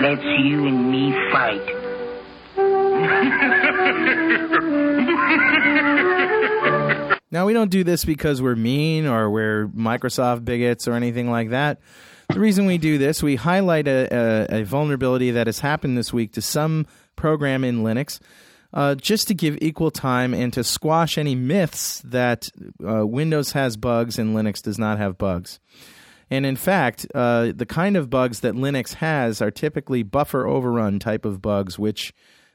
[0.00, 1.84] Let's you and me fight.
[7.30, 11.50] Now, we don't do this because we're mean or we're Microsoft bigots or anything like
[11.50, 11.80] that.
[12.28, 14.08] The reason we do this, we highlight a,
[14.50, 18.20] a, a vulnerability that has happened this week to some program in Linux,
[18.72, 22.48] uh, just to give equal time and to squash any myths that
[22.86, 25.60] uh, Windows has bugs and Linux does not have bugs.
[26.30, 30.98] And in fact, uh, the kind of bugs that Linux has are typically buffer overrun
[30.98, 32.12] type of bugs, which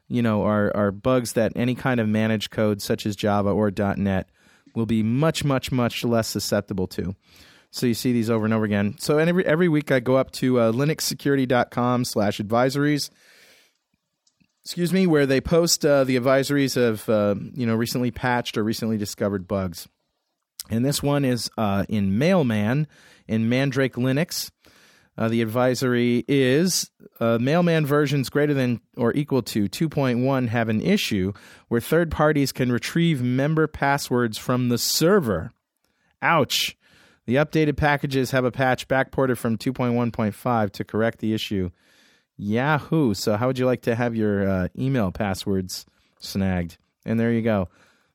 [0.07, 3.71] you know are are bugs that any kind of managed code such as Java or
[3.71, 4.29] .NET
[4.75, 7.15] will be much much much less susceptible to.
[7.71, 8.95] So you see these over and over again.
[8.99, 13.09] So every every week I go up to uh, linuxsecurity.com/advisories.
[14.63, 18.63] Excuse me, where they post uh, the advisories of uh, you know recently patched or
[18.63, 19.87] recently discovered bugs.
[20.69, 22.87] And this one is uh, in Mailman
[23.27, 24.51] in Mandrake Linux.
[25.17, 30.81] Uh, the advisory is uh, Mailman versions greater than or equal to 2.1 have an
[30.81, 31.33] issue
[31.67, 35.51] where third parties can retrieve member passwords from the server.
[36.21, 36.77] Ouch.
[37.29, 41.69] The updated packages have a patch backported from 2.1.5 to correct the issue.
[42.37, 43.13] Yahoo.
[43.13, 45.85] So, how would you like to have your uh, email passwords
[46.19, 46.79] snagged?
[47.05, 47.69] And there you go.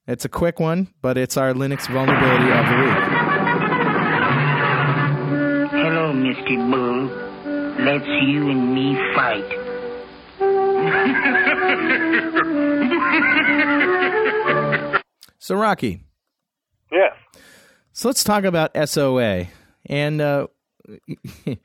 [0.08, 2.98] It's a quick one, but it's our Linux vulnerability of the week.
[5.70, 6.56] Hello, Mr.
[6.68, 7.06] Bull.
[7.84, 9.46] Let's you and me fight.
[15.38, 16.00] So, Rocky,
[16.90, 17.12] Yes.
[17.94, 19.46] So let's talk about SOA.
[19.86, 20.48] And uh,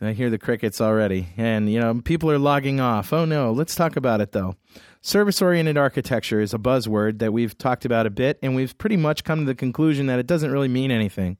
[0.00, 1.28] I hear the crickets already.
[1.36, 3.12] And, you know, people are logging off.
[3.12, 3.50] Oh, no.
[3.50, 4.54] Let's talk about it, though.
[5.00, 8.96] Service oriented architecture is a buzzword that we've talked about a bit, and we've pretty
[8.96, 11.36] much come to the conclusion that it doesn't really mean anything.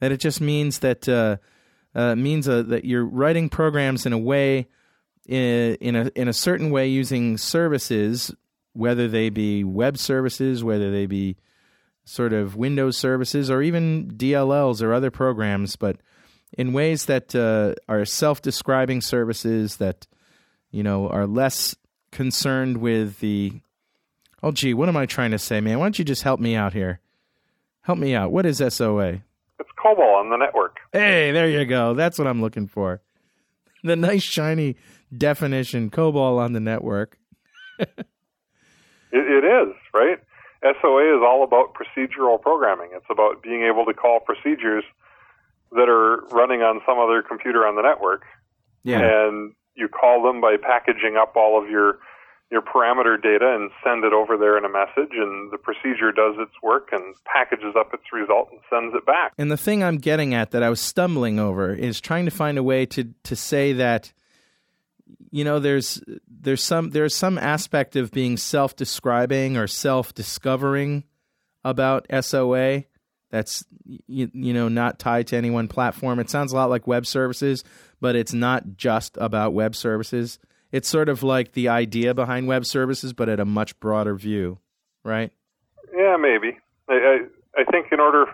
[0.00, 1.36] That it just means that uh,
[1.94, 4.68] uh, means uh, that you're writing programs in a way,
[5.26, 8.34] in, in a in a certain way, using services,
[8.72, 11.36] whether they be web services, whether they be
[12.04, 15.98] sort of Windows services, or even DLLs or other programs, but
[16.56, 20.06] in ways that uh, are self-describing services that
[20.70, 21.74] you know are less
[22.10, 23.60] concerned with the
[24.42, 25.78] oh gee what am i trying to say man?
[25.78, 27.00] Why don't you just help me out here?
[27.82, 28.32] Help me out.
[28.32, 29.22] What is soa
[29.58, 30.78] It's COBOL on the network.
[30.92, 31.94] hey there you go.
[31.94, 33.00] That's what i'm looking for.
[33.84, 34.76] The nice shiny
[35.16, 37.18] definition cobol on the network
[39.12, 40.18] It, it is, right?
[40.62, 42.90] SOA is all about procedural programming.
[42.94, 44.84] It's about being able to call procedures
[45.72, 48.22] that are running on some other computer on the network.
[48.84, 51.98] yeah And you call them by packaging up all of your
[52.50, 56.34] your parameter data and send it over there in a message and the procedure does
[56.38, 59.32] its work and packages up its result and sends it back.
[59.38, 62.58] And the thing I'm getting at that I was stumbling over is trying to find
[62.58, 64.12] a way to to say that
[65.30, 71.04] you know there's there's some there's some aspect of being self-describing or self-discovering
[71.64, 72.84] about SOA
[73.30, 73.64] that's
[74.06, 76.18] you, you know not tied to any one platform.
[76.18, 77.64] It sounds a lot like web services,
[78.00, 80.38] but it's not just about web services.
[80.70, 84.58] It's sort of like the idea behind web services, but at a much broader view,
[85.04, 85.30] right?
[85.94, 86.58] Yeah, maybe.
[86.88, 88.26] I, I, I think in order,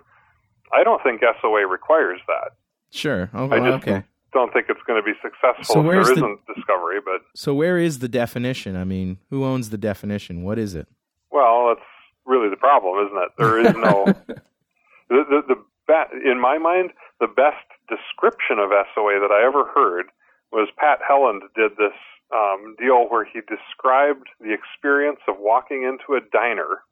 [0.73, 2.53] I don't think SOA requires that.
[2.91, 3.29] Sure.
[3.35, 4.05] Oh, I just okay.
[4.33, 7.01] Don't think it's going to be successful So if where's there the- isn't discovery.
[7.05, 8.77] But So where is the definition?
[8.77, 10.43] I mean, who owns the definition?
[10.45, 10.87] What is it?
[11.31, 11.87] well, that's
[12.27, 13.31] really the problem, isn't it?
[13.39, 14.05] There is no
[15.09, 16.91] the the, the be, in my mind
[17.21, 20.07] the best description of SOA that I ever heard
[20.53, 21.97] was Pat Helland did this
[22.35, 26.85] um, deal where he described the experience of walking into a diner,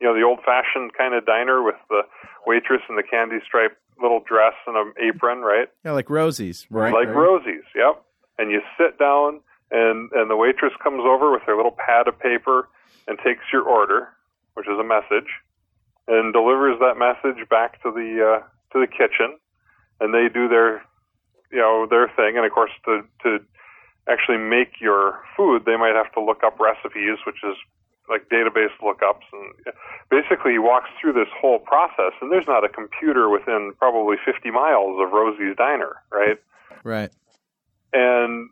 [0.00, 2.02] you know, the old-fashioned kind of diner with the
[2.46, 5.68] waitress and the candy stripe little dress and an apron, right?
[5.84, 6.92] Yeah, like Rosie's, right?
[6.92, 7.16] like right.
[7.16, 8.02] Rosie's, yep.
[8.38, 9.40] And you sit down,
[9.70, 12.68] and and the waitress comes over with her little pad of paper
[13.06, 14.08] and takes your order,
[14.54, 15.28] which is a message,
[16.08, 19.38] and delivers that message back to the uh, to the kitchen,
[20.00, 20.82] and they do their
[21.52, 22.36] you know their thing.
[22.36, 23.38] And of course, to to
[24.08, 27.56] actually make your food, they might have to look up recipes, which is
[28.10, 29.74] like database lookups and
[30.10, 34.50] basically he walks through this whole process and there's not a computer within probably 50
[34.50, 36.38] miles of Rosie's diner, right?
[36.82, 37.10] Right.
[37.92, 38.50] And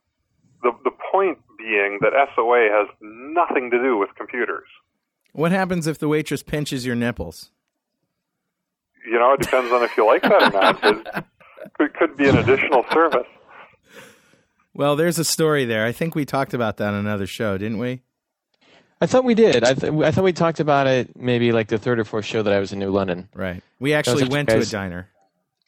[0.63, 4.69] the the point being that SOA has nothing to do with computers.
[5.33, 7.51] What happens if the waitress pinches your nipples?
[9.05, 10.85] You know, it depends on if you like that or not.
[10.85, 11.25] It
[11.79, 13.27] could, could be an additional service.
[14.75, 15.85] Well, there's a story there.
[15.85, 18.03] I think we talked about that on another show, didn't we?
[19.01, 19.65] I thought we did.
[19.65, 22.43] I, th- I thought we talked about it maybe like the third or fourth show
[22.43, 23.29] that I was in New London.
[23.35, 23.63] Right.
[23.79, 25.09] We actually went to a guys- diner,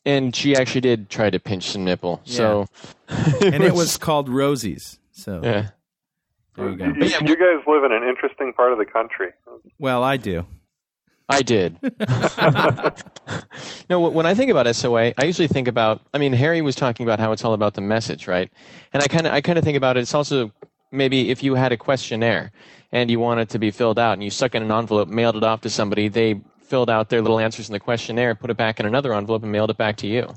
[0.04, 2.20] And she actually did try to pinch some nipple.
[2.24, 2.66] So,
[3.08, 4.98] and it was called Rosie's.
[5.12, 5.68] So yeah.
[6.56, 6.84] there you go.
[6.86, 9.28] You, you guys live in an interesting part of the country.
[9.78, 10.46] Well, I do.
[11.28, 11.76] I did.
[13.90, 16.00] no, when I think about SOA, I usually think about.
[16.12, 18.50] I mean, Harry was talking about how it's all about the message, right?
[18.92, 20.00] And I kind of, I kind of think about it.
[20.00, 20.50] It's also
[20.92, 22.52] maybe if you had a questionnaire
[22.92, 25.44] and you wanted to be filled out, and you stuck in an envelope, mailed it
[25.44, 28.80] off to somebody, they filled out their little answers in the questionnaire, put it back
[28.80, 30.34] in another envelope, and mailed it back to you,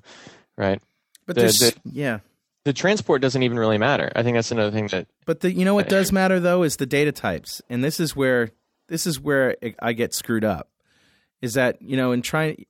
[0.58, 0.82] right?
[1.26, 2.20] But The- there's the- yeah.
[2.66, 4.10] The transport doesn't even really matter.
[4.16, 6.78] I think that's another thing that But the you know what does matter though is
[6.78, 8.52] the data types, and this is where
[8.88, 10.70] this is where I get screwed up.
[11.42, 12.66] Is that you know in trying,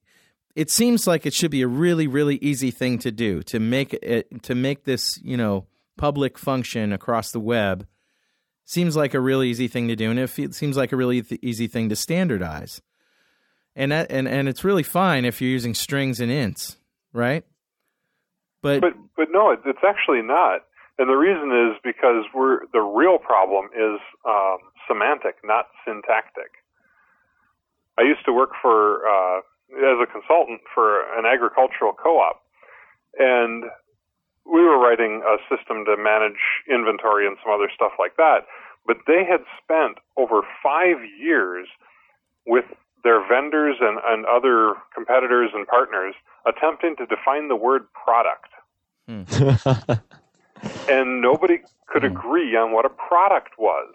[0.56, 3.94] it seems like it should be a really really easy thing to do to make
[3.94, 7.88] it to make this you know public function across the web.
[8.66, 11.68] Seems like a really easy thing to do, and it seems like a really easy
[11.68, 12.82] thing to standardize.
[13.76, 16.78] And that and and it's really fine if you're using strings and ints,
[17.12, 17.44] right?
[18.62, 20.62] But But but no, it, it's actually not.
[20.98, 24.58] And the reason is because we're the real problem is um,
[24.88, 26.64] semantic, not syntactic.
[27.98, 29.40] I used to work for uh,
[29.74, 32.42] as a consultant for an agricultural co-op,
[33.18, 33.64] and
[34.46, 36.40] we were writing a system to manage
[36.70, 38.46] inventory and some other stuff like that.
[38.86, 41.68] But they had spent over five years
[42.46, 42.66] with
[43.04, 46.16] their vendors and, and other competitors and partners
[46.46, 48.50] attempting to define the word product.
[49.08, 49.24] Hmm.
[50.90, 52.16] and nobody could hmm.
[52.16, 53.94] agree on what a product was.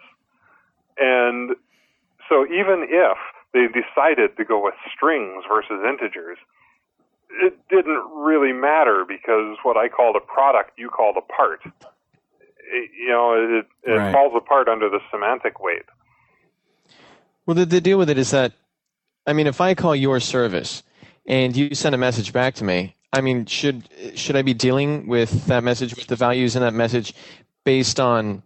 [0.99, 1.51] And
[2.29, 3.19] so even if
[3.53, 6.39] they decided to go with strings versus integers,
[7.31, 11.61] it didn't really matter because what I called a product, you called a part.
[11.65, 14.13] It, you know, it, it Right.
[14.13, 15.85] falls apart under the semantic weight.
[17.47, 18.53] Well, the, the deal with it is that,
[19.27, 20.83] I mean, if I call your service
[21.27, 25.07] and you send a message back to me, I mean, should should I be dealing
[25.07, 27.15] with that message, with the values in that message,
[27.65, 28.43] based on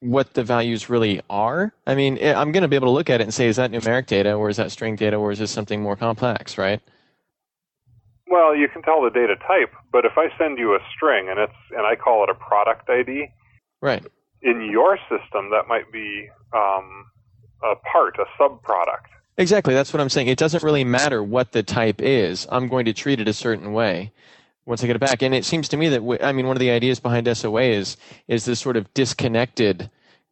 [0.00, 1.72] what the values really are?
[1.86, 3.56] I mean, eh, I'm going to be able to look at it and say, is
[3.56, 6.80] that numeric data, or is that string data, or is this something more complex, right?
[8.28, 11.38] Well, you can tell the data type, but if I send you a string and
[11.38, 13.28] it's and I call it a product ID,
[13.80, 14.04] Right.
[14.42, 17.06] in your system that might be um,
[17.62, 19.06] a part, a subproduct.
[19.38, 19.74] Exactly.
[19.74, 20.28] That's what I'm saying.
[20.28, 22.46] It doesn't really matter what the type is.
[22.50, 24.12] I'm going to treat it a certain way
[24.64, 25.22] once I get it back.
[25.22, 27.96] And it seems to me that I mean one of the ideas behind SOA is
[28.28, 29.90] is this sort of disconnected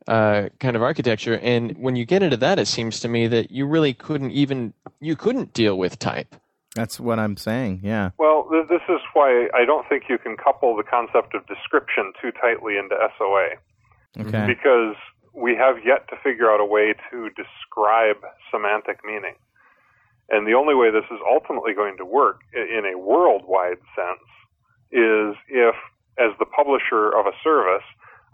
[0.08, 1.38] uh, kind of architecture.
[1.42, 4.72] And when you get into that, it seems to me that you really couldn't even
[5.00, 6.34] you couldn't deal with type.
[6.74, 7.80] That's what I'm saying.
[7.82, 8.10] Yeah.
[8.18, 12.12] Well, th- this is why I don't think you can couple the concept of description
[12.20, 13.56] too tightly into SOA.
[14.18, 14.46] Okay.
[14.46, 14.96] Because
[15.32, 19.34] we have yet to figure out a way to describe semantic meaning.
[20.30, 24.26] And the only way this is ultimately going to work in a worldwide sense
[24.90, 25.74] is if,
[26.18, 27.84] as the publisher of a service,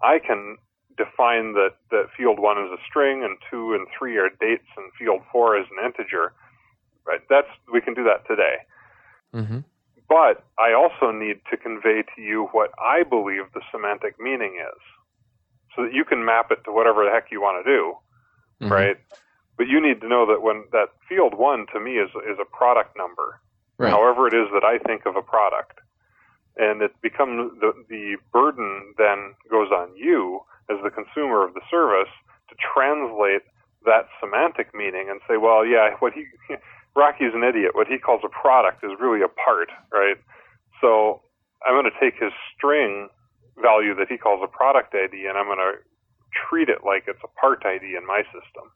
[0.03, 0.57] I can
[0.97, 4.93] define that, that field one is a string and two and three are dates and
[4.99, 6.33] field four is an integer.
[7.11, 7.23] Right?
[7.28, 8.57] That's we can do that today.
[9.35, 9.61] Mm-hmm.
[10.09, 14.81] But I also need to convey to you what I believe the semantic meaning is,
[15.74, 17.95] so that you can map it to whatever the heck you want to do,
[18.61, 18.73] Mm-hmm.
[18.73, 18.99] right?
[19.57, 22.45] But you need to know that when that field one to me is is a
[22.45, 23.41] product number,
[23.78, 23.91] Right.
[23.91, 25.81] however it is that I think of a product,
[26.57, 31.62] and it becomes the the burden then goes on you as the consumer of the
[31.70, 32.12] service
[32.49, 33.43] to translate
[33.87, 36.24] that semantic meaning and say, well, yeah, what he
[36.97, 37.73] Rocky's an idiot.
[37.75, 40.17] What he calls a product is really a part, right?
[40.81, 41.21] So
[41.67, 43.09] I'm going to take his string
[43.61, 45.79] value that he calls a product ID and I'm going to
[46.49, 48.71] treat it like it's a part ID in my system.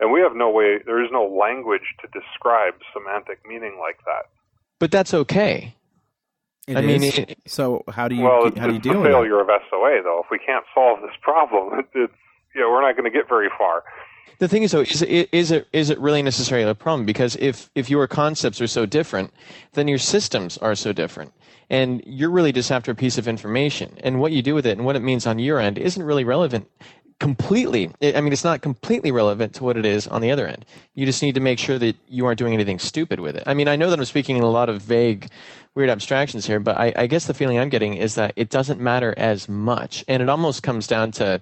[0.00, 4.26] And we have no way, there is no language to describe semantic meaning like that.
[4.80, 5.74] But that's okay.
[6.66, 8.98] It I mean, it- so how do you well, how do you it's deal the
[9.00, 9.12] with it?
[9.12, 10.22] failure of SOA, though.
[10.24, 12.12] If we can't solve this problem, it's,
[12.54, 13.84] you know, we're not going to get very far.
[14.38, 17.06] The thing is, though, is it, is it is it really necessarily a problem?
[17.06, 19.32] Because if if your concepts are so different,
[19.72, 21.32] then your systems are so different,
[21.70, 24.76] and you're really just after a piece of information, and what you do with it
[24.76, 26.68] and what it means on your end isn't really relevant
[27.20, 27.90] completely.
[28.02, 30.64] I mean, it's not completely relevant to what it is on the other end.
[30.94, 33.44] You just need to make sure that you aren't doing anything stupid with it.
[33.46, 35.30] I mean, I know that I'm speaking in a lot of vague,
[35.74, 38.80] weird abstractions here, but I, I guess the feeling I'm getting is that it doesn't
[38.80, 41.40] matter as much, and it almost comes down to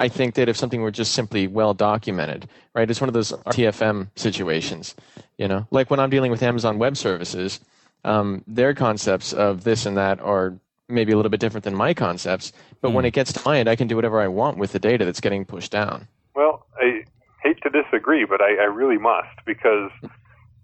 [0.00, 3.32] I think that if something were just simply well documented, right, it's one of those
[3.32, 4.94] TFM situations,
[5.36, 7.60] you know, like when I'm dealing with Amazon Web Services,
[8.04, 10.58] um, their concepts of this and that are
[10.88, 12.50] maybe a little bit different than my concepts,
[12.80, 14.78] but when it gets to my end, I can do whatever I want with the
[14.78, 16.08] data that's getting pushed down.
[16.34, 17.04] Well, I
[17.42, 19.90] hate to disagree, but I, I really must because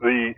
[0.00, 0.34] the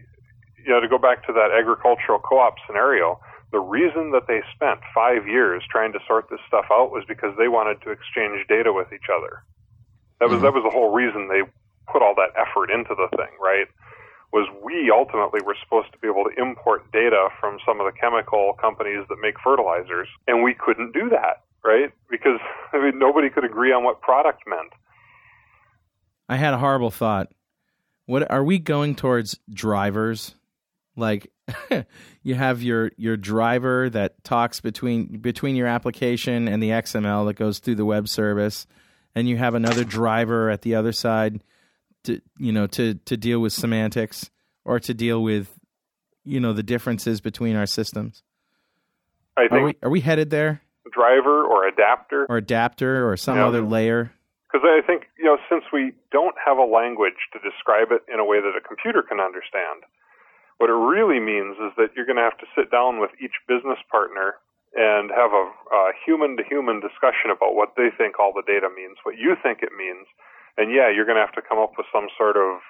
[0.65, 3.21] you know to go back to that agricultural co-op scenario,
[3.51, 7.33] the reason that they spent five years trying to sort this stuff out was because
[7.39, 9.43] they wanted to exchange data with each other.
[10.21, 10.45] That was hmm.
[10.45, 11.43] that was the whole reason they
[11.91, 13.67] put all that effort into the thing, right?
[14.33, 17.97] Was we ultimately were supposed to be able to import data from some of the
[17.99, 21.91] chemical companies that make fertilizers, and we couldn't do that, right?
[22.11, 22.41] Because
[22.73, 24.73] I mean nobody could agree on what product meant.
[26.29, 27.33] I had a horrible thought.
[28.05, 30.35] What are we going towards drivers?
[30.99, 31.31] Like
[32.23, 37.35] you have your your driver that talks between between your application and the XML that
[37.35, 38.67] goes through the web service,
[39.15, 41.43] and you have another driver at the other side
[42.05, 44.29] to you know to to deal with semantics
[44.65, 45.49] or to deal with
[46.25, 48.23] you know the differences between our systems.
[49.37, 50.63] I Are think we are we headed there
[50.93, 53.47] driver or adapter, or adapter or some Yeah.
[53.47, 54.11] other layer?
[54.51, 58.19] because I think you know since we don't have a language to describe it in
[58.19, 59.85] a way that a computer can understand,
[60.59, 63.35] what it really means is that you're going to have to sit down with each
[63.47, 64.35] business partner
[64.75, 69.17] and have a, a human-to-human discussion about what they think all the data means, what
[69.17, 70.07] you think it means,
[70.59, 72.61] and yeah, you're going to have to come up with some sort of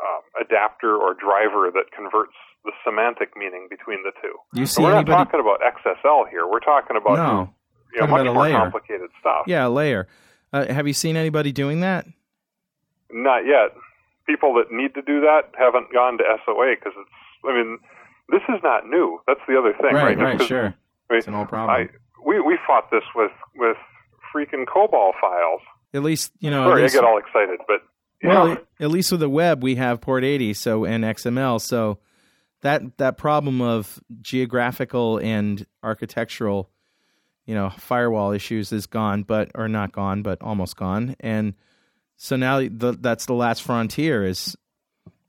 [0.00, 2.32] um, adapter or driver that converts
[2.64, 4.32] the semantic meaning between the two.
[4.54, 5.10] You see we're anybody?
[5.12, 6.46] not talking about XSL here.
[6.46, 7.54] We're talking about No,
[7.92, 8.56] you know, talking much about more layer.
[8.56, 9.44] complicated stuff.
[9.46, 10.08] Yeah, a layer.
[10.52, 12.06] Uh, have you seen anybody doing that?
[13.12, 13.74] Not yet.
[14.30, 17.10] People that need to do that haven't gone to SOA because it's.
[17.42, 17.78] I mean,
[18.28, 19.18] this is not new.
[19.26, 20.38] That's the other thing, right, right?
[20.38, 20.66] Right, sure.
[20.66, 21.76] I mean, It's an old problem.
[21.76, 21.88] I,
[22.24, 23.76] we we fought this with with
[24.34, 25.60] freaking COBOL files.
[25.92, 26.68] At least you know.
[26.68, 27.80] Sorry, least, I get all excited, but
[28.22, 31.98] well, know, at least with the web, we have port eighty, so and XML, so
[32.60, 36.70] that that problem of geographical and architectural,
[37.46, 41.54] you know, firewall issues is gone, but or not gone, but almost gone, and
[42.22, 44.56] so now the, that's the last frontier is.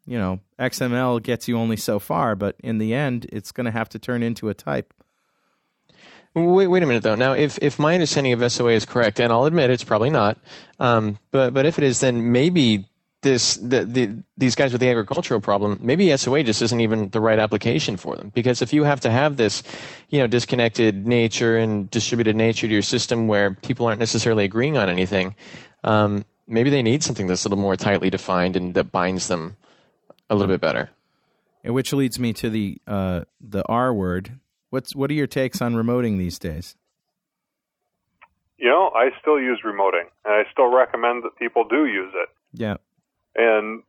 [0.08, 3.72] You know, XML gets you only so far, but in the end, it's going to
[3.72, 4.94] have to turn into a type.
[6.34, 7.16] Wait, wait a minute though.
[7.16, 10.40] Now, if, if my understanding of SOA is correct, and I'll admit it's probably not,
[10.80, 12.90] um, but but if it is, then maybe
[13.22, 17.22] this the, the these guys with the agricultural problem, maybe SOA just isn't even the
[17.22, 18.32] right application for them.
[18.34, 19.62] Because if you have to have this,
[20.10, 24.78] you know, disconnected nature and distributed nature to your system where people aren't necessarily agreeing
[24.78, 25.36] on anything,
[25.84, 29.58] um, maybe they need something that's a little more tightly defined and that binds them
[30.30, 30.90] a little bit better.
[31.64, 34.40] And which leads me to the uh, the R word.
[34.70, 36.76] What's what are your takes on remoting these days?
[38.62, 42.30] you know, I still use remoting, and I still recommend that people do use it.
[42.54, 42.76] Yeah,
[43.36, 43.82] And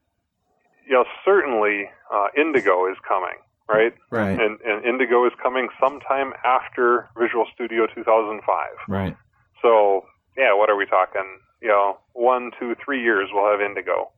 [0.86, 3.36] you know, certainly uh, Indigo is coming,
[3.68, 3.92] right?
[4.10, 4.40] Right.
[4.40, 8.66] And and Indigo is coming sometime after Visual Studio 2005.
[8.88, 9.16] right.
[9.60, 10.06] So
[10.38, 11.38] yeah, what are we talking?
[11.62, 14.10] You know, one, two, three years we'll have Indigo,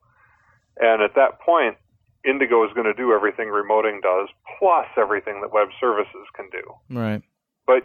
[0.81, 1.77] and at that point,
[2.25, 6.63] Indigo is going to do everything remoting does, plus everything that web services can do.
[6.99, 7.23] Right.
[7.67, 7.85] But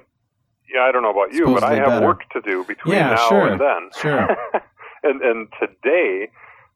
[0.74, 2.06] yeah, I don't know about you, but I have better.
[2.06, 3.90] work to do between Yeah, now sure, and then.
[4.00, 4.28] sure.
[5.04, 6.30] and and today,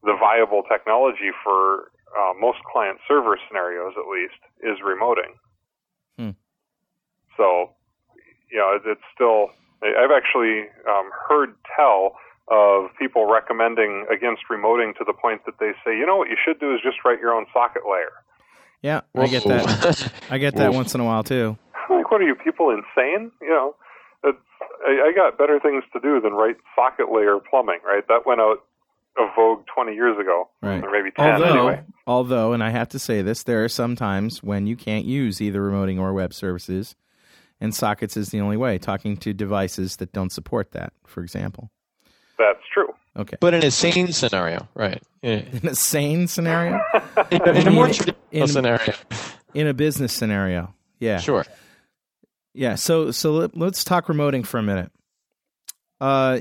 [0.03, 5.33] the viable technology for uh, most client server scenarios, at least, is remoting.
[6.17, 6.31] Hmm.
[7.37, 7.71] So,
[8.51, 9.51] you know, it's still.
[9.83, 12.15] I've actually um, heard tell
[12.49, 16.35] of people recommending against remoting to the point that they say, you know, what you
[16.43, 18.11] should do is just write your own socket layer.
[18.81, 20.11] Yeah, I get that.
[20.29, 21.57] I get that once in a while too.
[21.89, 23.31] like, what are you people insane?
[23.41, 23.75] You know,
[24.25, 24.31] I,
[24.87, 27.79] I got better things to do than write socket layer plumbing.
[27.85, 28.05] Right?
[28.09, 28.57] That went out
[29.17, 30.83] of vogue 20 years ago, Right.
[30.83, 31.83] or maybe 10 Although, anyway.
[32.07, 35.39] although, and I have to say this, there are some times when you can't use
[35.39, 36.95] either remoting or web services,
[37.61, 38.79] and sockets is the only way.
[38.79, 41.69] Talking to devices that don't support that, for example.
[42.37, 42.93] That's true.
[43.15, 43.37] Okay.
[43.39, 45.01] But in a sane scenario, right?
[45.21, 46.79] In In a sane scenario,
[47.15, 48.93] a, in a more traditional in- scenario,
[49.53, 51.45] in a business scenario, yeah, sure.
[52.53, 54.91] Yeah, so so let, let's talk remoting for a minute.
[56.01, 56.39] Uh,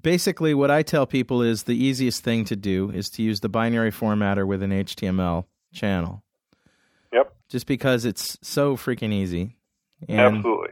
[0.00, 3.48] basically, what I tell people is the easiest thing to do is to use the
[3.48, 6.22] binary formatter with an HTML channel.
[7.12, 7.34] Yep.
[7.50, 9.56] Just because it's so freaking easy.
[10.08, 10.70] And, Absolutely.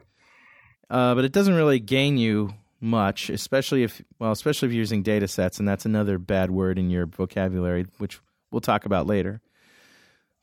[0.89, 5.03] Uh, but it doesn't really gain you much, especially if well, especially if you're using
[5.03, 8.21] data sets, and that's another bad word in your vocabulary, which
[8.51, 9.41] we'll talk about later.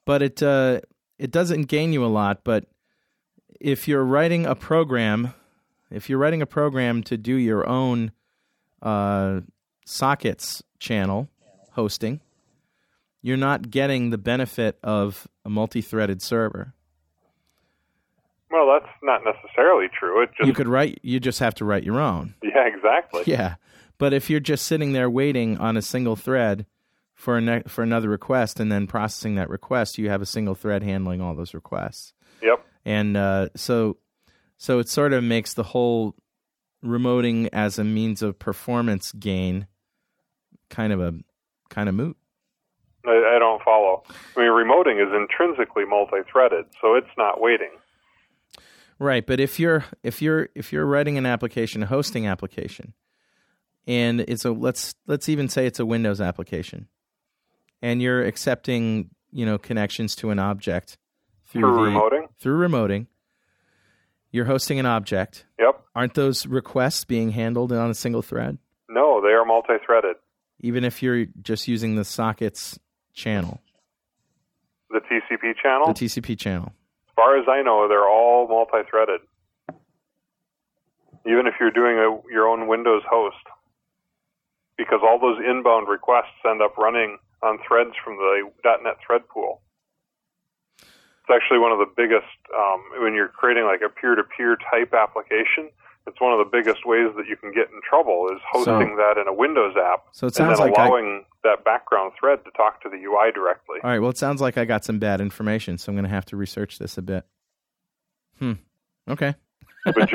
[0.05, 0.81] But it uh,
[1.18, 2.43] it doesn't gain you a lot.
[2.43, 2.65] But
[3.59, 5.34] if you're writing a program,
[5.89, 8.11] if you're writing a program to do your own
[8.81, 9.41] uh,
[9.85, 11.30] sockets channel
[11.72, 12.22] hosting,
[13.22, 16.73] you're not getting the benefit of a multi-threaded server.
[18.49, 20.24] Well, that's not necessarily true.
[20.24, 20.99] It just You could write.
[21.03, 22.34] You just have to write your own.
[22.44, 23.24] yeah, exactly.
[23.28, 23.56] Yeah,
[23.98, 26.65] but if you're just sitting there waiting on a single thread
[27.14, 30.56] for a ne- for another request and then processing that request, you have a single
[30.56, 32.14] thread handling all those requests.
[32.41, 32.65] Yep.
[32.86, 33.98] And uh, so,
[34.57, 36.15] so it sort of makes the whole
[36.86, 39.68] remoting as a means of performance gain
[40.69, 41.14] kind of a
[41.69, 42.15] kind of moot.
[43.06, 44.03] I, I don't follow.
[44.36, 47.72] I mean, remoting is intrinsically multi-threaded, so it's not waiting.
[48.99, 52.94] Right, but if you're if you're if you're writing an application, a hosting application,
[53.86, 56.88] and it's a let's let's even say it's a Windows application,
[57.82, 60.98] and you're accepting you know connections to an object
[61.45, 62.28] Through the- remoting?
[62.40, 63.06] through remoting,
[64.32, 65.45] you're hosting an object.
[65.60, 65.80] Yep.
[65.94, 68.57] Aren't those requests being handled on a single thread?
[68.90, 70.15] No, they are multi-threaded.
[70.60, 72.80] Even if you're just using the sockets
[73.14, 73.61] channel,
[74.90, 76.72] The TCP channel, the TCP channel.
[77.18, 79.22] As far as I know, they're all multi-threaded.
[81.26, 83.41] Even if you're doing a, your own Windows host,
[84.77, 88.44] because all those inbound requests end up running on threads from the
[88.84, 89.61] .NET thread pool.
[90.80, 95.69] It's actually one of the biggest um, when you're creating like a peer-to-peer type application.
[96.08, 99.18] It's one of the biggest ways that you can get in trouble is hosting that
[99.22, 102.52] in a Windows app So it and then like I- allowing that background thread to
[102.52, 103.80] talk to the UI directly.
[103.84, 104.00] All right.
[104.00, 106.38] Well, it sounds like I got some bad information, so I'm going to have to
[106.38, 107.26] research this a bit.
[108.40, 108.54] Hmm.
[109.10, 109.36] Okay.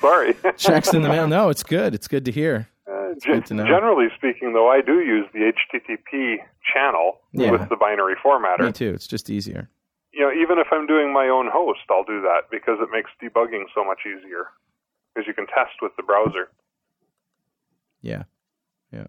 [0.00, 0.34] Sorry.
[0.56, 1.26] Checks in the mail.
[1.28, 1.94] No, it's good.
[1.94, 2.68] It's good to hear.
[2.90, 3.64] Uh, good to know.
[3.66, 6.36] generally speaking, though, I do use the HTTP
[6.72, 7.50] channel Yeah.
[7.50, 8.64] with the binary formatter.
[8.66, 8.92] Me too.
[8.94, 9.68] It's just easier.
[10.12, 13.10] You know, even if I'm doing my own host, I'll do that because it makes
[13.22, 14.46] debugging so much easier.
[15.14, 16.48] Because you can test with the browser.
[18.00, 18.24] Yeah.
[18.92, 19.06] Yeah.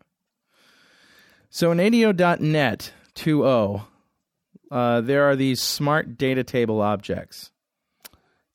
[1.50, 3.84] So in ADO.NET 2.0,
[4.72, 7.52] uh, there are these smart data table objects.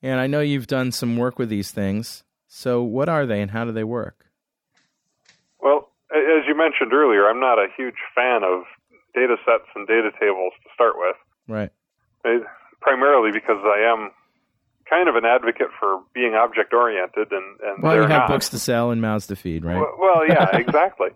[0.01, 2.23] And I know you've done some work with these things.
[2.47, 4.25] So what are they and how do they work?
[5.59, 8.63] Well, as you mentioned earlier, I'm not a huge fan of
[9.13, 11.15] data sets and data tables to start with.
[11.47, 11.71] Right.
[12.81, 14.11] Primarily because I am
[14.89, 18.29] kind of an advocate for being object oriented, and and Well, they're you have not.
[18.29, 19.75] books to sell and mouths to feed, right?
[19.75, 21.09] Well, well, yeah, exactly.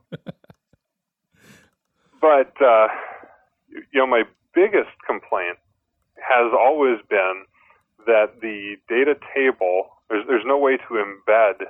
[2.21, 2.87] but uh,
[3.69, 4.23] you know, my
[4.53, 5.57] biggest complaint
[6.17, 7.43] has always been
[8.05, 11.65] that the data table there's there's no way to embed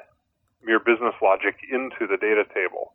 [0.68, 2.94] your business logic into the data table.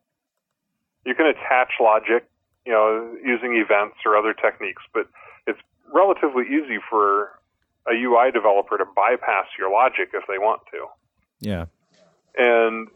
[1.04, 2.28] You can attach logic,
[2.64, 5.08] you know, using events or other techniques, but
[5.46, 5.58] it's
[5.92, 7.30] relatively easy for
[7.88, 10.86] a UI developer to bypass your logic if they want to.
[11.40, 11.66] Yeah.
[12.36, 12.88] And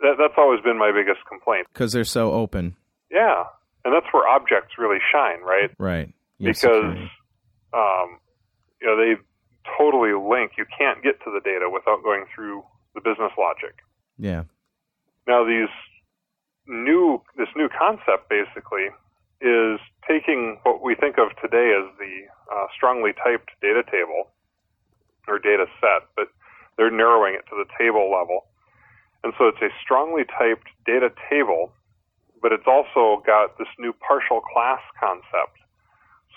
[0.00, 1.66] that, that's always been my biggest complaint.
[1.72, 2.76] Because they're so open.
[3.10, 3.44] Yeah,
[3.84, 5.70] and that's where objects really shine, right?
[5.78, 6.12] Right.
[6.40, 6.96] Have Because
[7.72, 8.18] um,
[8.80, 9.20] you know they
[9.78, 10.52] totally link.
[10.58, 12.64] You can't get to the data without going through
[12.94, 13.78] the business logic.
[14.18, 14.44] Yeah.
[15.26, 15.70] Now these
[16.66, 18.88] new this new concept basically
[19.42, 22.14] is taking what we think of today as the
[22.54, 24.30] uh, strongly typed data table
[25.26, 26.28] or data set, but
[26.76, 28.46] they're narrowing it to the table level.
[29.24, 31.72] And so it's a strongly typed data table,
[32.40, 35.58] but it's also got this new partial class concept.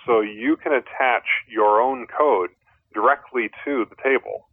[0.05, 2.49] So you can attach your own code
[2.93, 4.47] directly to the table.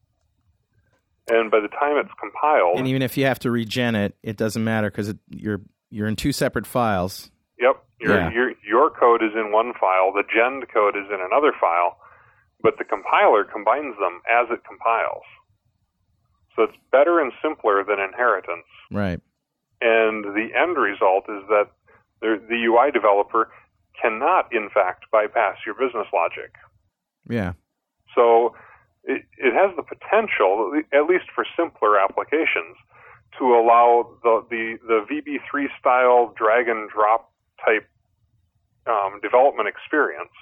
[1.31, 4.37] And by the time it's compiled, And even if you have to regen it, it
[4.37, 5.61] doesn't matter because you're
[5.91, 7.31] you're in two separate files.
[7.61, 7.85] Yep.
[8.03, 8.31] Your, Yeah.
[8.31, 11.97] your your code is in one file, the gen code is in another file,
[12.61, 15.23] but the compiler combines them as it compiles.
[16.57, 18.66] So it's better and simpler than inheritance.
[18.91, 19.20] Right.
[19.81, 21.70] And the end result is that
[22.20, 23.51] the, the UI developer
[24.01, 26.53] cannot, in fact, bypass your business logic.
[27.29, 27.53] Yeah.
[28.15, 28.55] So,
[29.05, 32.77] it, it has the potential, at least for simpler applications,
[33.39, 37.31] to allow the the, the VB3 style drag and drop
[37.64, 37.89] type
[38.86, 40.32] um, development experience,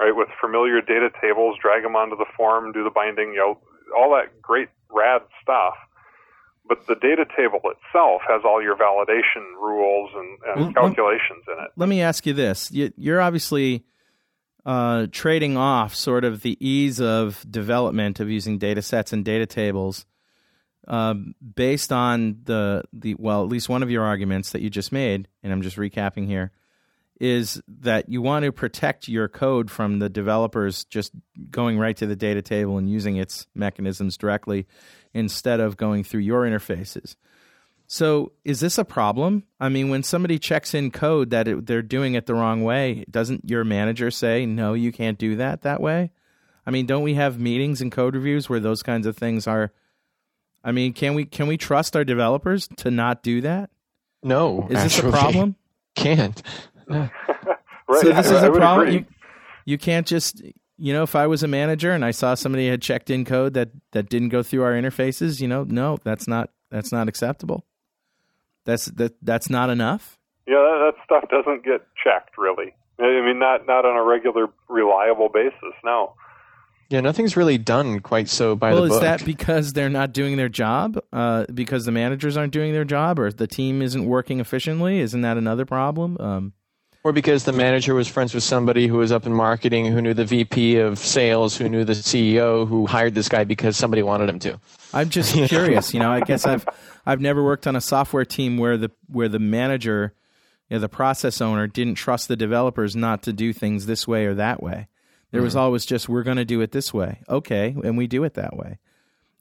[0.00, 0.14] right?
[0.14, 3.58] With familiar data tables, drag them onto the form, do the binding, you know,
[3.96, 5.74] all that great rad stuff.
[6.66, 11.62] But the data table itself has all your validation rules and, and Well, calculations in
[11.62, 11.70] it.
[11.76, 13.84] Let me ask you this: you, you're obviously
[14.64, 19.44] uh, trading off sort of the ease of development of using data sets and data
[19.44, 20.06] tables
[20.86, 24.92] um, based on the the well, at least one of your arguments that you just
[24.92, 26.52] made, and I'm just recapping here,
[27.20, 31.12] is that you want to protect your code from the developers just
[31.50, 34.66] going right to the data table and using its mechanisms directly
[35.12, 37.16] instead of going through your interfaces.
[37.86, 39.44] So, is this a problem?
[39.60, 43.04] I mean, when somebody checks in code that it, they're doing it the wrong way,
[43.10, 46.10] doesn't your manager say, no, you can't do that that way?
[46.66, 49.70] I mean, don't we have meetings and code reviews where those kinds of things are?
[50.64, 53.70] I mean, can we can we trust our developers to not do that?
[54.22, 55.56] No, Is this a problem?
[55.94, 56.42] Can't.
[57.86, 58.00] Right.
[58.00, 58.94] So this I- is I a problem.
[58.94, 59.04] You,
[59.66, 60.40] you can't just
[60.78, 63.52] you know, if I was a manager and I saw somebody had checked in code
[63.54, 67.64] that that didn't go through our interfaces, you know, no, that's not that's not acceptable.
[68.64, 70.18] That's that that's not enough.
[70.46, 72.74] Yeah, that, that stuff doesn't get checked really.
[72.98, 75.74] I mean, not not on a regular, reliable basis.
[75.84, 76.14] No.
[76.94, 79.02] Yeah, nothing's really done quite so by well, the book.
[79.02, 80.96] Well, is that because they're not doing their job?
[81.12, 85.00] Uh, because the managers aren't doing their job, or the team isn't working efficiently?
[85.00, 86.16] Isn't that another problem?
[86.20, 86.52] Um,
[87.02, 90.14] or because the manager was friends with somebody who was up in marketing, who knew
[90.14, 94.28] the VP of sales, who knew the CEO, who hired this guy because somebody wanted
[94.28, 94.60] him to.
[94.92, 95.92] I'm just curious.
[95.92, 96.64] You know, I guess I've
[97.04, 100.14] I've never worked on a software team where the where the manager,
[100.70, 104.26] you know, the process owner didn't trust the developers not to do things this way
[104.26, 104.86] or that way.
[105.34, 108.22] There was always just we're going to do it this way, okay, and we do
[108.22, 108.78] it that way.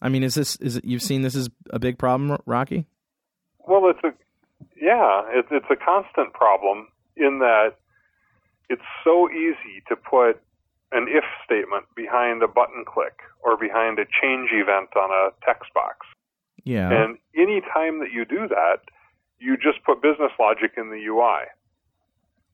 [0.01, 2.87] I mean, is this is it, you've seen this as a big problem, Rocky?
[3.67, 4.11] Well, it's a
[4.75, 7.75] yeah, it's it's a constant problem in that
[8.69, 10.41] it's so easy to put
[10.91, 15.71] an if statement behind a button click or behind a change event on a text
[15.73, 16.07] box.
[16.63, 16.89] Yeah.
[16.89, 18.81] And any time that you do that,
[19.39, 21.45] you just put business logic in the UI.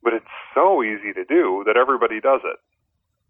[0.03, 2.59] But it's so easy to do that everybody does it.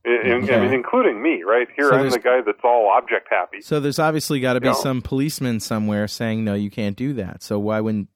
[0.05, 1.67] I- I mean, including me, right?
[1.75, 3.61] Here So I'm the guy that's all object happy.
[3.61, 4.73] So there's obviously got to be No.
[4.73, 7.43] some policeman somewhere saying no, you can't do that.
[7.43, 8.07] So why wouldn't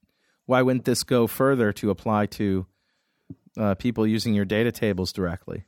[0.46, 2.66] why wouldn't this go further to apply to
[3.58, 5.64] uh, people using your data tables directly?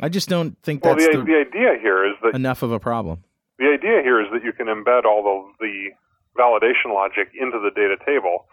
[0.00, 2.72] I just don't think Well, that's the, the- the idea here is that enough of
[2.72, 3.22] a problem.
[3.58, 5.20] The idea here is that you can embed all
[5.50, 5.90] of the
[6.36, 8.46] validation logic into the data table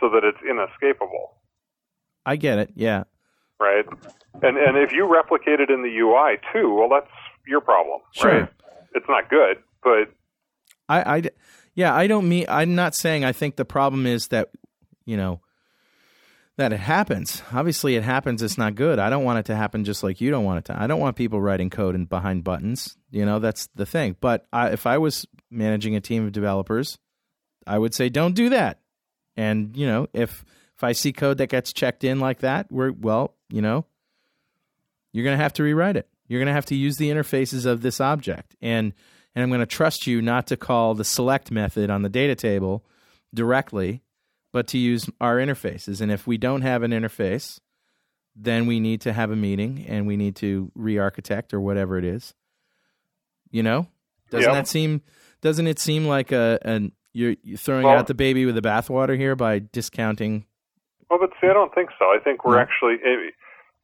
[0.00, 1.34] so that it's inescapable,
[2.24, 2.70] I get it.
[2.74, 3.04] Yeah.
[3.60, 3.84] Right?
[4.42, 7.10] And and if you replicate it in the UI too, well, that's
[7.46, 8.40] your problem, Sure.
[8.40, 8.48] right?
[8.94, 10.10] It's not good, but
[10.88, 11.22] I, I,
[11.74, 12.46] yeah, I don't mean.
[12.48, 13.24] I'm not saying.
[13.24, 14.50] I think the problem is that,
[15.04, 15.40] you know,
[16.56, 17.42] that it happens.
[17.52, 18.42] Obviously, it happens.
[18.42, 18.98] It's not good.
[18.98, 20.80] I don't want it to happen just like you don't want it to.
[20.80, 22.96] I don't want people writing code and behind buttons.
[23.10, 24.16] You know, that's the thing.
[24.20, 26.98] But I, if I was managing a team of developers,
[27.66, 28.80] I would say don't do that.
[29.36, 30.44] And you know, if
[30.76, 33.84] if I see code that gets checked in like that, we're well, you know,
[35.12, 36.08] you're going to have to rewrite it.
[36.28, 38.56] You're going to have to use the interfaces of this object.
[38.60, 38.92] And
[39.34, 42.34] and I'm going to trust you not to call the select method on the data
[42.34, 42.84] table
[43.34, 44.02] directly,
[44.50, 46.00] but to use our interfaces.
[46.00, 47.60] And if we don't have an interface,
[48.34, 52.04] then we need to have a meeting and we need to re-architect or whatever it
[52.04, 52.32] is.
[53.50, 53.88] You know,
[54.30, 54.64] doesn't Yep.
[54.64, 55.02] that seem?
[55.42, 58.62] Doesn't it seem like a an you're, you're throwing Well- out the baby with the
[58.62, 60.46] bathwater here by discounting?
[61.10, 62.06] Well, but see, I don't think so.
[62.06, 62.96] I think we're actually,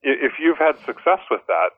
[0.03, 1.71] if you've had success with that,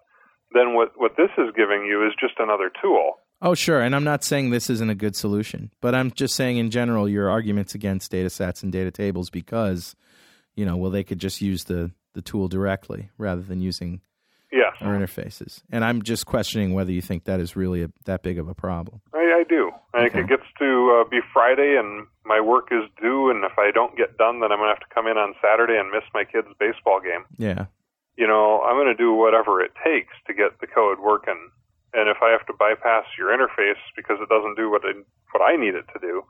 [0.52, 3.14] then what what this is giving you is just another tool.
[3.42, 3.80] Oh, sure.
[3.80, 7.08] And I'm not saying this isn't a good solution, but I'm just saying in general
[7.08, 9.96] your arguments against data sets and data tables because,
[10.54, 14.00] you know, well, they could just use the, the tool directly rather than using
[14.52, 14.74] Yes.
[14.80, 15.62] our interfaces.
[15.70, 18.54] And I'm just questioning whether you think that is really a, that big of a
[18.54, 19.00] problem.
[19.12, 19.18] I,
[19.94, 23.58] I think it gets to uh, be Friday and my work is due, and if
[23.58, 25.90] I don't get done, then I'm going to have to come in on Saturday and
[25.90, 27.24] miss my kid's baseball game.
[27.36, 27.66] Yeah.
[28.16, 31.50] You know, I'm going to do whatever it takes to get the code working.
[31.92, 34.98] And if I have to bypass your interface because it doesn't do what I,
[35.30, 36.24] what I need it to do,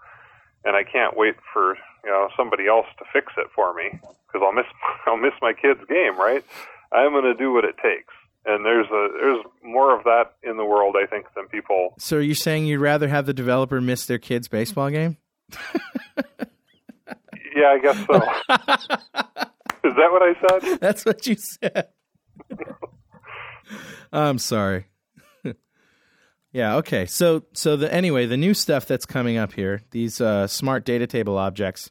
[0.64, 3.90] and I can't wait for you know somebody else to fix it for me
[4.26, 4.68] because I'll miss
[5.06, 6.44] I'll miss my kid's game, right?
[6.92, 8.12] I'm going to do what it takes.
[8.46, 12.18] And there's a there's more of that in the world, I think, than people So
[12.18, 15.16] are you saying you'd rather have the developer miss their kid's baseball game?
[17.54, 18.14] Yeah, I guess so.
[19.88, 20.80] Is that what I said?
[20.80, 21.88] That's what you said.
[24.12, 24.86] I'm sorry.
[26.52, 26.76] Yeah.
[26.76, 27.06] Okay.
[27.06, 31.06] So so the anyway, the new stuff that's coming up here, these uh, smart data
[31.06, 31.90] table objects.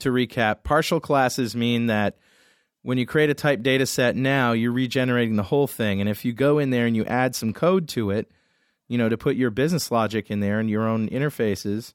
[0.00, 2.16] To recap, partial classes mean that
[2.82, 6.24] when you create a type data set now, you're regenerating the whole thing, and if
[6.24, 8.30] you go in there and you add some code to it,
[8.88, 11.94] you know, to put your business logic in there and your own interfaces,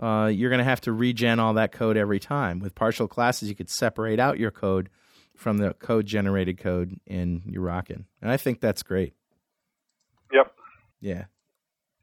[0.00, 2.60] uh, you're going to have to regen all that code every time.
[2.60, 4.88] With partial classes, you could separate out your code
[5.34, 9.14] from the code generated code in your rockin', and I think that's great.
[10.32, 10.52] Yep,
[11.00, 11.24] Yeah.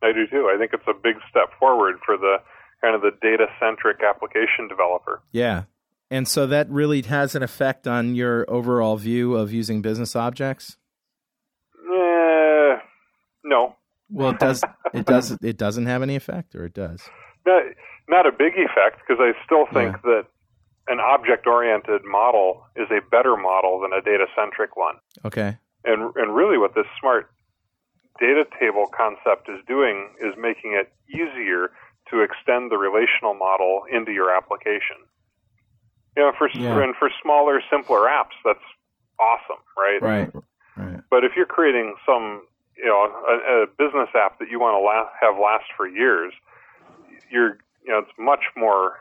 [0.02, 0.50] I do too.
[0.54, 2.38] I think it's a big step forward for the
[2.82, 5.22] kind of the data centric application developer.
[5.34, 5.64] Yeah.
[6.12, 10.78] And so that really has an effect on your overall view of using business objects.
[11.76, 12.78] Eh,
[13.44, 13.76] no,
[14.10, 14.64] Well, it does.
[14.94, 15.38] It does.
[15.44, 17.08] It doesn't have any effect, or it does.
[17.46, 17.62] not,
[18.08, 20.26] not a big effect because I still think that
[20.88, 24.96] an object oriented model is a better model than a data centric one.
[25.24, 25.58] Okay.
[25.86, 27.30] And and really, what this smart
[28.20, 31.70] data table concept is doing is making it easier
[32.10, 34.98] to extend the relational model into your application.
[36.20, 36.84] You know, for Yeah.
[36.84, 38.60] and for smaller, simpler apps, that's
[39.20, 40.02] awesome, right?
[40.02, 40.32] Right.
[40.76, 41.00] Right.
[41.10, 42.44] But if you're creating some,
[42.76, 46.34] you know, a, a business app that you want to la- have last for years,
[47.32, 49.00] you're, you know, it's much more,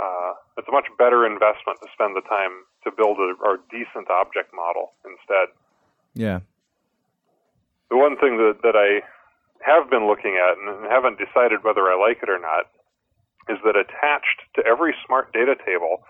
[0.00, 4.08] uh, it's a much better investment to spend the time to build a, a decent
[4.08, 5.52] object model instead.
[6.14, 6.40] Yeah.
[7.90, 9.04] The one thing that, that I
[9.60, 12.72] have been looking at and haven't decided whether I like it or not
[13.50, 16.04] is that attached to every smart data table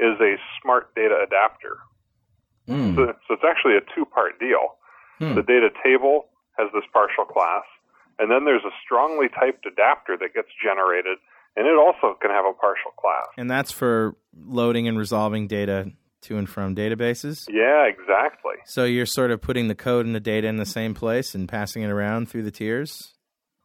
[0.00, 1.78] is a smart data adapter.
[2.68, 2.94] Mm.
[2.94, 4.76] So, so it's actually a two part deal.
[5.18, 5.34] Hmm.
[5.34, 6.26] The data table
[6.58, 7.64] has this partial class,
[8.18, 11.18] and then there's a strongly typed adapter that gets generated,
[11.56, 13.26] and it also can have a partial class.
[13.36, 15.90] And that's for loading and resolving data
[16.22, 17.48] to and from databases.
[17.48, 18.54] Yeah, exactly.
[18.66, 21.48] So you're sort of putting the code and the data in the same place and
[21.48, 23.14] passing it around through the tiers.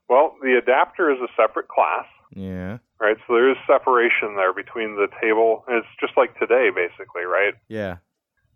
[0.10, 2.05] Well, the adapter is a separate class,
[2.35, 2.77] Yeah.
[2.99, 3.18] right?
[3.27, 7.53] So there is separation there between the table, and it's just like today, basically, right?
[7.68, 7.97] Yeah.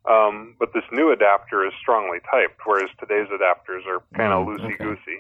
[0.10, 4.58] Um, but this new adapter is strongly typed, whereas today's adapters are kind of Mm,
[4.58, 4.84] loosey okay.
[4.84, 5.20] goosey.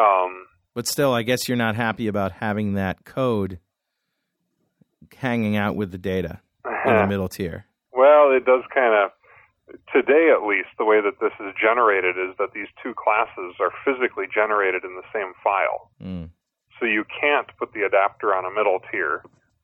[0.00, 3.58] Um, But still, I guess you're not happy about having that code
[5.16, 6.40] hanging out with the data
[6.86, 7.66] in the middle tier.
[7.92, 9.10] Well, it does kind of.
[9.92, 13.70] Today, at least, the way that this is generated is that these two classes are
[13.84, 15.90] physically generated in the same file.
[16.02, 16.30] Mm.
[16.82, 19.22] So you can't put the adapter on a middle tier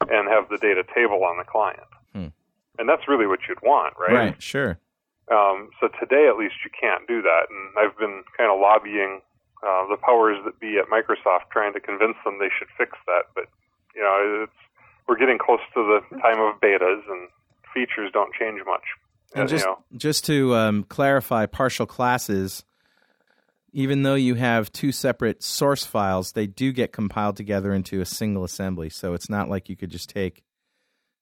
[0.08, 1.90] and have the data table on the client.
[2.14, 2.28] Hmm.
[2.78, 4.14] And that's really what you'd want, right?
[4.14, 4.42] Right.
[4.42, 4.78] Sure.
[5.28, 7.50] Um, so today, at least, you can't do that.
[7.50, 9.20] And I've been kind of lobbying
[9.66, 13.26] uh, the powers that be at Microsoft, trying to convince them they should fix that.
[13.34, 13.46] But
[13.96, 14.52] you know, it's
[15.08, 17.28] we're getting close to the time of betas, and
[17.74, 18.86] features don't change much.
[19.34, 22.64] And Uh, just you know, just to um, clarify, partial classes,
[23.78, 28.04] even though you have two separate source files, they do get compiled together into a
[28.04, 28.88] single assembly.
[28.88, 30.42] So it's not like you could just take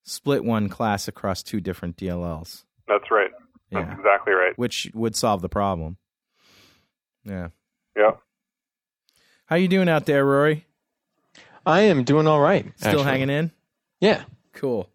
[0.05, 3.31] split one class across two different DLLs, that's right.
[3.71, 3.83] Yeah.
[3.83, 4.57] That's exactly right.
[4.57, 5.99] which would solve the problem.
[7.25, 7.49] Yeah.
[7.95, 8.13] Yeah.
[9.45, 10.65] How you doing out there, Rory?
[11.67, 12.73] I am doing all right.
[12.77, 13.05] Still actually.
[13.05, 13.51] hanging in?
[14.01, 14.23] Yeah.
[14.55, 14.89] Cool.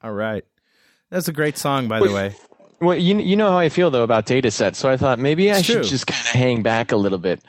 [0.00, 0.44] All right.
[1.10, 2.36] That's a great song, by the way.
[2.82, 5.50] Well, you you know how I feel though about data sets, so I thought maybe
[5.52, 5.84] I It's should true.
[5.84, 7.40] just kind of hang back a little bit.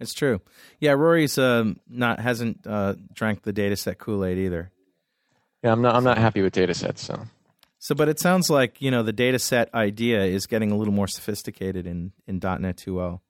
[0.00, 0.40] It's true.
[0.80, 4.70] Yeah, Rory's um, not hasn't uh, drank the data set Kool Aid either.
[5.62, 7.02] Yeah, I'm not I'm not happy with data sets.
[7.04, 7.26] So
[7.78, 10.94] So, but it sounds like you know the data set idea is getting a little
[10.94, 13.20] more sophisticated in in .NET 2.0.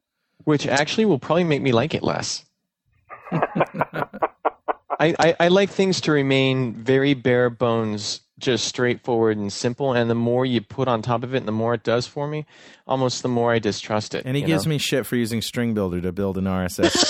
[0.44, 2.44] which actually will probably make me like it less.
[3.32, 9.92] I, I, I like things to remain very bare bones, just straightforward and simple.
[9.92, 12.26] And the more you put on top of it, and the more it does for
[12.26, 12.46] me,
[12.86, 14.24] almost the more I distrust it.
[14.26, 14.70] And he gives know?
[14.70, 17.06] me shit for using String Builder to build an RSS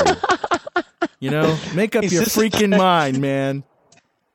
[0.75, 0.85] feed.
[1.21, 3.65] you know, make up your freaking mind, man.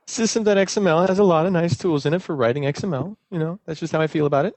[0.08, 3.18] System.xml has a lot of nice tools in it for writing XML.
[3.32, 4.56] You know, that's just how I feel about it.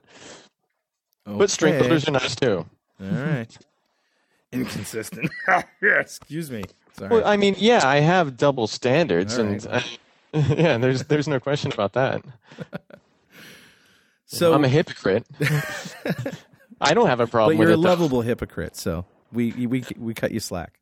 [1.25, 2.67] But string builders are nice too.
[3.01, 3.59] All right.
[4.53, 5.31] Inconsistent.
[5.83, 6.65] excuse me.
[6.95, 7.11] Sorry.
[7.11, 9.85] Well, I mean, yeah, I have double standards, All and I,
[10.57, 12.23] yeah, there's there's no question about that.
[14.27, 15.27] so I'm a hypocrite.
[16.81, 17.57] I don't have a problem.
[17.57, 17.83] but you're with a it.
[17.83, 17.89] though.
[17.89, 20.79] lovable hypocrite, so we we we cut you slack.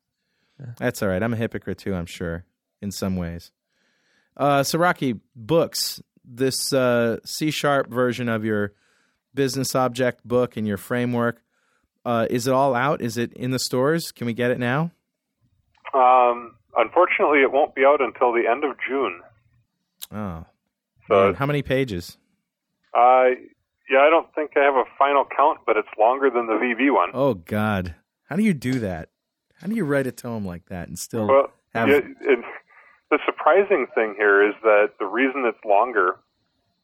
[0.77, 1.21] That's all right.
[1.21, 1.93] I'm a hypocrite too.
[1.93, 2.43] I'm sure
[2.81, 3.51] in some ways.
[4.35, 8.73] Uh, so Rocky books this uh, C sharp version of your
[9.33, 11.41] business object book and your framework.
[12.05, 13.01] Uh, is it all out?
[13.01, 14.11] Is it in the stores?
[14.11, 14.91] Can we get it now?
[15.93, 19.21] Um, unfortunately, it won't be out until the end of June.
[20.11, 20.45] Oh,
[21.07, 21.33] So, man.
[21.35, 22.17] how many pages?
[22.93, 23.25] uh,
[23.89, 26.93] yeah, I don't think I have a final count, but it's longer than the VB
[26.93, 27.09] one.
[27.13, 27.95] Oh God,
[28.29, 29.09] How do you do that?
[29.61, 31.87] How do you write a tome like that and still Well, have?
[31.89, 32.39] yeah, it,
[33.09, 36.17] the surprising thing here is that the reason it's longer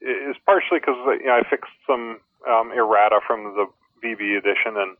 [0.02, 2.20] is partially because you know, I fixed some
[2.50, 3.66] um, errata from the
[4.04, 4.96] VB edition and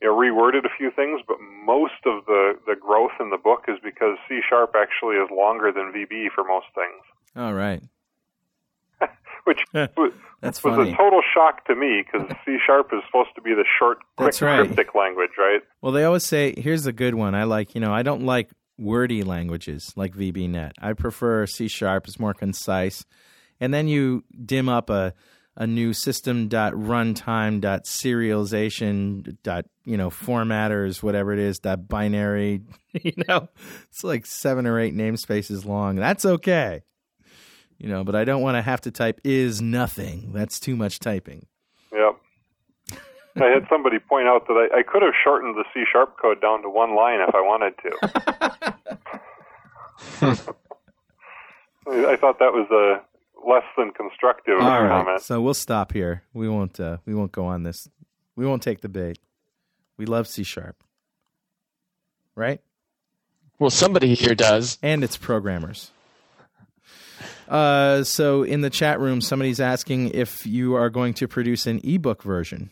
[0.00, 3.64] you know, reworded a few things, but most of the, the growth in the book
[3.68, 7.02] is because C sharp actually is longer than VB for most things,
[7.36, 7.82] All right.
[9.44, 10.92] which was, That's was funny.
[10.92, 14.26] a total shock to me because C sharp is supposed to be the short, quick,
[14.32, 14.66] That's right.
[14.66, 15.60] cryptic language, right?
[15.82, 17.34] Well, they always say, here's a good one.
[17.34, 20.72] I like, you know, I don't like wordy languages like VB.NET.
[20.80, 22.06] I prefer C sharp.
[22.06, 23.04] It's more concise.
[23.60, 25.14] And then you dim up a,
[25.56, 26.48] a new system
[29.96, 32.60] dot runtime dot serialization dot you know formatters whatever it is that binary
[32.92, 33.48] you know
[33.88, 36.82] it's like seven or eight namespaces long that's okay
[37.78, 40.98] you know but i don't want to have to type is nothing that's too much
[40.98, 41.46] typing
[41.92, 42.16] Yep.
[43.40, 46.40] I had somebody point out that I, I could have shortened the C sharp code
[46.40, 47.90] down to one line if I wanted to.
[52.10, 53.00] I thought that was a
[53.48, 55.22] less than constructive All right, comment.
[55.22, 56.24] so we'll stop here.
[56.34, 56.78] We won't.
[56.80, 57.88] Uh, we won't go on this.
[58.36, 59.18] We won't take the bait.
[59.98, 60.82] We love C sharp,
[62.34, 62.60] right?
[63.58, 64.78] Well, somebody here does.
[64.82, 65.90] And it's programmers.
[67.48, 71.80] Uh, so in the chat room, somebody's asking if you are going to produce an
[71.82, 72.70] ebook version.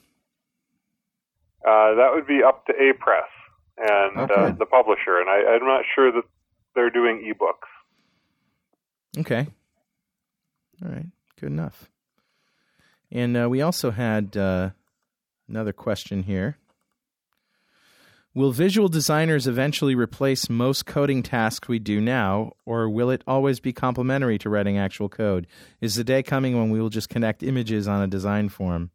[1.66, 3.24] Uh, that would be up to Apress
[3.78, 6.22] and uh, the publisher, and I, I'm not sure that
[6.74, 9.20] they're doing ebooks.
[9.20, 9.48] Okay.
[10.84, 11.06] All right.
[11.40, 11.90] Good enough.
[13.10, 14.70] And uh, we also had uh,
[15.48, 16.58] another question here.
[18.36, 23.60] Will visual designers eventually replace most coding tasks we do now, or will it always
[23.60, 25.46] be complementary to writing actual code?
[25.80, 28.90] Is the day coming when we will just connect images on a design form?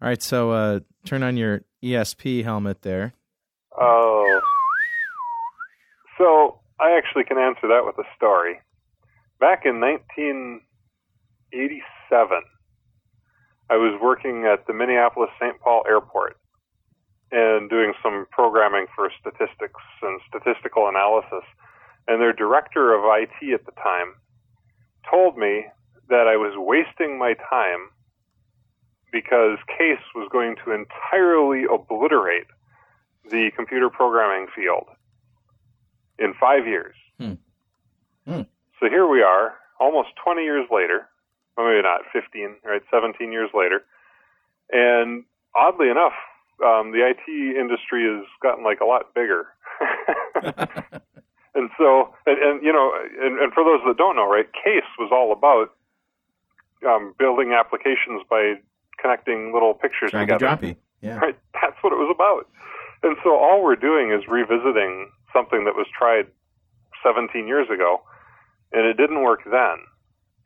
[0.00, 3.14] All right, so uh, turn on your ESP helmet there.
[3.76, 4.40] Oh.
[6.16, 8.60] So I actually can answer that with a story.
[9.40, 12.42] Back in 1987,
[13.68, 15.60] I was working at the Minneapolis St.
[15.60, 16.36] Paul Airport
[17.32, 21.44] and doing some programming for statistics and statistical analysis.
[22.08, 24.14] And their director of IT at the time
[25.10, 25.66] told me
[26.08, 27.90] that I was wasting my time
[29.12, 32.46] because Case was going to entirely obliterate
[33.30, 34.86] the computer programming field
[36.18, 36.94] in five years.
[37.18, 37.34] Hmm.
[38.26, 38.42] Hmm.
[38.80, 41.08] So here we are, almost 20 years later,
[41.56, 43.82] well, maybe not 15, right, 17 years later,
[44.70, 45.24] and
[45.54, 46.12] oddly enough,
[46.64, 47.26] um, the IT
[47.56, 49.46] industry has gotten like a lot bigger.
[51.54, 54.88] and so, and, and you know, and, and for those that don't know, right, Case
[54.98, 55.74] was all about
[56.88, 58.54] um, building applications by
[58.98, 60.56] connecting little pictures Drag and together.
[60.56, 60.76] droppy.
[61.02, 61.18] Yeah.
[61.18, 62.48] Right, that's what it was about.
[63.02, 66.26] And so all we're doing is revisiting something that was tried
[67.04, 68.00] 17 years ago,
[68.72, 69.84] and it didn't work then.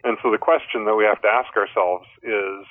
[0.02, 2.66] And so the question that we have to ask ourselves is,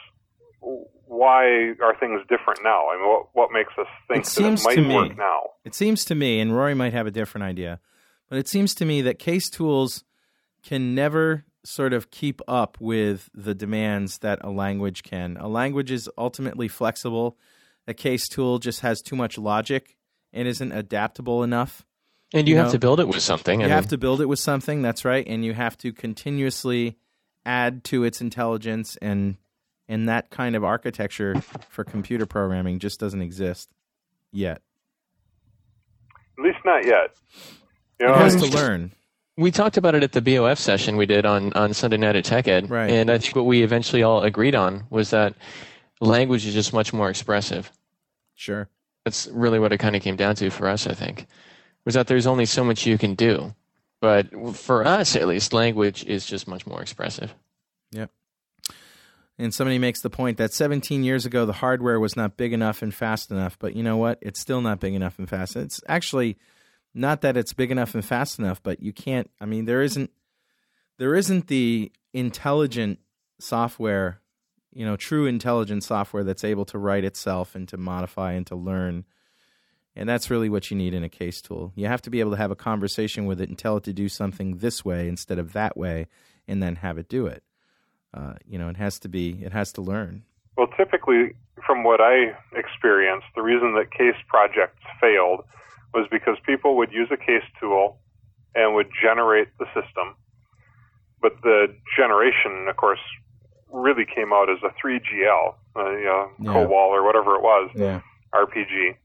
[1.09, 2.87] why are things different now?
[2.89, 5.41] I mean, what, what makes us think It that it might to me- work now?
[5.65, 7.79] It seems to me, and Rory might have a different idea,
[8.29, 10.03] but it seems to me that case tools
[10.63, 15.35] can never sort of keep up with the demands that a language can.
[15.37, 17.37] A language is ultimately flexible.
[17.87, 19.97] A case tool just has too much logic
[20.31, 21.85] and isn't adaptable enough.
[22.33, 23.61] And you, You have know, to build it with something.
[23.61, 25.91] You I have mean, to build it with something, that's right, and you have to
[25.91, 26.97] continuously
[27.45, 29.37] add to its intelligence and
[29.89, 31.35] and that kind of architecture
[31.69, 33.69] for computer programming just doesn't exist
[34.31, 34.61] yet.
[36.37, 37.15] At least not yet.
[37.99, 38.91] You know, It has and- to learn.
[39.35, 42.25] We talked about it at the BOF session we did on, on Sunday night at
[42.25, 42.69] Tech Ed.
[42.69, 42.89] Right.
[42.91, 45.33] And I think what we eventually all agreed on was that
[46.01, 47.71] language is just much more expressive.
[48.35, 48.67] Sure.
[49.05, 51.25] That's really what it kind of came down to for us, I think,
[51.85, 53.55] was that there's only so much you can do.
[54.01, 57.33] But for us, at least, language is just much more expressive.
[57.91, 58.11] Yep.
[59.39, 62.81] And somebody makes the point that 17 years ago the hardware was not big enough
[62.81, 64.19] and fast enough, but you know what?
[64.21, 65.55] It's still not big enough and fast.
[65.55, 66.37] It's actually
[66.93, 70.11] not that it's big enough and fast enough, but you can't I mean there isn't
[70.97, 72.99] there isn't the intelligent
[73.39, 74.19] software,
[74.73, 78.55] you know, true intelligent software that's able to write itself and to modify and to
[78.57, 79.05] learn.
[79.95, 81.71] And that's really what you need in a case tool.
[81.75, 83.93] You have to be able to have a conversation with it and tell it to
[83.93, 86.07] do something this way instead of that way
[86.45, 87.43] and then have it do it.
[88.13, 90.23] Uh, you know, it has to be, it has to learn.
[90.57, 91.33] Well, typically,
[91.65, 95.41] from what I experienced, the reason that case projects failed
[95.93, 97.97] was because people would use a case tool
[98.55, 100.15] and would generate the system,
[101.21, 102.99] but the generation, of course,
[103.71, 106.51] really came out as a 3GL, uh, you know, Yeah.
[106.53, 108.01] COBOL or whatever it was, Yeah.
[108.33, 108.95] RPG.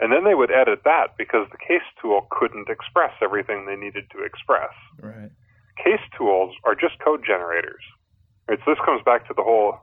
[0.00, 4.10] And then they would edit that because the case tool couldn't express everything they needed
[4.10, 4.72] to express.
[5.00, 5.30] Right.
[5.76, 7.84] Case tools are just code generators.
[8.48, 8.58] Right?
[8.64, 9.78] So this comes back to the whole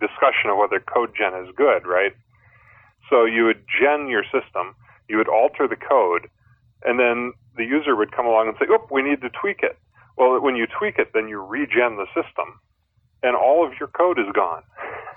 [0.00, 2.12] discussion of whether code gen is good, right?
[3.10, 4.74] So you would gen your system,
[5.08, 6.28] you would alter the code,
[6.84, 9.78] and then the user would come along and say, "Oh, we need to tweak it."
[10.16, 12.58] Well, when you tweak it, then you regen the system,
[13.22, 14.62] and all of your code is gone.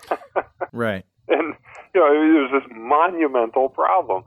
[0.71, 1.05] Right.
[1.29, 1.55] and
[1.93, 4.23] you know, it was this monumental problem.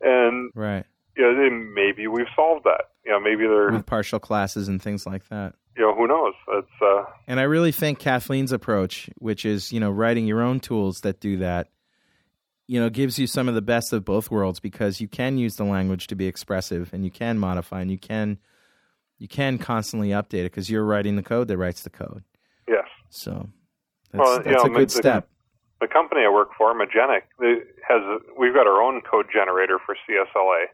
[0.00, 0.84] And Right.
[1.16, 2.90] you know, maybe we've solved that.
[3.04, 5.54] You know, maybe they're With partial classes and things like that.
[5.76, 6.34] You know, who knows?
[6.48, 10.60] It's uh, And I really think Kathleen's approach, which is, you know, writing your own
[10.60, 11.68] tools that do that,
[12.66, 15.56] you know, gives you some of the best of both worlds because you can use
[15.56, 18.38] the language to be expressive and you can modify and you can
[19.18, 22.24] you can constantly update it because you're writing the code that writes the code.
[22.68, 22.84] yes.
[23.10, 23.48] So
[24.12, 25.28] that's, Well, you know, a good the- step.
[25.80, 27.22] the company I work for, Magenic,
[27.88, 28.02] has
[28.38, 30.64] we've got our own code generator for CSLA,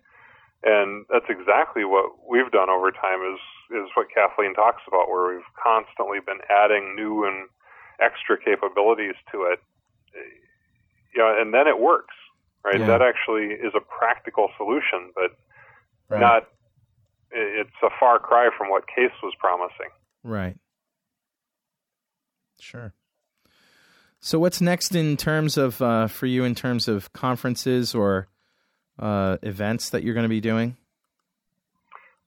[0.64, 3.20] and that's exactly what we've done over time.
[3.34, 3.40] Is
[3.70, 7.48] is what Kathleen talks about, where we've constantly been adding new and
[8.00, 9.60] extra capabilities to it.
[11.14, 12.14] You know, and then it works,
[12.64, 12.80] right?
[12.80, 12.86] Yeah.
[12.86, 15.36] That actually is a practical solution, but
[16.08, 16.20] Right.
[16.20, 16.48] not.
[17.30, 19.90] It's a far cry from what Case was promising.
[20.24, 20.56] Right.
[22.58, 22.92] Sure.
[24.18, 28.26] So what's next in terms of uh, for you in terms of conferences or
[28.98, 30.76] uh, events that you're going to be doing?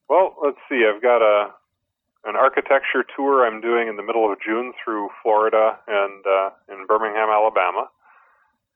[0.09, 0.85] Well, let's see.
[0.87, 1.53] I've got a
[2.25, 6.85] an architecture tour I'm doing in the middle of June through Florida and uh, in
[6.87, 7.89] Birmingham, Alabama,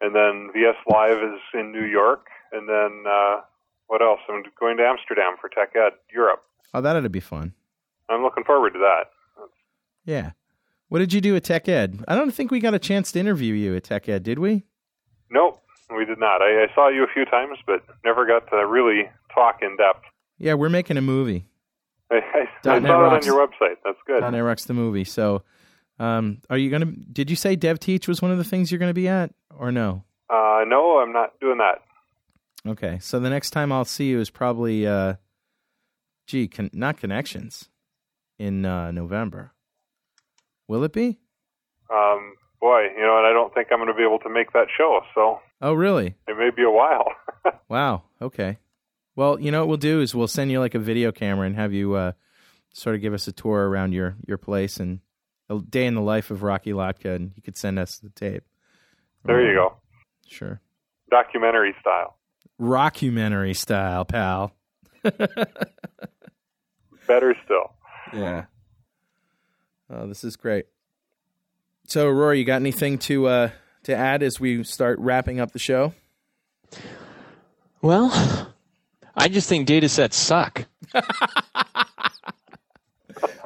[0.01, 3.41] and then VS Live is in New York, and then uh,
[3.87, 4.19] what else?
[4.29, 6.43] I'm going to Amsterdam for Tech Ed Europe.
[6.73, 7.53] Oh, that ought to be fun.
[8.09, 9.11] I'm looking forward to that.
[10.05, 10.31] Yeah.
[10.89, 12.03] What did you do at Tech Ed?
[12.07, 14.63] I don't think we got a chance to interview you at Tech Ed, did we?
[15.29, 15.61] Nope,
[15.95, 16.41] we did not.
[16.41, 20.05] I, I saw you a few times, but never got to really talk in depth.
[20.37, 21.45] Yeah, we're making a movie.
[22.11, 23.75] I, I, I saw it on your website.
[23.83, 24.21] That's good.
[24.21, 25.03] .NET Rocks the movie.
[25.03, 25.43] So,
[25.99, 26.85] um, are you going to?
[26.91, 29.31] Did you say Dev Teach was one of the things you're going to be at,
[29.57, 30.03] or no?
[30.29, 31.81] Uh, no, I'm not doing that.
[32.69, 35.13] Okay, so the next time I'll see you is probably, uh,
[36.27, 37.69] gee, con- not connections,
[38.37, 39.53] in uh, November.
[40.67, 41.19] Will it be?
[41.89, 44.51] Um, boy, you know, and I don't think I'm going to be able to make
[44.51, 46.15] that show, so Oh, really?
[46.27, 47.05] it may be a while.
[47.69, 48.03] Wow.
[48.21, 48.57] Okay.
[49.17, 51.55] Well, you know what we'll do is we'll send you like a video camera and
[51.55, 52.11] have you uh,
[52.71, 54.99] sort of give us a tour around your your place and
[55.49, 58.43] a day in the life of Rocky Lhotka, and you could send us the tape.
[59.25, 59.77] there you go.
[60.27, 60.61] Sure.
[61.09, 62.15] Documentary style.
[62.61, 64.53] Rockumentary style, pal.
[67.07, 67.73] Better still.
[68.13, 68.45] Yeah.
[69.89, 70.65] Oh, this is great.
[71.87, 73.49] So, Rory, you got anything to uh,
[73.83, 75.95] to add as we start wrapping up the show?
[77.81, 78.53] Well,
[79.17, 80.65] I just think data sets suck.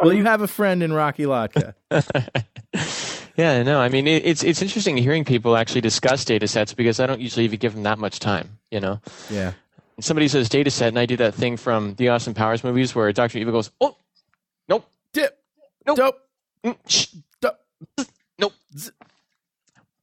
[0.03, 1.73] Well, you have a friend in Rocky Lhotka.
[3.37, 6.99] Yeah, no, I mean it, it's it's interesting hearing people actually discuss data sets because
[6.99, 8.59] I don't usually even give them that much time.
[8.69, 8.99] You know,
[9.29, 9.53] yeah.
[9.99, 13.11] somebody says data set, and I do that thing from the Austin Powers movies where
[13.11, 13.97] Doctor Evil goes, "Oh,
[14.67, 15.39] nope, Dip.
[15.87, 15.97] Nope.
[15.97, 16.29] Dope.
[16.63, 18.07] mm, nope."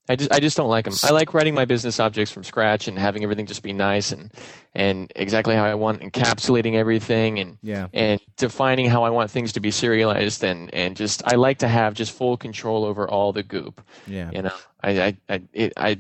[0.09, 0.95] I just I just don't like them.
[1.03, 4.33] I like writing my business objects from scratch and having everything just be nice and
[4.75, 7.89] and exactly how I want, encapsulating everything and Yeah.
[7.93, 11.69] and defining how I want things to be serialized and and just I like to
[11.69, 13.83] have just full control over all the goop.
[14.07, 14.31] Yeah.
[14.33, 15.99] You know, I I I it, I,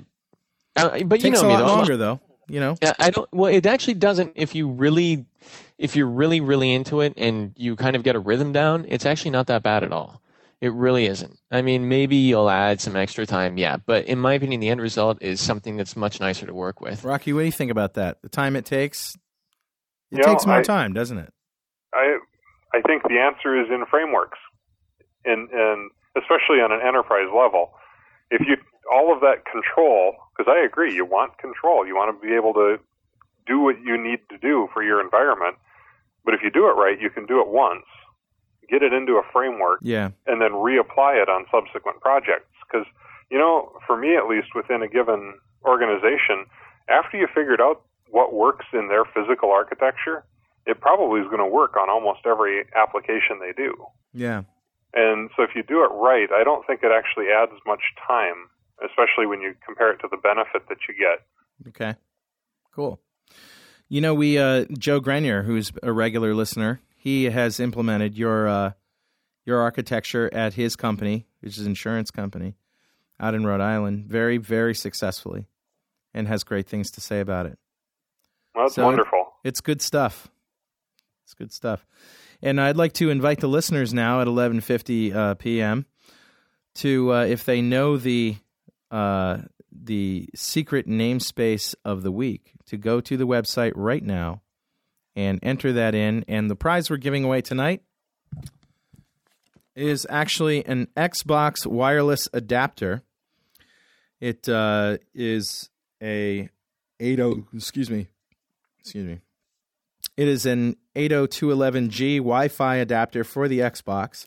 [0.76, 1.66] I but you Takes know me though.
[1.66, 2.20] Longer, though.
[2.50, 2.76] You know.
[2.80, 3.28] yeah, I don't.
[3.30, 4.32] Well, it actually doesn't.
[4.34, 5.26] If you really,
[5.76, 9.04] if you're really, really into it, and you kind of get a rhythm down, it's
[9.04, 10.22] actually not that bad at all.
[10.60, 11.38] It really isn't.
[11.52, 13.76] I mean, maybe you'll add some extra time, yeah.
[13.76, 17.04] But in my opinion, the end result is something that's much nicer to work with.
[17.04, 18.20] Rocky, what do you think about that?
[18.22, 19.14] The time it takes?
[20.10, 21.32] It You know, takes more I- time, doesn't it?
[21.94, 22.18] I
[22.74, 24.38] I think the answer is in frameworks,
[25.24, 27.72] and and especially on an enterprise level.
[28.30, 28.56] If you
[28.92, 31.86] all of that control, because I agree, you want control.
[31.86, 32.78] You want to be able to
[33.46, 35.56] do what you need to do for your environment.
[36.24, 37.84] But if you do it right, you can do it once,
[38.68, 40.10] get it into a framework, Yeah.
[40.26, 42.48] and then reapply it on subsequent projects.
[42.70, 42.86] Because,
[43.30, 45.34] you know, for me at least, within a given
[45.64, 46.46] organization,
[46.88, 50.24] after you figured out what works in their physical architecture,
[50.66, 53.74] it probably is going to work on almost every application they do.
[54.12, 54.42] Yeah.
[54.94, 58.48] And so if you do it right, I don't think it actually adds much time,
[58.84, 61.26] especially when you compare it to the benefit that you get.
[61.68, 61.94] Okay.
[62.74, 63.00] Cool.
[63.88, 68.72] You know, we uh, Joe Grenier, who's a regular listener, he has implemented your uh,
[69.46, 72.56] your architecture at his company, which is an insurance company,
[73.18, 75.46] out in Rhode Island, very very successfully,
[76.12, 77.58] and has great things to say about it.
[78.54, 79.32] Well, that's So it- wonderful.
[79.44, 80.28] It's good stuff.
[81.24, 81.86] It's good stuff.
[82.42, 85.86] And I'd like to invite the listeners now at 11:50 uh, p.m.
[86.76, 88.36] to uh, if they know the
[88.90, 89.38] uh,
[89.70, 94.42] the secret namespace of the week to go to the website right now
[95.18, 96.24] and enter that in.
[96.28, 97.82] And the prize we're giving away tonight
[99.74, 103.02] is actually an Xbox wireless adapter.
[104.20, 105.70] It uh, is
[106.00, 106.48] a
[107.00, 108.06] 80 excuse me
[108.78, 109.20] excuse me.
[110.16, 114.26] It is an 80211G Wi-Fi adapter for the Xbox.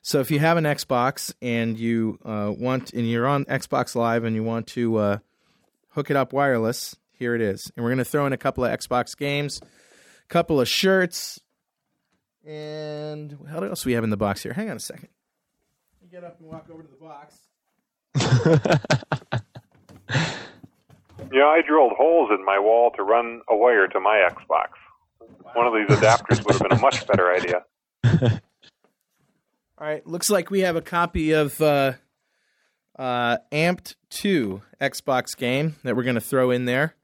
[0.00, 4.24] So if you have an Xbox and you uh, want and you're on Xbox Live
[4.24, 5.18] and you want to uh,
[5.90, 7.70] hook it up wireless, here it is.
[7.76, 9.60] And we're going to throw in a couple of Xbox games,
[10.30, 11.40] couple of shirts,
[12.46, 14.54] and what else we have in the box here?
[14.54, 15.08] Hang on a second.
[16.02, 17.36] You get up and walk over to the box.
[21.32, 24.70] Yeah, I drilled holes in my wall to run a wire to my Xbox.
[25.54, 27.64] One of these adapters would have been a much better idea.
[29.78, 31.92] All right, looks like we have a copy of uh,
[32.98, 36.96] uh, Amped 2 Xbox game that we're going to throw in there.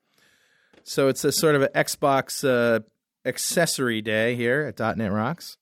[0.83, 2.81] So it's a sort of an Xbox uh,
[3.27, 5.59] accessory day here at .NET Rocks.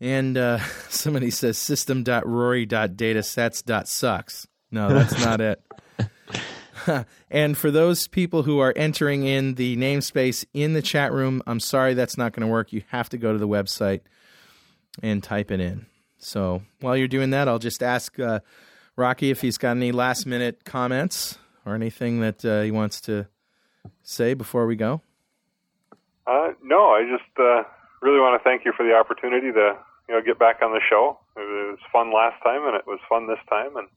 [0.00, 0.58] And uh,
[0.88, 4.46] somebody says system.rory.datasets.sucks.
[4.70, 5.60] No, that's not it.
[7.30, 11.60] and for those people who are entering in the namespace in the chat room, I'm
[11.60, 12.72] sorry that's not going to work.
[12.72, 14.00] You have to go to the website
[15.02, 15.86] and type it in.
[16.18, 18.40] So while you're doing that, I'll just ask uh,
[18.96, 23.26] Rocky if he's got any last minute comments or anything that uh, he wants to
[24.02, 25.02] say before we go.
[26.26, 27.62] Uh, no, I just uh,
[28.00, 29.76] really want to thank you for the opportunity to
[30.08, 31.18] you know get back on the show.
[31.36, 33.88] It was fun last time, and it was fun this time, and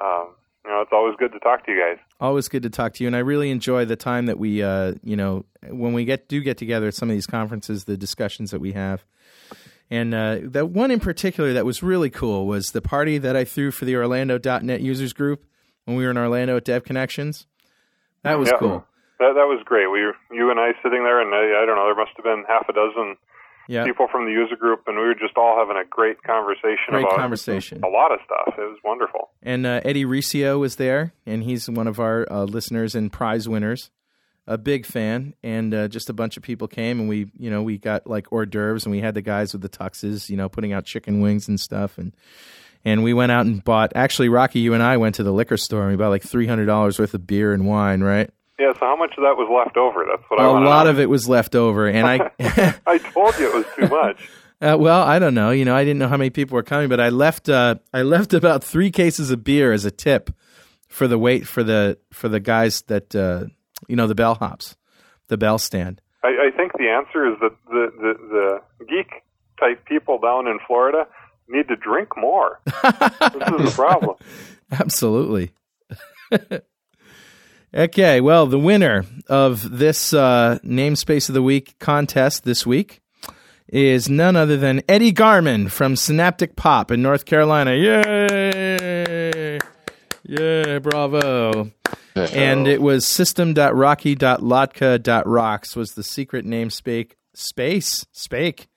[0.00, 1.98] um, you know it's always good to talk to you guys.
[2.20, 4.94] Always good to talk to you, and I really enjoy the time that we, uh,
[5.02, 8.50] you know, when we get do get together at some of these conferences, the discussions
[8.50, 9.04] that we have.
[9.88, 13.44] And uh, that one in particular that was really cool was the party that I
[13.44, 15.44] threw for the Orlando.net users group
[15.84, 17.46] when we were in Orlando at Dev Connections.
[18.24, 18.58] That was Yeah.
[18.58, 18.86] cool.
[19.18, 19.86] That that was great.
[19.90, 22.24] We were, you and I sitting there, and I, I don't know, there must have
[22.24, 23.16] been half a dozen
[23.68, 23.84] Yeah.
[23.84, 27.04] people from the user group, and we were just all having a great conversation Great
[27.04, 27.82] about conversation.
[27.82, 28.54] a lot of stuff.
[28.58, 29.30] It was wonderful.
[29.42, 33.48] And uh, Eddie Riccio was there, and he's one of our uh, listeners and prize
[33.48, 33.90] winners.
[34.48, 37.64] A big fan, and uh, just a bunch of people came, and we, you know,
[37.64, 40.48] we got like hors d'oeuvres, and we had the guys with the tuxes, you know,
[40.48, 42.14] putting out chicken wings and stuff, and
[42.84, 43.90] and we went out and bought.
[43.96, 46.46] Actually, Rocky, you and I went to the liquor store, and we bought like three
[46.46, 48.30] hundred dollars worth of beer and wine, right?
[48.58, 48.72] Yeah.
[48.74, 50.04] So how much of that was left over?
[50.08, 52.30] That's what I A want to lot of it was left over, and I.
[52.86, 54.28] I told you it was too much.
[54.58, 55.50] Uh, well, I don't know.
[55.50, 57.50] You know, I didn't know how many people were coming, but I left.
[57.50, 60.30] Uh, I left about three cases of beer as a tip
[60.88, 63.44] for the wait for the for the guys that uh,
[63.86, 64.76] you know the bellhops,
[65.28, 66.00] the bell stand.
[66.24, 69.22] I, I think the answer is that the, the, the geek
[69.60, 71.06] type people down in Florida
[71.48, 72.60] need to drink more.
[72.64, 72.72] this
[73.60, 74.16] is the problem.
[74.72, 75.52] Absolutely.
[77.76, 83.02] Okay, well, the winner of this uh, namespace of the week contest this week
[83.68, 87.74] is none other than Eddie Garman from Synaptic Pop in North Carolina.
[87.74, 89.58] Yay!
[90.22, 91.70] Yeah, bravo.
[92.14, 98.68] And it was system.rocky.lhotka.rocks was the secret namespace space spake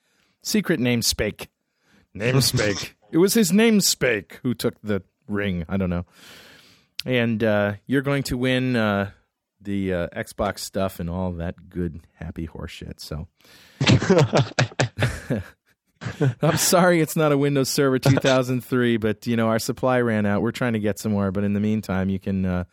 [0.42, 1.46] secret namespake
[2.14, 2.92] namespake.
[3.10, 5.64] it was his namespake who took the ring.
[5.70, 6.04] I don't know.
[7.06, 9.10] And uh, you're going to win uh,
[9.60, 13.00] the uh, Xbox stuff and all that good happy horseshit.
[13.00, 13.26] So.
[16.42, 20.42] I'm sorry it's not a Windows Server 2003, but you know our supply ran out.
[20.42, 22.64] We're trying to get some more, but in the meantime, you can, uh,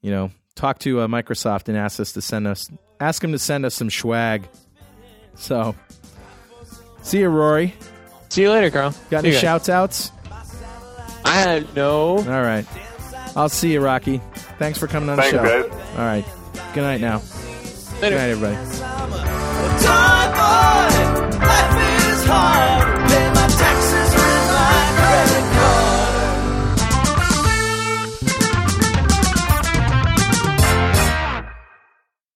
[0.00, 2.68] you know, talk to uh, Microsoft and ask us to send us,
[3.00, 4.48] ask them to send us some swag.
[5.36, 5.76] So,
[7.02, 7.74] see you, Rory.
[8.28, 8.90] See you later, Carl.
[9.08, 9.40] Got See any you guys.
[9.40, 10.12] shouts outs?
[11.24, 12.18] I have no.
[12.18, 12.66] All right,
[13.36, 14.20] I'll see you, Rocky.
[14.58, 15.68] Thanks for coming on Thanks, the show.
[15.68, 15.72] guys.
[15.96, 16.24] All right,
[16.74, 17.22] good night now.
[18.00, 18.00] Later.
[18.00, 19.68] Good night, everybody.